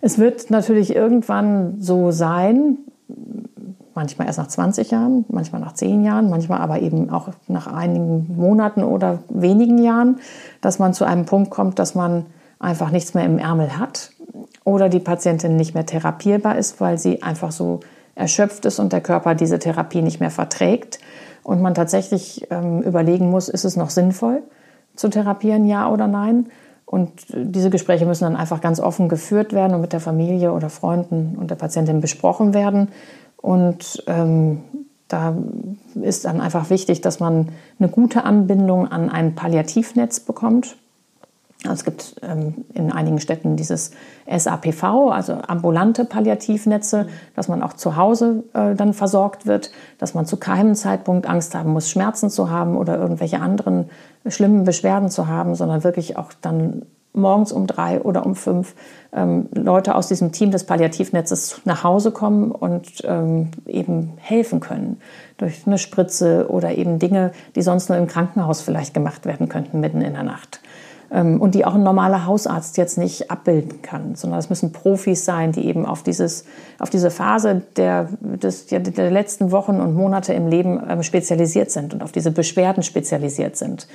Es 0.00 0.18
wird 0.18 0.50
natürlich 0.50 0.94
irgendwann 0.94 1.80
so 1.80 2.12
sein, 2.12 2.78
manchmal 3.96 4.28
erst 4.28 4.38
nach 4.38 4.46
20 4.46 4.90
Jahren, 4.90 5.24
manchmal 5.28 5.60
nach 5.60 5.72
10 5.72 6.04
Jahren, 6.04 6.30
manchmal 6.30 6.60
aber 6.60 6.80
eben 6.80 7.10
auch 7.10 7.30
nach 7.48 7.66
einigen 7.66 8.36
Monaten 8.36 8.84
oder 8.84 9.18
wenigen 9.28 9.78
Jahren, 9.78 10.20
dass 10.60 10.78
man 10.78 10.94
zu 10.94 11.04
einem 11.04 11.24
Punkt 11.24 11.50
kommt, 11.50 11.78
dass 11.78 11.94
man 11.94 12.26
einfach 12.60 12.90
nichts 12.90 13.14
mehr 13.14 13.24
im 13.24 13.38
Ärmel 13.38 13.78
hat 13.78 14.12
oder 14.64 14.88
die 14.88 15.00
Patientin 15.00 15.56
nicht 15.56 15.74
mehr 15.74 15.86
therapierbar 15.86 16.56
ist, 16.56 16.80
weil 16.80 16.98
sie 16.98 17.22
einfach 17.22 17.50
so 17.50 17.80
erschöpft 18.14 18.64
ist 18.64 18.78
und 18.78 18.92
der 18.92 19.00
Körper 19.00 19.34
diese 19.34 19.58
Therapie 19.58 20.02
nicht 20.02 20.20
mehr 20.20 20.30
verträgt 20.30 20.98
und 21.42 21.62
man 21.62 21.74
tatsächlich 21.74 22.46
ähm, 22.50 22.82
überlegen 22.82 23.30
muss, 23.30 23.48
ist 23.48 23.64
es 23.64 23.76
noch 23.76 23.90
sinnvoll 23.90 24.42
zu 24.94 25.08
therapieren, 25.08 25.66
ja 25.66 25.88
oder 25.90 26.06
nein? 26.06 26.46
Und 26.86 27.10
diese 27.32 27.68
Gespräche 27.68 28.06
müssen 28.06 28.24
dann 28.24 28.36
einfach 28.36 28.60
ganz 28.60 28.78
offen 28.78 29.08
geführt 29.08 29.52
werden 29.52 29.74
und 29.74 29.80
mit 29.80 29.92
der 29.92 30.00
Familie 30.00 30.52
oder 30.52 30.70
Freunden 30.70 31.36
und 31.38 31.50
der 31.50 31.56
Patientin 31.56 32.00
besprochen 32.00 32.54
werden. 32.54 32.88
Und 33.46 34.02
ähm, 34.08 34.58
da 35.06 35.36
ist 36.02 36.24
dann 36.24 36.40
einfach 36.40 36.68
wichtig, 36.68 37.00
dass 37.00 37.20
man 37.20 37.50
eine 37.78 37.88
gute 37.88 38.24
Anbindung 38.24 38.90
an 38.90 39.08
ein 39.08 39.36
Palliativnetz 39.36 40.18
bekommt. 40.18 40.76
Also 41.62 41.74
es 41.74 41.84
gibt 41.84 42.16
ähm, 42.22 42.64
in 42.74 42.90
einigen 42.90 43.20
Städten 43.20 43.54
dieses 43.54 43.92
SAPV, 44.28 45.12
also 45.12 45.34
ambulante 45.46 46.04
Palliativnetze, 46.04 47.06
dass 47.36 47.46
man 47.46 47.62
auch 47.62 47.74
zu 47.74 47.94
Hause 47.94 48.42
äh, 48.52 48.74
dann 48.74 48.92
versorgt 48.92 49.46
wird, 49.46 49.70
dass 49.98 50.12
man 50.12 50.26
zu 50.26 50.38
keinem 50.38 50.74
Zeitpunkt 50.74 51.28
Angst 51.28 51.54
haben 51.54 51.72
muss, 51.72 51.88
Schmerzen 51.88 52.30
zu 52.30 52.50
haben 52.50 52.76
oder 52.76 52.98
irgendwelche 52.98 53.38
anderen 53.38 53.90
schlimmen 54.26 54.64
Beschwerden 54.64 55.08
zu 55.08 55.28
haben, 55.28 55.54
sondern 55.54 55.84
wirklich 55.84 56.16
auch 56.16 56.32
dann 56.40 56.82
morgens 57.16 57.52
um 57.52 57.66
drei 57.66 58.00
oder 58.00 58.24
um 58.26 58.34
fünf 58.34 58.74
ähm, 59.12 59.48
Leute 59.52 59.94
aus 59.94 60.08
diesem 60.08 60.32
Team 60.32 60.50
des 60.50 60.64
Palliativnetzes 60.64 61.62
nach 61.64 61.82
Hause 61.84 62.10
kommen 62.10 62.50
und 62.50 63.02
ähm, 63.04 63.50
eben 63.66 64.12
helfen 64.18 64.60
können 64.60 65.00
durch 65.38 65.66
eine 65.66 65.78
Spritze 65.78 66.46
oder 66.48 66.76
eben 66.76 66.98
Dinge, 66.98 67.32
die 67.54 67.62
sonst 67.62 67.88
nur 67.88 67.98
im 67.98 68.06
Krankenhaus 68.06 68.60
vielleicht 68.60 68.94
gemacht 68.94 69.26
werden 69.26 69.48
könnten 69.48 69.80
mitten 69.80 70.02
in 70.02 70.12
der 70.14 70.22
Nacht. 70.22 70.60
Ähm, 71.10 71.40
und 71.40 71.54
die 71.54 71.64
auch 71.64 71.74
ein 71.74 71.82
normaler 71.82 72.26
Hausarzt 72.26 72.76
jetzt 72.76 72.98
nicht 72.98 73.30
abbilden 73.30 73.80
kann, 73.80 74.16
sondern 74.16 74.40
es 74.40 74.50
müssen 74.50 74.72
Profis 74.72 75.24
sein, 75.24 75.52
die 75.52 75.66
eben 75.66 75.86
auf, 75.86 76.02
dieses, 76.02 76.44
auf 76.78 76.90
diese 76.90 77.10
Phase 77.10 77.62
der, 77.76 78.08
des, 78.20 78.66
der 78.66 79.10
letzten 79.10 79.52
Wochen 79.52 79.80
und 79.80 79.94
Monate 79.94 80.32
im 80.34 80.48
Leben 80.48 80.82
ähm, 80.88 81.02
spezialisiert 81.02 81.70
sind 81.70 81.94
und 81.94 82.02
auf 82.02 82.10
diese 82.10 82.32
Beschwerden 82.32 82.82
spezialisiert 82.82 83.56
sind. 83.56 83.86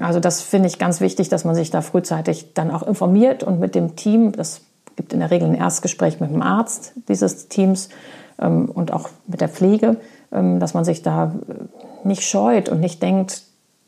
Also 0.00 0.20
das 0.20 0.42
finde 0.42 0.68
ich 0.68 0.78
ganz 0.78 1.00
wichtig, 1.00 1.28
dass 1.28 1.44
man 1.44 1.54
sich 1.54 1.70
da 1.70 1.80
frühzeitig 1.80 2.54
dann 2.54 2.70
auch 2.70 2.82
informiert 2.82 3.44
und 3.44 3.60
mit 3.60 3.74
dem 3.74 3.96
Team, 3.96 4.32
das 4.32 4.62
gibt 4.96 5.12
in 5.12 5.20
der 5.20 5.30
Regel 5.30 5.48
ein 5.48 5.54
Erstgespräch 5.54 6.20
mit 6.20 6.30
dem 6.30 6.42
Arzt 6.42 6.92
dieses 7.08 7.48
Teams 7.48 7.88
ähm, 8.40 8.66
und 8.66 8.92
auch 8.92 9.10
mit 9.26 9.40
der 9.40 9.48
Pflege, 9.48 9.96
ähm, 10.32 10.58
dass 10.58 10.74
man 10.74 10.84
sich 10.84 11.02
da 11.02 11.34
äh, 11.48 12.06
nicht 12.06 12.22
scheut 12.22 12.68
und 12.68 12.80
nicht 12.80 13.02
denkt, 13.02 13.42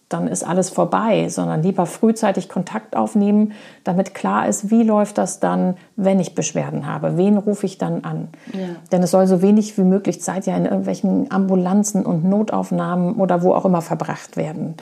dann 0.08 0.26
ist 0.26 0.42
alles 0.42 0.70
vorbei, 0.70 1.28
sondern 1.28 1.62
lieber 1.62 1.84
frühzeitig 1.84 2.48
Kontakt 2.48 2.96
aufnehmen, 2.96 3.52
damit 3.84 4.14
klar 4.14 4.48
ist, 4.48 4.70
wie 4.70 4.82
läuft 4.82 5.18
das 5.18 5.38
dann, 5.38 5.76
wenn 5.96 6.18
ich 6.18 6.34
Beschwerden 6.34 6.86
habe. 6.86 7.18
Wen 7.18 7.36
rufe 7.36 7.66
ich 7.66 7.76
dann 7.76 8.04
an? 8.04 8.28
Ja. 8.54 8.68
Denn 8.90 9.02
es 9.02 9.10
soll 9.10 9.26
so 9.26 9.42
wenig 9.42 9.76
wie 9.76 9.82
möglich 9.82 10.22
Zeit 10.22 10.46
ja 10.46 10.56
in 10.56 10.64
irgendwelchen 10.64 11.30
Ambulanzen 11.30 12.06
und 12.06 12.24
Notaufnahmen 12.24 13.16
oder 13.16 13.42
wo 13.42 13.52
auch 13.52 13.66
immer 13.66 13.82
verbracht 13.82 14.38
werden. 14.38 14.76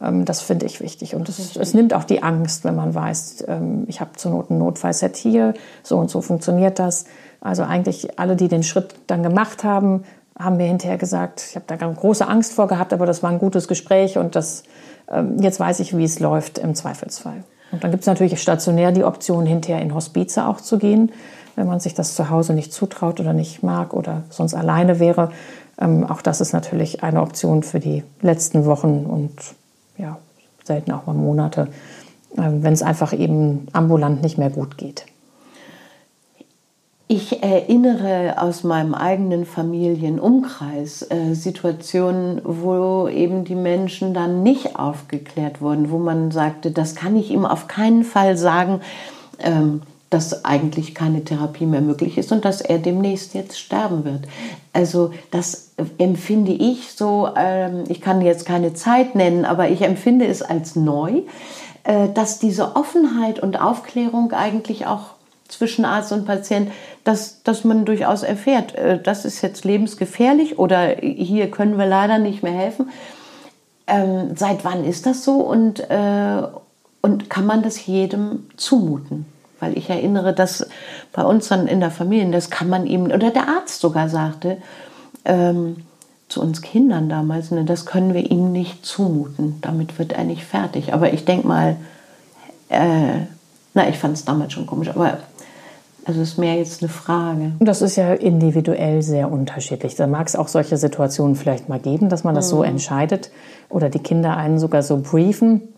Ähm, 0.00 0.24
das 0.24 0.40
finde 0.40 0.66
ich 0.66 0.80
wichtig. 0.80 1.14
Und 1.14 1.28
es, 1.28 1.56
es, 1.56 1.74
nimmt 1.74 1.94
auch 1.94 2.04
die 2.04 2.22
Angst, 2.22 2.64
wenn 2.64 2.76
man 2.76 2.94
weiß, 2.94 3.44
ähm, 3.48 3.84
ich 3.88 4.00
habe 4.00 4.12
zur 4.16 4.32
Not 4.32 4.50
ein 4.50 4.58
Notfallset 4.58 5.16
hier, 5.16 5.54
so 5.82 5.98
und 5.98 6.10
so 6.10 6.20
funktioniert 6.20 6.78
das. 6.78 7.04
Also 7.40 7.62
eigentlich 7.64 8.18
alle, 8.18 8.36
die 8.36 8.48
den 8.48 8.62
Schritt 8.62 8.94
dann 9.06 9.22
gemacht 9.22 9.64
haben, 9.64 10.04
haben 10.38 10.56
mir 10.56 10.66
hinterher 10.66 10.98
gesagt, 10.98 11.44
ich 11.50 11.56
habe 11.56 11.66
da 11.66 11.76
große 11.76 12.26
Angst 12.26 12.52
vor 12.52 12.68
gehabt, 12.68 12.92
aber 12.92 13.06
das 13.06 13.22
war 13.22 13.30
ein 13.30 13.38
gutes 13.38 13.68
Gespräch 13.68 14.18
und 14.18 14.34
das, 14.36 14.62
ähm, 15.10 15.38
jetzt 15.40 15.60
weiß 15.60 15.80
ich, 15.80 15.96
wie 15.96 16.04
es 16.04 16.20
läuft 16.20 16.58
im 16.58 16.74
Zweifelsfall. 16.74 17.44
Und 17.70 17.84
dann 17.84 17.90
gibt 17.90 18.02
es 18.02 18.06
natürlich 18.06 18.40
stationär 18.40 18.92
die 18.92 19.04
Option, 19.04 19.46
hinterher 19.46 19.82
in 19.82 19.94
Hospize 19.94 20.46
auch 20.46 20.60
zu 20.60 20.78
gehen, 20.78 21.10
wenn 21.56 21.66
man 21.66 21.80
sich 21.80 21.94
das 21.94 22.14
zu 22.14 22.28
Hause 22.28 22.52
nicht 22.52 22.72
zutraut 22.72 23.18
oder 23.18 23.32
nicht 23.32 23.62
mag 23.62 23.94
oder 23.94 24.24
sonst 24.28 24.54
alleine 24.54 25.00
wäre. 25.00 25.30
Auch 25.78 26.20
das 26.20 26.42
ist 26.42 26.52
natürlich 26.52 27.02
eine 27.02 27.22
Option 27.22 27.62
für 27.62 27.80
die 27.80 28.04
letzten 28.20 28.66
Wochen 28.66 29.06
und 29.06 29.32
ja, 30.02 30.18
selten 30.64 30.92
auch 30.92 31.06
mal 31.06 31.14
Monate, 31.14 31.68
äh, 32.36 32.42
wenn 32.42 32.72
es 32.72 32.82
einfach 32.82 33.12
eben 33.12 33.66
ambulant 33.72 34.22
nicht 34.22 34.36
mehr 34.36 34.50
gut 34.50 34.76
geht. 34.76 35.06
Ich 37.08 37.42
erinnere 37.42 38.40
aus 38.40 38.64
meinem 38.64 38.94
eigenen 38.94 39.44
Familienumkreis 39.44 41.02
äh, 41.10 41.34
Situationen, 41.34 42.40
wo 42.42 43.06
eben 43.06 43.44
die 43.44 43.54
Menschen 43.54 44.14
dann 44.14 44.42
nicht 44.42 44.76
aufgeklärt 44.76 45.60
wurden, 45.60 45.90
wo 45.90 45.98
man 45.98 46.30
sagte, 46.30 46.70
das 46.70 46.94
kann 46.94 47.14
ich 47.16 47.30
ihm 47.30 47.44
auf 47.44 47.68
keinen 47.68 48.04
Fall 48.04 48.38
sagen, 48.38 48.80
ähm, 49.40 49.82
dass 50.12 50.44
eigentlich 50.44 50.94
keine 50.94 51.24
Therapie 51.24 51.64
mehr 51.64 51.80
möglich 51.80 52.18
ist 52.18 52.32
und 52.32 52.44
dass 52.44 52.60
er 52.60 52.78
demnächst 52.78 53.32
jetzt 53.32 53.58
sterben 53.58 54.04
wird. 54.04 54.22
Also 54.74 55.12
das 55.30 55.70
empfinde 55.96 56.52
ich 56.52 56.92
so, 56.92 57.30
ähm, 57.34 57.84
ich 57.88 58.02
kann 58.02 58.20
jetzt 58.20 58.44
keine 58.44 58.74
Zeit 58.74 59.14
nennen, 59.14 59.46
aber 59.46 59.70
ich 59.70 59.80
empfinde 59.80 60.26
es 60.26 60.42
als 60.42 60.76
neu, 60.76 61.22
äh, 61.84 62.10
dass 62.12 62.38
diese 62.38 62.76
Offenheit 62.76 63.40
und 63.40 63.58
Aufklärung 63.58 64.32
eigentlich 64.32 64.86
auch 64.86 65.12
zwischen 65.48 65.86
Arzt 65.86 66.12
und 66.12 66.26
Patient, 66.26 66.70
dass, 67.04 67.42
dass 67.42 67.64
man 67.64 67.86
durchaus 67.86 68.22
erfährt, 68.22 68.74
äh, 68.74 69.00
das 69.02 69.24
ist 69.24 69.40
jetzt 69.40 69.64
lebensgefährlich 69.64 70.58
oder 70.58 70.88
hier 71.00 71.50
können 71.50 71.78
wir 71.78 71.86
leider 71.86 72.18
nicht 72.18 72.42
mehr 72.42 72.52
helfen. 72.52 72.90
Ähm, 73.86 74.36
seit 74.36 74.62
wann 74.62 74.84
ist 74.84 75.06
das 75.06 75.24
so 75.24 75.36
und, 75.36 75.80
äh, 75.88 76.42
und 77.00 77.30
kann 77.30 77.46
man 77.46 77.62
das 77.62 77.86
jedem 77.86 78.50
zumuten? 78.58 79.24
Weil 79.62 79.78
ich 79.78 79.88
erinnere, 79.88 80.32
dass 80.32 80.66
bei 81.12 81.22
uns 81.22 81.46
dann 81.46 81.68
in 81.68 81.78
der 81.78 81.92
Familie, 81.92 82.28
das 82.32 82.50
kann 82.50 82.68
man 82.68 82.84
ihm, 82.84 83.04
oder 83.04 83.30
der 83.30 83.48
Arzt 83.48 83.80
sogar 83.80 84.08
sagte, 84.08 84.56
ähm, 85.24 85.76
zu 86.28 86.42
uns 86.42 86.62
Kindern 86.62 87.08
damals, 87.08 87.52
ne, 87.52 87.64
das 87.64 87.86
können 87.86 88.12
wir 88.12 88.28
ihm 88.28 88.50
nicht 88.50 88.84
zumuten. 88.84 89.58
Damit 89.60 90.00
wird 90.00 90.14
er 90.14 90.24
nicht 90.24 90.44
fertig. 90.44 90.92
Aber 90.92 91.12
ich 91.12 91.24
denke 91.24 91.46
mal, 91.46 91.76
äh, 92.70 93.20
na, 93.72 93.88
ich 93.88 93.98
fand 93.98 94.16
es 94.16 94.24
damals 94.24 94.52
schon 94.52 94.66
komisch, 94.66 94.88
aber 94.88 95.18
also 96.06 96.20
ist 96.20 96.38
mehr 96.38 96.56
jetzt 96.56 96.82
eine 96.82 96.88
Frage. 96.88 97.52
Das 97.60 97.82
ist 97.82 97.94
ja 97.94 98.14
individuell 98.14 99.00
sehr 99.02 99.30
unterschiedlich. 99.30 99.94
Da 99.94 100.08
mag 100.08 100.26
es 100.26 100.34
auch 100.34 100.48
solche 100.48 100.76
Situationen 100.76 101.36
vielleicht 101.36 101.68
mal 101.68 101.78
geben, 101.78 102.08
dass 102.08 102.24
man 102.24 102.34
das 102.34 102.46
mhm. 102.46 102.50
so 102.50 102.62
entscheidet 102.64 103.30
oder 103.68 103.90
die 103.90 104.00
Kinder 104.00 104.36
einen 104.36 104.58
sogar 104.58 104.82
so 104.82 104.96
briefen. 104.96 105.68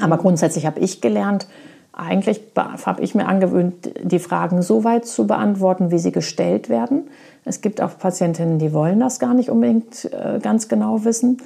Aber 0.00 0.18
grundsätzlich 0.18 0.64
habe 0.64 0.78
ich 0.78 1.00
gelernt, 1.00 1.48
eigentlich 1.92 2.40
habe 2.56 3.02
ich 3.02 3.14
mir 3.14 3.26
angewöhnt, 3.26 3.90
die 4.02 4.18
Fragen 4.18 4.62
so 4.62 4.84
weit 4.84 5.06
zu 5.06 5.26
beantworten, 5.26 5.90
wie 5.90 5.98
sie 5.98 6.12
gestellt 6.12 6.68
werden. 6.68 7.08
Es 7.44 7.60
gibt 7.60 7.80
auch 7.80 7.98
Patientinnen, 7.98 8.58
die 8.58 8.72
wollen 8.72 9.00
das 9.00 9.18
gar 9.18 9.34
nicht 9.34 9.50
unbedingt 9.50 10.10
äh, 10.12 10.38
ganz 10.40 10.68
genau 10.68 11.04
wissen. 11.04 11.38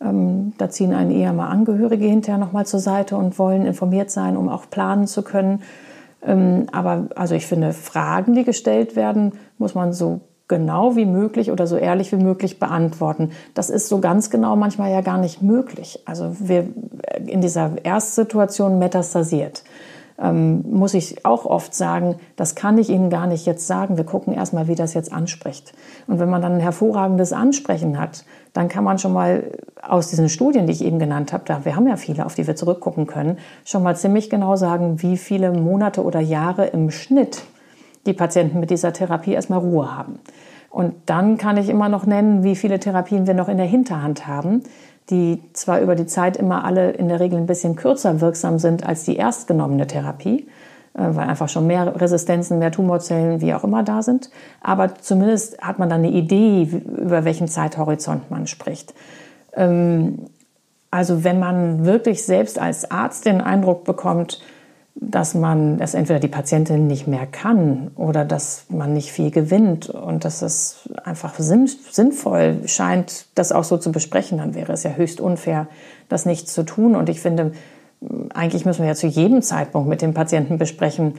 Ähm, 0.00 0.52
da 0.58 0.68
ziehen 0.68 0.92
einen 0.92 1.10
eher 1.10 1.32
mal 1.32 1.48
Angehörige 1.48 2.06
hinterher 2.06 2.38
nochmal 2.38 2.66
zur 2.66 2.80
Seite 2.80 3.16
und 3.16 3.38
wollen 3.38 3.64
informiert 3.64 4.10
sein, 4.10 4.36
um 4.36 4.48
auch 4.48 4.68
planen 4.68 5.06
zu 5.06 5.22
können. 5.22 5.62
Ähm, 6.22 6.66
aber 6.72 7.08
also 7.14 7.34
ich 7.34 7.46
finde, 7.46 7.72
Fragen, 7.72 8.34
die 8.34 8.44
gestellt 8.44 8.96
werden, 8.96 9.32
muss 9.58 9.74
man 9.74 9.92
so 9.92 10.20
genau 10.48 10.94
wie 10.96 11.06
möglich 11.06 11.50
oder 11.50 11.66
so 11.66 11.76
ehrlich 11.76 12.12
wie 12.12 12.22
möglich 12.22 12.58
beantworten. 12.58 13.30
Das 13.54 13.70
ist 13.70 13.88
so 13.88 14.00
ganz 14.00 14.28
genau 14.28 14.56
manchmal 14.56 14.90
ja 14.90 15.00
gar 15.00 15.18
nicht 15.18 15.40
möglich. 15.40 16.00
Also 16.04 16.36
wir 16.38 16.68
in 17.26 17.40
dieser 17.40 17.72
Erstsituation 17.82 18.78
metastasiert. 18.78 19.62
Ähm, 20.16 20.64
muss 20.70 20.94
ich 20.94 21.24
auch 21.24 21.44
oft 21.44 21.74
sagen, 21.74 22.16
das 22.36 22.54
kann 22.54 22.78
ich 22.78 22.88
Ihnen 22.88 23.10
gar 23.10 23.26
nicht 23.26 23.46
jetzt 23.46 23.66
sagen. 23.66 23.96
Wir 23.96 24.04
gucken 24.04 24.32
erstmal, 24.32 24.68
wie 24.68 24.76
das 24.76 24.94
jetzt 24.94 25.12
anspricht. 25.12 25.72
Und 26.06 26.20
wenn 26.20 26.30
man 26.30 26.40
dann 26.40 26.54
ein 26.54 26.60
hervorragendes 26.60 27.32
Ansprechen 27.32 27.98
hat, 27.98 28.24
dann 28.52 28.68
kann 28.68 28.84
man 28.84 28.98
schon 28.98 29.12
mal 29.12 29.50
aus 29.82 30.08
diesen 30.08 30.28
Studien, 30.28 30.66
die 30.66 30.72
ich 30.72 30.84
eben 30.84 31.00
genannt 31.00 31.32
habe, 31.32 31.44
da 31.46 31.64
wir 31.64 31.74
haben 31.74 31.88
ja 31.88 31.96
viele, 31.96 32.24
auf 32.24 32.36
die 32.36 32.46
wir 32.46 32.54
zurückgucken 32.54 33.06
können, 33.06 33.38
schon 33.64 33.82
mal 33.82 33.96
ziemlich 33.96 34.30
genau 34.30 34.54
sagen, 34.54 35.02
wie 35.02 35.16
viele 35.16 35.50
Monate 35.50 36.04
oder 36.04 36.20
Jahre 36.20 36.66
im 36.66 36.90
Schnitt 36.90 37.42
die 38.06 38.12
Patienten 38.12 38.60
mit 38.60 38.70
dieser 38.70 38.92
Therapie 38.92 39.32
erstmal 39.32 39.58
Ruhe 39.58 39.96
haben. 39.96 40.20
Und 40.70 40.94
dann 41.06 41.38
kann 41.38 41.56
ich 41.56 41.68
immer 41.68 41.88
noch 41.88 42.04
nennen, 42.04 42.42
wie 42.42 42.56
viele 42.56 42.80
Therapien 42.80 43.26
wir 43.26 43.34
noch 43.34 43.48
in 43.48 43.58
der 43.58 43.66
Hinterhand 43.66 44.26
haben, 44.26 44.62
die 45.10 45.42
zwar 45.52 45.80
über 45.80 45.94
die 45.94 46.06
Zeit 46.06 46.36
immer 46.36 46.64
alle 46.64 46.92
in 46.92 47.08
der 47.08 47.20
Regel 47.20 47.38
ein 47.38 47.46
bisschen 47.46 47.76
kürzer 47.76 48.20
wirksam 48.20 48.58
sind 48.58 48.86
als 48.86 49.04
die 49.04 49.16
erstgenommene 49.16 49.86
Therapie, 49.86 50.48
äh, 50.94 51.02
weil 51.10 51.28
einfach 51.28 51.48
schon 51.48 51.66
mehr 51.66 52.00
Resistenzen, 52.00 52.58
mehr 52.58 52.72
Tumorzellen, 52.72 53.40
wie 53.40 53.54
auch 53.54 53.64
immer 53.64 53.82
da 53.82 54.02
sind. 54.02 54.30
Aber 54.60 54.94
zumindest 54.94 55.60
hat 55.60 55.78
man 55.78 55.90
dann 55.90 56.04
eine 56.04 56.10
Idee, 56.10 56.62
über 56.62 57.24
welchen 57.24 57.48
Zeithorizont 57.48 58.30
man 58.30 58.46
spricht. 58.46 58.94
Ähm, 59.52 60.26
also 60.90 61.24
wenn 61.24 61.40
man 61.40 61.84
wirklich 61.84 62.24
selbst 62.24 62.58
als 62.58 62.90
Arzt 62.90 63.26
den 63.26 63.40
Eindruck 63.40 63.84
bekommt, 63.84 64.40
dass 64.96 65.34
man, 65.34 65.78
dass 65.78 65.94
entweder 65.94 66.20
die 66.20 66.28
Patientin 66.28 66.86
nicht 66.86 67.06
mehr 67.06 67.26
kann 67.26 67.90
oder 67.96 68.24
dass 68.24 68.66
man 68.68 68.92
nicht 68.92 69.10
viel 69.10 69.30
gewinnt 69.30 69.90
und 69.90 70.24
dass 70.24 70.40
es 70.40 70.88
einfach 71.02 71.34
sinnvoll 71.38 72.60
scheint, 72.66 73.26
das 73.34 73.50
auch 73.50 73.64
so 73.64 73.76
zu 73.76 73.90
besprechen, 73.90 74.38
dann 74.38 74.54
wäre 74.54 74.72
es 74.72 74.84
ja 74.84 74.92
höchst 74.92 75.20
unfair, 75.20 75.66
das 76.08 76.26
nicht 76.26 76.48
zu 76.48 76.62
tun. 76.62 76.94
Und 76.94 77.08
ich 77.08 77.20
finde, 77.20 77.52
eigentlich 78.32 78.64
müssen 78.64 78.82
wir 78.82 78.88
ja 78.88 78.94
zu 78.94 79.08
jedem 79.08 79.42
Zeitpunkt 79.42 79.88
mit 79.88 80.00
dem 80.00 80.14
Patienten 80.14 80.58
besprechen, 80.58 81.14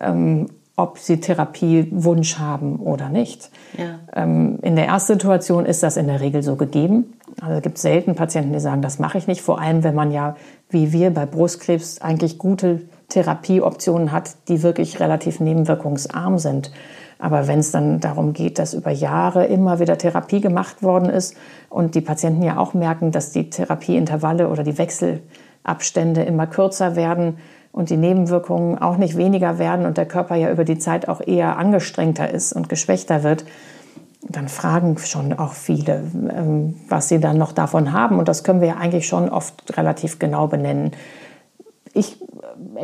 ähm, 0.00 0.48
ob 0.74 0.98
sie 0.98 1.20
Therapiewunsch 1.20 2.38
haben 2.38 2.76
oder 2.76 3.08
nicht. 3.08 3.50
Ja. 3.78 4.00
Ähm, 4.14 4.58
in 4.62 4.74
der 4.74 4.86
Erstsituation 4.86 5.64
ist 5.64 5.82
das 5.82 5.96
in 5.96 6.08
der 6.08 6.20
Regel 6.20 6.42
so 6.42 6.56
gegeben. 6.56 7.12
Also 7.40 7.56
es 7.56 7.62
gibt 7.62 7.78
selten 7.78 8.14
Patienten, 8.16 8.52
die 8.52 8.60
sagen, 8.60 8.82
das 8.82 8.98
mache 8.98 9.18
ich 9.18 9.26
nicht. 9.26 9.42
Vor 9.42 9.60
allem, 9.60 9.84
wenn 9.84 9.94
man 9.94 10.10
ja, 10.10 10.34
wie 10.70 10.92
wir 10.92 11.10
bei 11.10 11.26
Brustkrebs, 11.26 12.00
eigentlich 12.00 12.38
gute 12.38 12.80
Therapieoptionen 13.12 14.12
hat, 14.12 14.30
die 14.48 14.62
wirklich 14.62 15.00
relativ 15.00 15.40
nebenwirkungsarm 15.40 16.38
sind. 16.38 16.72
Aber 17.18 17.46
wenn 17.46 17.60
es 17.60 17.70
dann 17.70 18.00
darum 18.00 18.32
geht, 18.32 18.58
dass 18.58 18.74
über 18.74 18.90
Jahre 18.90 19.46
immer 19.46 19.78
wieder 19.78 19.96
Therapie 19.96 20.40
gemacht 20.40 20.82
worden 20.82 21.08
ist 21.08 21.36
und 21.70 21.94
die 21.94 22.00
Patienten 22.00 22.42
ja 22.42 22.56
auch 22.56 22.74
merken, 22.74 23.12
dass 23.12 23.30
die 23.30 23.48
Therapieintervalle 23.48 24.48
oder 24.48 24.64
die 24.64 24.76
Wechsel 24.76 25.22
Abstände 25.62 26.22
immer 26.22 26.48
kürzer 26.48 26.96
werden 26.96 27.38
und 27.70 27.90
die 27.90 27.96
Nebenwirkungen 27.96 28.78
auch 28.78 28.96
nicht 28.96 29.16
weniger 29.16 29.58
werden 29.58 29.86
und 29.86 29.96
der 29.96 30.06
Körper 30.06 30.34
ja 30.34 30.50
über 30.50 30.64
die 30.64 30.78
Zeit 30.78 31.08
auch 31.08 31.20
eher 31.24 31.56
angestrengter 31.58 32.28
ist 32.28 32.52
und 32.52 32.68
geschwächter 32.68 33.22
wird, 33.22 33.44
dann 34.28 34.48
fragen 34.48 34.98
schon 34.98 35.32
auch 35.32 35.52
viele, 35.52 36.04
ähm, 36.30 36.76
was 36.88 37.08
sie 37.08 37.20
dann 37.20 37.38
noch 37.38 37.52
davon 37.52 37.92
haben. 37.92 38.18
Und 38.18 38.28
das 38.28 38.44
können 38.44 38.60
wir 38.60 38.68
ja 38.68 38.76
eigentlich 38.76 39.06
schon 39.06 39.28
oft 39.28 39.76
relativ 39.76 40.18
genau 40.18 40.46
benennen. 40.46 40.92
Ich 41.94 42.16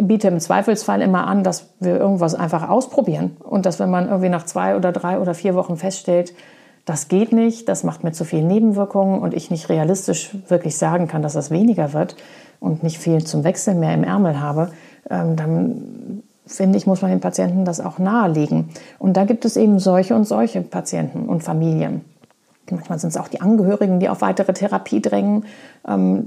biete 0.00 0.28
im 0.28 0.40
Zweifelsfall 0.40 1.00
immer 1.00 1.26
an, 1.26 1.42
dass 1.42 1.70
wir 1.80 1.98
irgendwas 1.98 2.34
einfach 2.34 2.68
ausprobieren 2.68 3.36
und 3.40 3.64
dass 3.64 3.78
wenn 3.78 3.90
man 3.90 4.08
irgendwie 4.08 4.28
nach 4.28 4.44
zwei 4.44 4.76
oder 4.76 4.92
drei 4.92 5.18
oder 5.18 5.34
vier 5.34 5.54
Wochen 5.54 5.76
feststellt, 5.76 6.34
das 6.84 7.08
geht 7.08 7.32
nicht, 7.32 7.68
das 7.68 7.84
macht 7.84 8.04
mir 8.04 8.12
zu 8.12 8.24
viele 8.24 8.44
Nebenwirkungen 8.44 9.20
und 9.20 9.34
ich 9.34 9.50
nicht 9.50 9.68
realistisch 9.68 10.36
wirklich 10.48 10.78
sagen 10.78 11.06
kann, 11.06 11.22
dass 11.22 11.34
das 11.34 11.50
weniger 11.50 11.92
wird, 11.92 12.16
und 12.60 12.82
nicht 12.82 12.98
viel 12.98 13.24
zum 13.24 13.44
Wechseln 13.44 13.80
mehr 13.80 13.94
im 13.94 14.04
Ärmel 14.04 14.40
habe, 14.40 14.70
ähm, 15.10 15.36
dann 15.36 16.22
finde 16.46 16.78
ich, 16.78 16.86
muss 16.86 17.02
man 17.02 17.10
den 17.10 17.20
Patienten 17.20 17.64
das 17.64 17.80
auch 17.80 17.98
nahelegen. 17.98 18.70
Und 18.98 19.16
da 19.16 19.24
gibt 19.24 19.44
es 19.44 19.56
eben 19.56 19.78
solche 19.78 20.14
und 20.14 20.24
solche 20.24 20.62
Patienten 20.62 21.26
und 21.26 21.42
Familien. 21.42 22.04
Manchmal 22.72 22.98
sind 22.98 23.10
es 23.10 23.16
auch 23.16 23.28
die 23.28 23.40
Angehörigen, 23.40 24.00
die 24.00 24.08
auf 24.08 24.20
weitere 24.20 24.52
Therapie 24.52 25.00
drängen. 25.00 25.44
Ähm, 25.86 26.24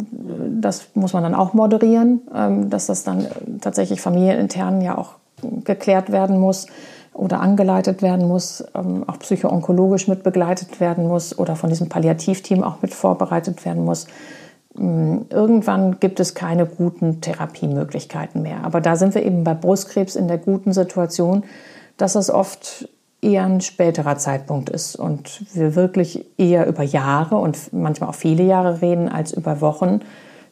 das 0.62 0.90
muss 0.94 1.14
man 1.14 1.24
dann 1.24 1.36
auch 1.36 1.54
moderieren, 1.54 2.22
ähm, 2.34 2.70
dass 2.70 2.88
das 2.88 3.04
dann 3.04 3.28
tatsächlich 3.62 4.02
familienintern 4.02 4.82
ja 4.82 4.98
auch 4.98 5.16
geklärt 5.64 6.12
werden 6.12 6.40
muss 6.40 6.68
oder 7.14 7.42
angeleitet 7.42 8.02
werden 8.02 8.28
muss, 8.28 8.64
auch 8.74 9.20
psychoonkologisch 9.20 10.08
mit 10.08 10.24
begleitet 10.24 10.80
werden 10.80 11.08
muss 11.08 11.38
oder 11.38 11.56
von 11.56 11.70
diesem 11.70 11.90
Palliativteam 11.90 12.64
auch 12.64 12.82
mit 12.82 12.94
vorbereitet 12.94 13.66
werden 13.66 13.84
muss. 13.84 14.08
Hm, 14.76 15.26
irgendwann 15.30 16.00
gibt 16.00 16.20
es 16.20 16.34
keine 16.34 16.66
guten 16.66 17.22
Therapiemöglichkeiten 17.22 18.42
mehr. 18.42 18.64
Aber 18.64 18.80
da 18.80 18.96
sind 18.96 19.16
wir 19.16 19.24
eben 19.24 19.44
bei 19.44 19.54
Brustkrebs 19.54 20.16
in 20.16 20.28
der 20.28 20.38
guten 20.38 20.72
Situation, 20.72 21.44
dass 21.98 22.16
es 22.16 22.30
oft 22.30 22.88
eher 23.22 23.46
ein 23.46 23.62
späterer 23.62 24.18
Zeitpunkt 24.18 24.70
ist 24.70 24.96
und 24.96 25.44
wir 25.54 25.76
wirklich 25.76 26.26
eher 26.38 26.68
über 26.68 26.84
Jahre 26.84 27.36
und 27.36 27.72
manchmal 27.72 28.10
auch 28.10 28.16
viele 28.16 28.44
Jahre 28.44 28.82
reden 28.82 29.10
als 29.10 29.32
über 29.32 29.62
Wochen, 29.62 30.02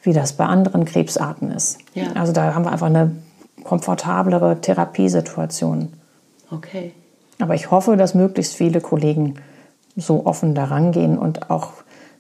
wie 0.04 0.14
das 0.14 0.34
bei 0.34 0.46
anderen 0.46 0.86
Krebsarten 0.86 1.52
ist. 1.52 1.80
Ja. 1.94 2.12
Also 2.14 2.32
da 2.32 2.54
haben 2.54 2.66
wir 2.66 2.72
einfach 2.72 2.88
eine 2.88 3.12
komfortablere 3.64 4.62
Therapiesituation. 4.62 5.94
Okay. 6.52 6.94
Aber 7.40 7.56
ich 7.56 7.72
hoffe, 7.72 7.98
dass 7.98 8.14
möglichst 8.14 8.56
viele 8.56 8.82
Kollegen 8.82 9.36
so 9.96 10.26
offen 10.26 10.56
daran 10.56 10.92
gehen 10.92 11.18
und 11.18 11.50
auch, 11.50 11.72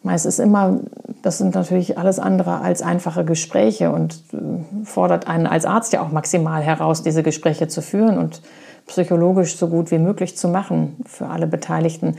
es 0.04 0.26
ist 0.26 0.39
immer, 0.39 0.80
das 1.22 1.38
sind 1.38 1.56
natürlich 1.56 1.97
alles 1.97 2.20
andere 2.20 2.62
als 2.62 2.82
einfache 2.82 3.24
Gespräche 3.24 3.91
und 3.91 4.24
äh, 4.34 4.86
fordert 4.86 5.28
einen 5.28 5.45
als 5.45 5.66
Arzt 5.66 5.93
ja 5.93 6.02
auch 6.02 6.12
maximal 6.12 6.62
heraus, 6.62 7.04
diese 7.04 7.22
Gespräche 7.22 7.68
zu 7.68 7.82
führen 7.82 8.18
und 8.18 8.41
psychologisch 8.90 9.56
so 9.56 9.68
gut 9.68 9.92
wie 9.92 10.00
möglich 10.00 10.36
zu 10.36 10.48
machen 10.48 10.98
für 11.06 11.28
alle 11.28 11.48
Beteiligten. 11.48 12.18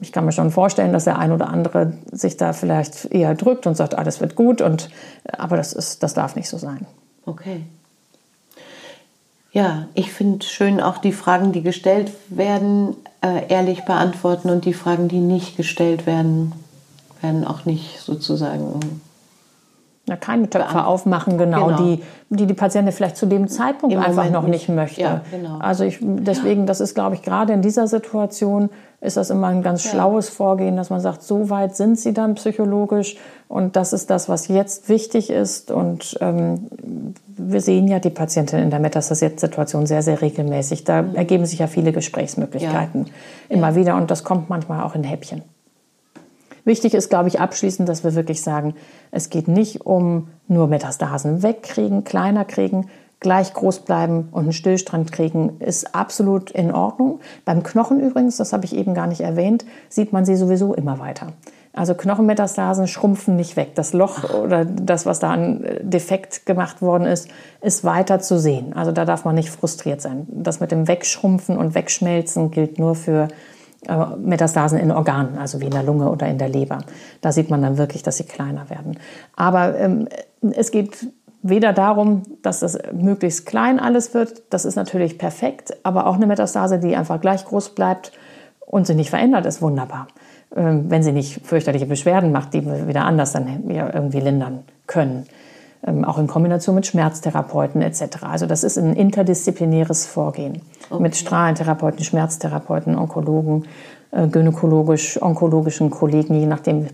Ich 0.00 0.10
kann 0.10 0.24
mir 0.24 0.32
schon 0.32 0.50
vorstellen, 0.50 0.92
dass 0.92 1.04
der 1.04 1.18
ein 1.18 1.32
oder 1.32 1.48
andere 1.48 1.92
sich 2.10 2.36
da 2.36 2.52
vielleicht 2.52 3.06
eher 3.06 3.34
drückt 3.34 3.66
und 3.66 3.76
sagt, 3.76 3.94
alles 3.94 4.20
wird 4.20 4.36
gut, 4.36 4.62
und, 4.62 4.88
aber 5.30 5.56
das, 5.56 5.72
ist, 5.72 6.02
das 6.02 6.14
darf 6.14 6.34
nicht 6.34 6.48
so 6.48 6.56
sein. 6.56 6.86
Okay. 7.26 7.62
Ja, 9.52 9.88
ich 9.94 10.12
finde 10.12 10.46
schön 10.46 10.80
auch 10.80 10.98
die 10.98 11.12
Fragen, 11.12 11.52
die 11.52 11.62
gestellt 11.62 12.12
werden, 12.28 12.96
äh, 13.22 13.48
ehrlich 13.48 13.84
beantworten 13.84 14.50
und 14.50 14.64
die 14.64 14.74
Fragen, 14.74 15.08
die 15.08 15.20
nicht 15.20 15.56
gestellt 15.56 16.06
werden, 16.06 16.52
werden 17.20 17.44
auch 17.44 17.64
nicht 17.64 18.00
sozusagen 18.00 19.00
ja, 20.08 20.16
keine 20.16 20.48
Töpfe 20.48 20.84
aufmachen, 20.84 21.36
genau, 21.36 21.66
genau, 21.66 21.82
Die, 21.82 22.02
die 22.30 22.46
die 22.46 22.54
Patientin 22.54 22.92
vielleicht 22.92 23.16
zu 23.16 23.26
dem 23.26 23.48
Zeitpunkt 23.48 23.92
Im 23.92 24.00
einfach 24.00 24.16
Moment 24.16 24.32
noch 24.32 24.46
nicht, 24.46 24.68
möchte. 24.68 25.00
Ja, 25.00 25.20
genau. 25.32 25.58
Also 25.58 25.82
ich, 25.82 25.98
deswegen, 26.00 26.66
das 26.66 26.80
ist, 26.80 26.94
glaube 26.94 27.16
ich, 27.16 27.22
gerade 27.22 27.52
in 27.52 27.60
dieser 27.60 27.88
Situation 27.88 28.70
ist 29.00 29.16
das 29.16 29.30
immer 29.30 29.48
ein 29.48 29.62
ganz 29.62 29.84
ja. 29.84 29.90
schlaues 29.90 30.28
Vorgehen, 30.28 30.76
dass 30.76 30.90
man 30.90 31.00
sagt, 31.00 31.22
so 31.22 31.50
weit 31.50 31.74
sind 31.74 31.98
sie 31.98 32.14
dann 32.14 32.36
psychologisch 32.36 33.16
und 33.48 33.74
das 33.74 33.92
ist 33.92 34.08
das, 34.10 34.28
was 34.28 34.46
jetzt 34.46 34.88
wichtig 34.88 35.28
ist. 35.28 35.72
Und 35.72 36.16
ähm, 36.20 36.68
wir 37.26 37.60
sehen 37.60 37.88
ja 37.88 37.98
die 37.98 38.10
Patientin 38.10 38.60
in 38.60 38.70
der 38.70 38.78
Metastasierten-Situation 38.78 39.86
sehr, 39.86 40.02
sehr 40.02 40.22
regelmäßig. 40.22 40.84
Da 40.84 41.02
mhm. 41.02 41.16
ergeben 41.16 41.46
sich 41.46 41.58
ja 41.58 41.66
viele 41.66 41.92
Gesprächsmöglichkeiten 41.92 43.06
ja. 43.06 43.12
immer 43.48 43.74
wieder 43.74 43.96
und 43.96 44.10
das 44.10 44.22
kommt 44.22 44.48
manchmal 44.48 44.82
auch 44.82 44.94
in 44.94 45.02
Häppchen. 45.02 45.42
Wichtig 46.66 46.94
ist, 46.94 47.10
glaube 47.10 47.28
ich, 47.28 47.38
abschließend, 47.38 47.88
dass 47.88 48.02
wir 48.02 48.16
wirklich 48.16 48.42
sagen, 48.42 48.74
es 49.12 49.30
geht 49.30 49.46
nicht 49.46 49.86
um 49.86 50.28
nur 50.48 50.66
Metastasen 50.66 51.44
wegkriegen, 51.44 52.02
kleiner 52.02 52.44
kriegen, 52.44 52.88
gleich 53.20 53.54
groß 53.54 53.80
bleiben 53.80 54.28
und 54.32 54.42
einen 54.42 54.52
Stillstand 54.52 55.12
kriegen, 55.12 55.60
ist 55.60 55.94
absolut 55.94 56.50
in 56.50 56.72
Ordnung. 56.72 57.20
Beim 57.44 57.62
Knochen 57.62 58.00
übrigens, 58.00 58.36
das 58.36 58.52
habe 58.52 58.64
ich 58.64 58.74
eben 58.74 58.94
gar 58.94 59.06
nicht 59.06 59.20
erwähnt, 59.20 59.64
sieht 59.88 60.12
man 60.12 60.24
sie 60.24 60.34
sowieso 60.34 60.74
immer 60.74 60.98
weiter. 60.98 61.28
Also 61.72 61.94
Knochenmetastasen 61.94 62.88
schrumpfen 62.88 63.36
nicht 63.36 63.54
weg. 63.54 63.76
Das 63.76 63.92
Loch 63.92 64.34
oder 64.34 64.64
das, 64.64 65.06
was 65.06 65.20
da 65.20 65.30
an 65.30 65.64
Defekt 65.82 66.46
gemacht 66.46 66.82
worden 66.82 67.06
ist, 67.06 67.28
ist 67.60 67.84
weiter 67.84 68.18
zu 68.18 68.40
sehen. 68.40 68.72
Also 68.72 68.90
da 68.90 69.04
darf 69.04 69.24
man 69.24 69.36
nicht 69.36 69.50
frustriert 69.50 70.00
sein. 70.00 70.26
Das 70.28 70.58
mit 70.58 70.72
dem 70.72 70.88
Wegschrumpfen 70.88 71.56
und 71.56 71.76
Wegschmelzen 71.76 72.50
gilt 72.50 72.80
nur 72.80 72.96
für 72.96 73.24
äh, 73.24 73.55
Metastasen 74.18 74.78
in 74.78 74.90
Organen, 74.90 75.38
also 75.38 75.60
wie 75.60 75.66
in 75.66 75.70
der 75.70 75.82
Lunge 75.82 76.10
oder 76.10 76.26
in 76.26 76.38
der 76.38 76.48
Leber. 76.48 76.78
Da 77.20 77.32
sieht 77.32 77.50
man 77.50 77.62
dann 77.62 77.78
wirklich, 77.78 78.02
dass 78.02 78.16
sie 78.16 78.24
kleiner 78.24 78.68
werden. 78.70 78.98
Aber 79.36 79.78
ähm, 79.78 80.08
es 80.52 80.70
geht 80.70 81.06
weder 81.42 81.72
darum, 81.72 82.22
dass 82.42 82.60
das 82.60 82.78
möglichst 82.92 83.46
klein 83.46 83.78
alles 83.78 84.14
wird, 84.14 84.42
das 84.50 84.64
ist 84.64 84.76
natürlich 84.76 85.18
perfekt, 85.18 85.76
aber 85.82 86.06
auch 86.06 86.16
eine 86.16 86.26
Metastase, 86.26 86.78
die 86.78 86.96
einfach 86.96 87.20
gleich 87.20 87.44
groß 87.44 87.70
bleibt 87.70 88.12
und 88.60 88.86
sich 88.86 88.96
nicht 88.96 89.10
verändert, 89.10 89.46
ist 89.46 89.62
wunderbar. 89.62 90.08
Ähm, 90.54 90.90
wenn 90.90 91.02
sie 91.02 91.12
nicht 91.12 91.46
fürchterliche 91.46 91.86
Beschwerden 91.86 92.32
macht, 92.32 92.54
die 92.54 92.64
wir 92.64 92.88
wieder 92.88 93.04
anders 93.04 93.32
dann 93.32 93.68
irgendwie 93.68 94.20
lindern 94.20 94.64
können. 94.86 95.26
Ähm, 95.86 96.04
auch 96.04 96.18
in 96.18 96.26
Kombination 96.26 96.74
mit 96.74 96.86
Schmerztherapeuten 96.86 97.80
etc. 97.80 98.22
Also 98.22 98.46
das 98.46 98.64
ist 98.64 98.76
ein 98.76 98.94
interdisziplinäres 98.94 100.06
Vorgehen 100.06 100.60
okay. 100.90 101.02
mit 101.02 101.16
Strahlentherapeuten, 101.16 102.04
Schmerztherapeuten, 102.04 102.98
Onkologen, 102.98 103.66
äh, 104.10 104.26
gynäkologisch, 104.26 105.22
onkologischen 105.22 105.90
Kollegen, 105.90 106.34
je 106.34 106.46
nachdem, 106.46 106.88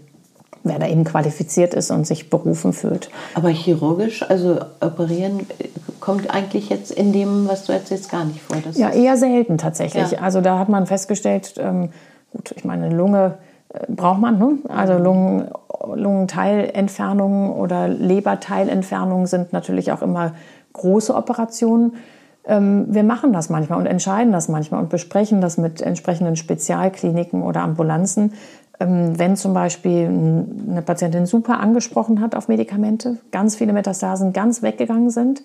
wer 0.62 0.78
da 0.78 0.86
eben 0.86 1.04
qualifiziert 1.04 1.72
ist 1.72 1.90
und 1.90 2.06
sich 2.06 2.28
berufen 2.28 2.74
fühlt. 2.74 3.10
Aber 3.34 3.48
chirurgisch, 3.48 4.28
also 4.28 4.60
operieren, 4.80 5.46
kommt 6.00 6.30
eigentlich 6.30 6.68
jetzt 6.68 6.90
in 6.90 7.14
dem, 7.14 7.48
was 7.48 7.64
du 7.64 7.72
erzählst, 7.72 8.10
gar 8.10 8.26
nicht 8.26 8.42
vor. 8.42 8.58
Das 8.62 8.76
ja, 8.76 8.90
eher 8.90 9.16
selten 9.16 9.56
tatsächlich. 9.56 10.12
Ja. 10.12 10.18
Also 10.18 10.42
da 10.42 10.58
hat 10.58 10.68
man 10.68 10.86
festgestellt, 10.86 11.54
ähm, 11.58 11.90
gut, 12.30 12.52
ich 12.56 12.64
meine, 12.64 12.90
Lunge 12.90 13.38
äh, 13.70 13.86
braucht 13.88 14.20
man, 14.20 14.38
ne? 14.38 14.58
also 14.68 14.98
Lungen, 14.98 15.48
Lungenteilentfernungen 15.94 17.52
oder 17.52 17.88
Leberteilentfernungen 17.88 19.26
sind 19.26 19.52
natürlich 19.52 19.92
auch 19.92 20.02
immer 20.02 20.32
große 20.72 21.14
Operationen. 21.14 21.94
Ähm, 22.44 22.86
wir 22.88 23.04
machen 23.04 23.32
das 23.32 23.50
manchmal 23.50 23.78
und 23.78 23.86
entscheiden 23.86 24.32
das 24.32 24.48
manchmal 24.48 24.80
und 24.80 24.90
besprechen 24.90 25.40
das 25.40 25.58
mit 25.58 25.80
entsprechenden 25.80 26.36
Spezialkliniken 26.36 27.42
oder 27.42 27.62
Ambulanzen, 27.62 28.32
ähm, 28.80 29.18
wenn 29.18 29.36
zum 29.36 29.54
Beispiel 29.54 30.06
eine 30.06 30.82
Patientin 30.82 31.26
super 31.26 31.60
angesprochen 31.60 32.20
hat 32.20 32.34
auf 32.34 32.48
Medikamente, 32.48 33.18
ganz 33.30 33.56
viele 33.56 33.72
Metastasen 33.72 34.32
ganz 34.32 34.62
weggegangen 34.62 35.10
sind, 35.10 35.42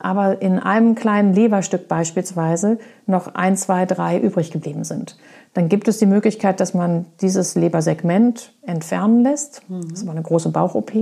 aber 0.00 0.42
in 0.42 0.58
einem 0.58 0.94
kleinen 0.94 1.34
Leberstück 1.34 1.88
beispielsweise 1.88 2.78
noch 3.06 3.34
ein, 3.34 3.56
zwei, 3.56 3.86
drei 3.86 4.18
übrig 4.18 4.50
geblieben 4.50 4.84
sind. 4.84 5.16
Dann 5.54 5.68
gibt 5.68 5.88
es 5.88 5.98
die 5.98 6.06
Möglichkeit, 6.06 6.60
dass 6.60 6.74
man 6.74 7.06
dieses 7.20 7.54
Lebersegment 7.54 8.52
entfernen 8.62 9.22
lässt. 9.22 9.62
Das 9.68 10.00
ist 10.00 10.02
aber 10.02 10.12
eine 10.12 10.22
große 10.22 10.50
Bauch-OP 10.50 10.92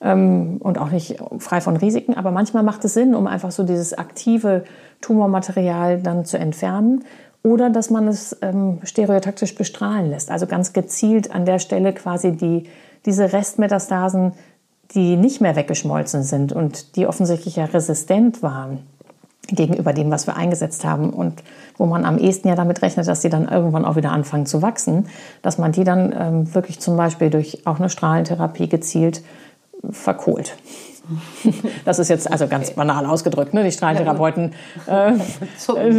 ähm, 0.00 0.56
und 0.60 0.78
auch 0.78 0.90
nicht 0.90 1.18
frei 1.38 1.60
von 1.60 1.76
Risiken. 1.76 2.14
Aber 2.14 2.30
manchmal 2.30 2.62
macht 2.62 2.84
es 2.84 2.94
Sinn, 2.94 3.14
um 3.14 3.26
einfach 3.26 3.50
so 3.50 3.64
dieses 3.64 3.96
aktive 3.96 4.64
Tumormaterial 5.00 6.02
dann 6.02 6.24
zu 6.24 6.38
entfernen 6.38 7.04
oder 7.42 7.70
dass 7.70 7.90
man 7.90 8.08
es 8.08 8.36
ähm, 8.42 8.80
stereotaktisch 8.82 9.54
bestrahlen 9.54 10.10
lässt. 10.10 10.30
Also 10.30 10.46
ganz 10.46 10.72
gezielt 10.72 11.30
an 11.34 11.44
der 11.44 11.58
Stelle 11.58 11.92
quasi 11.92 12.32
die, 12.32 12.64
diese 13.06 13.32
Restmetastasen, 13.32 14.32
die 14.94 15.16
nicht 15.16 15.40
mehr 15.40 15.56
weggeschmolzen 15.56 16.22
sind 16.22 16.52
und 16.52 16.96
die 16.96 17.06
offensichtlich 17.06 17.56
ja 17.56 17.66
resistent 17.66 18.42
waren 18.42 18.80
gegenüber 19.48 19.92
dem, 19.92 20.10
was 20.10 20.26
wir 20.26 20.36
eingesetzt 20.36 20.84
haben 20.84 21.10
und 21.10 21.42
wo 21.76 21.86
man 21.86 22.04
am 22.04 22.18
ehesten 22.18 22.48
ja 22.48 22.54
damit 22.54 22.82
rechnet, 22.82 23.06
dass 23.06 23.20
die 23.20 23.30
dann 23.30 23.48
irgendwann 23.48 23.84
auch 23.84 23.96
wieder 23.96 24.12
anfangen 24.12 24.46
zu 24.46 24.62
wachsen, 24.62 25.06
dass 25.42 25.58
man 25.58 25.72
die 25.72 25.84
dann 25.84 26.14
ähm, 26.18 26.54
wirklich 26.54 26.80
zum 26.80 26.96
Beispiel 26.96 27.30
durch 27.30 27.66
auch 27.66 27.78
eine 27.78 27.88
Strahlentherapie 27.88 28.68
gezielt 28.68 29.22
verkohlt. 29.90 30.56
Das 31.84 31.98
ist 31.98 32.08
jetzt 32.08 32.30
also 32.30 32.46
ganz 32.46 32.70
banal 32.72 33.06
ausgedrückt. 33.06 33.54
Ne? 33.54 33.64
Die 33.64 33.72
Strahlentherapeuten 33.72 34.52
äh, 34.86 35.14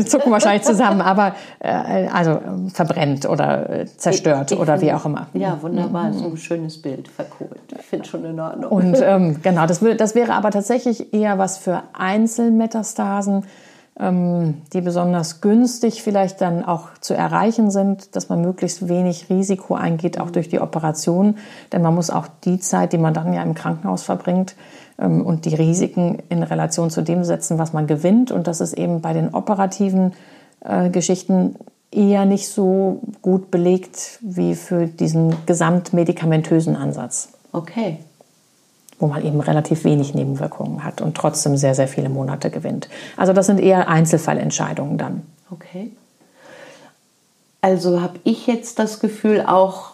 zucken 0.05 0.31
wahrscheinlich 0.31 0.63
zusammen, 0.63 1.01
aber 1.01 1.35
äh, 1.59 2.07
also 2.07 2.31
äh, 2.31 2.69
verbrennt 2.73 3.27
oder 3.27 3.69
äh, 3.69 3.85
zerstört 3.85 4.51
ich, 4.51 4.59
oder 4.59 4.77
find, 4.77 4.89
wie 4.89 4.93
auch 4.93 5.05
immer. 5.05 5.27
Ja, 5.33 5.57
wunderbar. 5.61 6.13
So 6.13 6.25
ein 6.25 6.37
schönes 6.37 6.81
Bild, 6.81 7.07
verkohlt. 7.07 7.59
Ich 7.77 7.85
finde 7.85 8.07
schon 8.07 8.25
in 8.25 8.39
Ordnung. 8.39 8.71
Und 8.71 8.99
ähm, 9.03 9.41
genau, 9.41 9.65
das, 9.65 9.83
das 9.97 10.15
wäre 10.15 10.33
aber 10.33 10.51
tatsächlich 10.51 11.13
eher 11.13 11.37
was 11.37 11.57
für 11.57 11.83
Einzelmetastasen 11.93 13.43
ähm, 13.99 14.61
die 14.71 14.81
besonders 14.81 15.41
günstig 15.41 16.01
vielleicht 16.01 16.41
dann 16.41 16.63
auch 16.63 16.87
zu 17.01 17.13
erreichen 17.13 17.69
sind, 17.69 18.15
dass 18.15 18.29
man 18.29 18.41
möglichst 18.41 18.87
wenig 18.87 19.29
Risiko 19.29 19.75
eingeht, 19.75 20.19
auch 20.19 20.31
durch 20.31 20.47
die 20.47 20.61
Operation. 20.61 21.35
Denn 21.73 21.81
man 21.81 21.93
muss 21.93 22.09
auch 22.09 22.27
die 22.45 22.59
Zeit, 22.59 22.93
die 22.93 22.97
man 22.97 23.13
dann 23.13 23.33
ja 23.33 23.43
im 23.43 23.53
Krankenhaus 23.53 24.03
verbringt, 24.03 24.55
und 25.05 25.45
die 25.45 25.55
Risiken 25.55 26.19
in 26.29 26.43
Relation 26.43 26.89
zu 26.89 27.01
dem 27.01 27.23
setzen, 27.23 27.57
was 27.57 27.73
man 27.73 27.87
gewinnt. 27.87 28.31
Und 28.31 28.47
das 28.47 28.61
ist 28.61 28.73
eben 28.73 29.01
bei 29.01 29.13
den 29.13 29.33
operativen 29.33 30.13
äh, 30.61 30.89
Geschichten 30.89 31.55
eher 31.91 32.25
nicht 32.25 32.49
so 32.49 33.01
gut 33.21 33.49
belegt 33.51 34.19
wie 34.21 34.55
für 34.55 34.87
diesen 34.87 35.35
gesamtmedikamentösen 35.45 36.75
Ansatz. 36.75 37.29
Okay 37.51 37.99
wo 38.99 39.07
man 39.07 39.25
eben 39.25 39.39
relativ 39.39 39.85
wenig 39.85 40.13
Nebenwirkungen 40.13 40.83
hat 40.83 41.01
und 41.01 41.15
trotzdem 41.15 41.55
sehr, 41.55 41.73
sehr 41.73 41.87
viele 41.87 42.09
Monate 42.09 42.49
gewinnt. 42.49 42.89
Also 43.15 43.33
das 43.33 43.45
sind 43.45 43.59
eher 43.59 43.87
Einzelfallentscheidungen 43.87 44.97
dann. 44.97 45.23
Okay. 45.49 45.91
Also 47.61 48.01
habe 48.01 48.19
ich 48.25 48.45
jetzt 48.45 48.77
das 48.77 48.99
Gefühl, 48.99 49.41
auch 49.41 49.91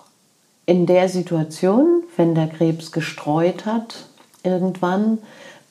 in 0.65 0.87
der 0.87 1.07
Situation, 1.09 2.03
wenn 2.17 2.33
der 2.33 2.47
Krebs 2.47 2.91
gestreut 2.91 3.65
hat, 3.65 4.07
irgendwann, 4.45 5.19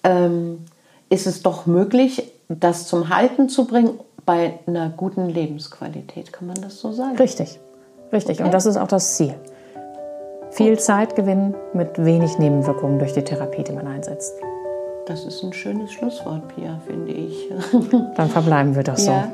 ähm, 0.02 0.64
ist 1.08 1.26
es 1.26 1.42
doch 1.42 1.66
möglich, 1.66 2.30
das 2.48 2.86
zum 2.86 3.08
Halten 3.08 3.48
zu 3.48 3.66
bringen 3.66 4.00
bei 4.26 4.54
einer 4.66 4.90
guten 4.90 5.28
Lebensqualität. 5.28 6.32
Kann 6.32 6.48
man 6.48 6.56
das 6.60 6.80
so 6.80 6.92
sagen? 6.92 7.16
Richtig, 7.16 7.58
richtig. 8.12 8.38
Okay. 8.38 8.44
Und 8.44 8.54
das 8.54 8.66
ist 8.66 8.76
auch 8.76 8.88
das 8.88 9.16
Ziel. 9.16 9.34
Viel 10.50 10.78
Zeit 10.78 11.16
gewinnen 11.16 11.54
mit 11.72 12.04
wenig 12.04 12.38
Nebenwirkungen 12.38 12.98
durch 12.98 13.12
die 13.12 13.22
Therapie, 13.22 13.64
die 13.64 13.72
man 13.72 13.86
einsetzt. 13.86 14.34
Das 15.06 15.24
ist 15.24 15.42
ein 15.42 15.52
schönes 15.52 15.92
Schlusswort, 15.92 16.48
Pia, 16.48 16.80
finde 16.86 17.12
ich. 17.12 17.50
Dann 18.16 18.28
verbleiben 18.28 18.74
wir 18.74 18.82
doch 18.82 18.96
so. 18.96 19.10
Ja. 19.10 19.32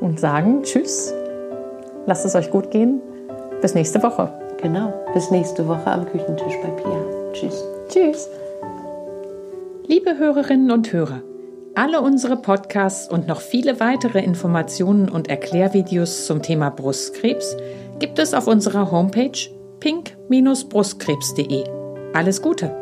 Und 0.00 0.20
sagen 0.20 0.62
Tschüss. 0.62 1.12
Lasst 2.06 2.24
es 2.24 2.34
euch 2.34 2.50
gut 2.50 2.70
gehen. 2.70 3.00
Bis 3.60 3.74
nächste 3.74 4.02
Woche. 4.02 4.32
Genau. 4.60 4.92
Bis 5.14 5.30
nächste 5.30 5.66
Woche 5.66 5.86
am 5.86 6.04
Küchentisch 6.06 6.54
bei 6.62 6.68
Pia. 6.68 7.32
Tschüss. 7.32 7.64
Tschüss. 7.88 8.28
Liebe 9.86 10.16
Hörerinnen 10.16 10.70
und 10.70 10.92
Hörer, 10.92 11.22
alle 11.74 12.00
unsere 12.02 12.36
Podcasts 12.36 13.10
und 13.10 13.26
noch 13.26 13.40
viele 13.40 13.80
weitere 13.80 14.20
Informationen 14.22 15.08
und 15.08 15.28
Erklärvideos 15.28 16.26
zum 16.26 16.40
Thema 16.40 16.70
Brustkrebs 16.70 17.56
gibt 17.98 18.20
es 18.20 18.32
auf 18.32 18.46
unserer 18.46 18.92
Homepage 18.92 19.32
pink-brustkrebs.de. 19.80 21.64
Alles 22.14 22.40
Gute! 22.42 22.81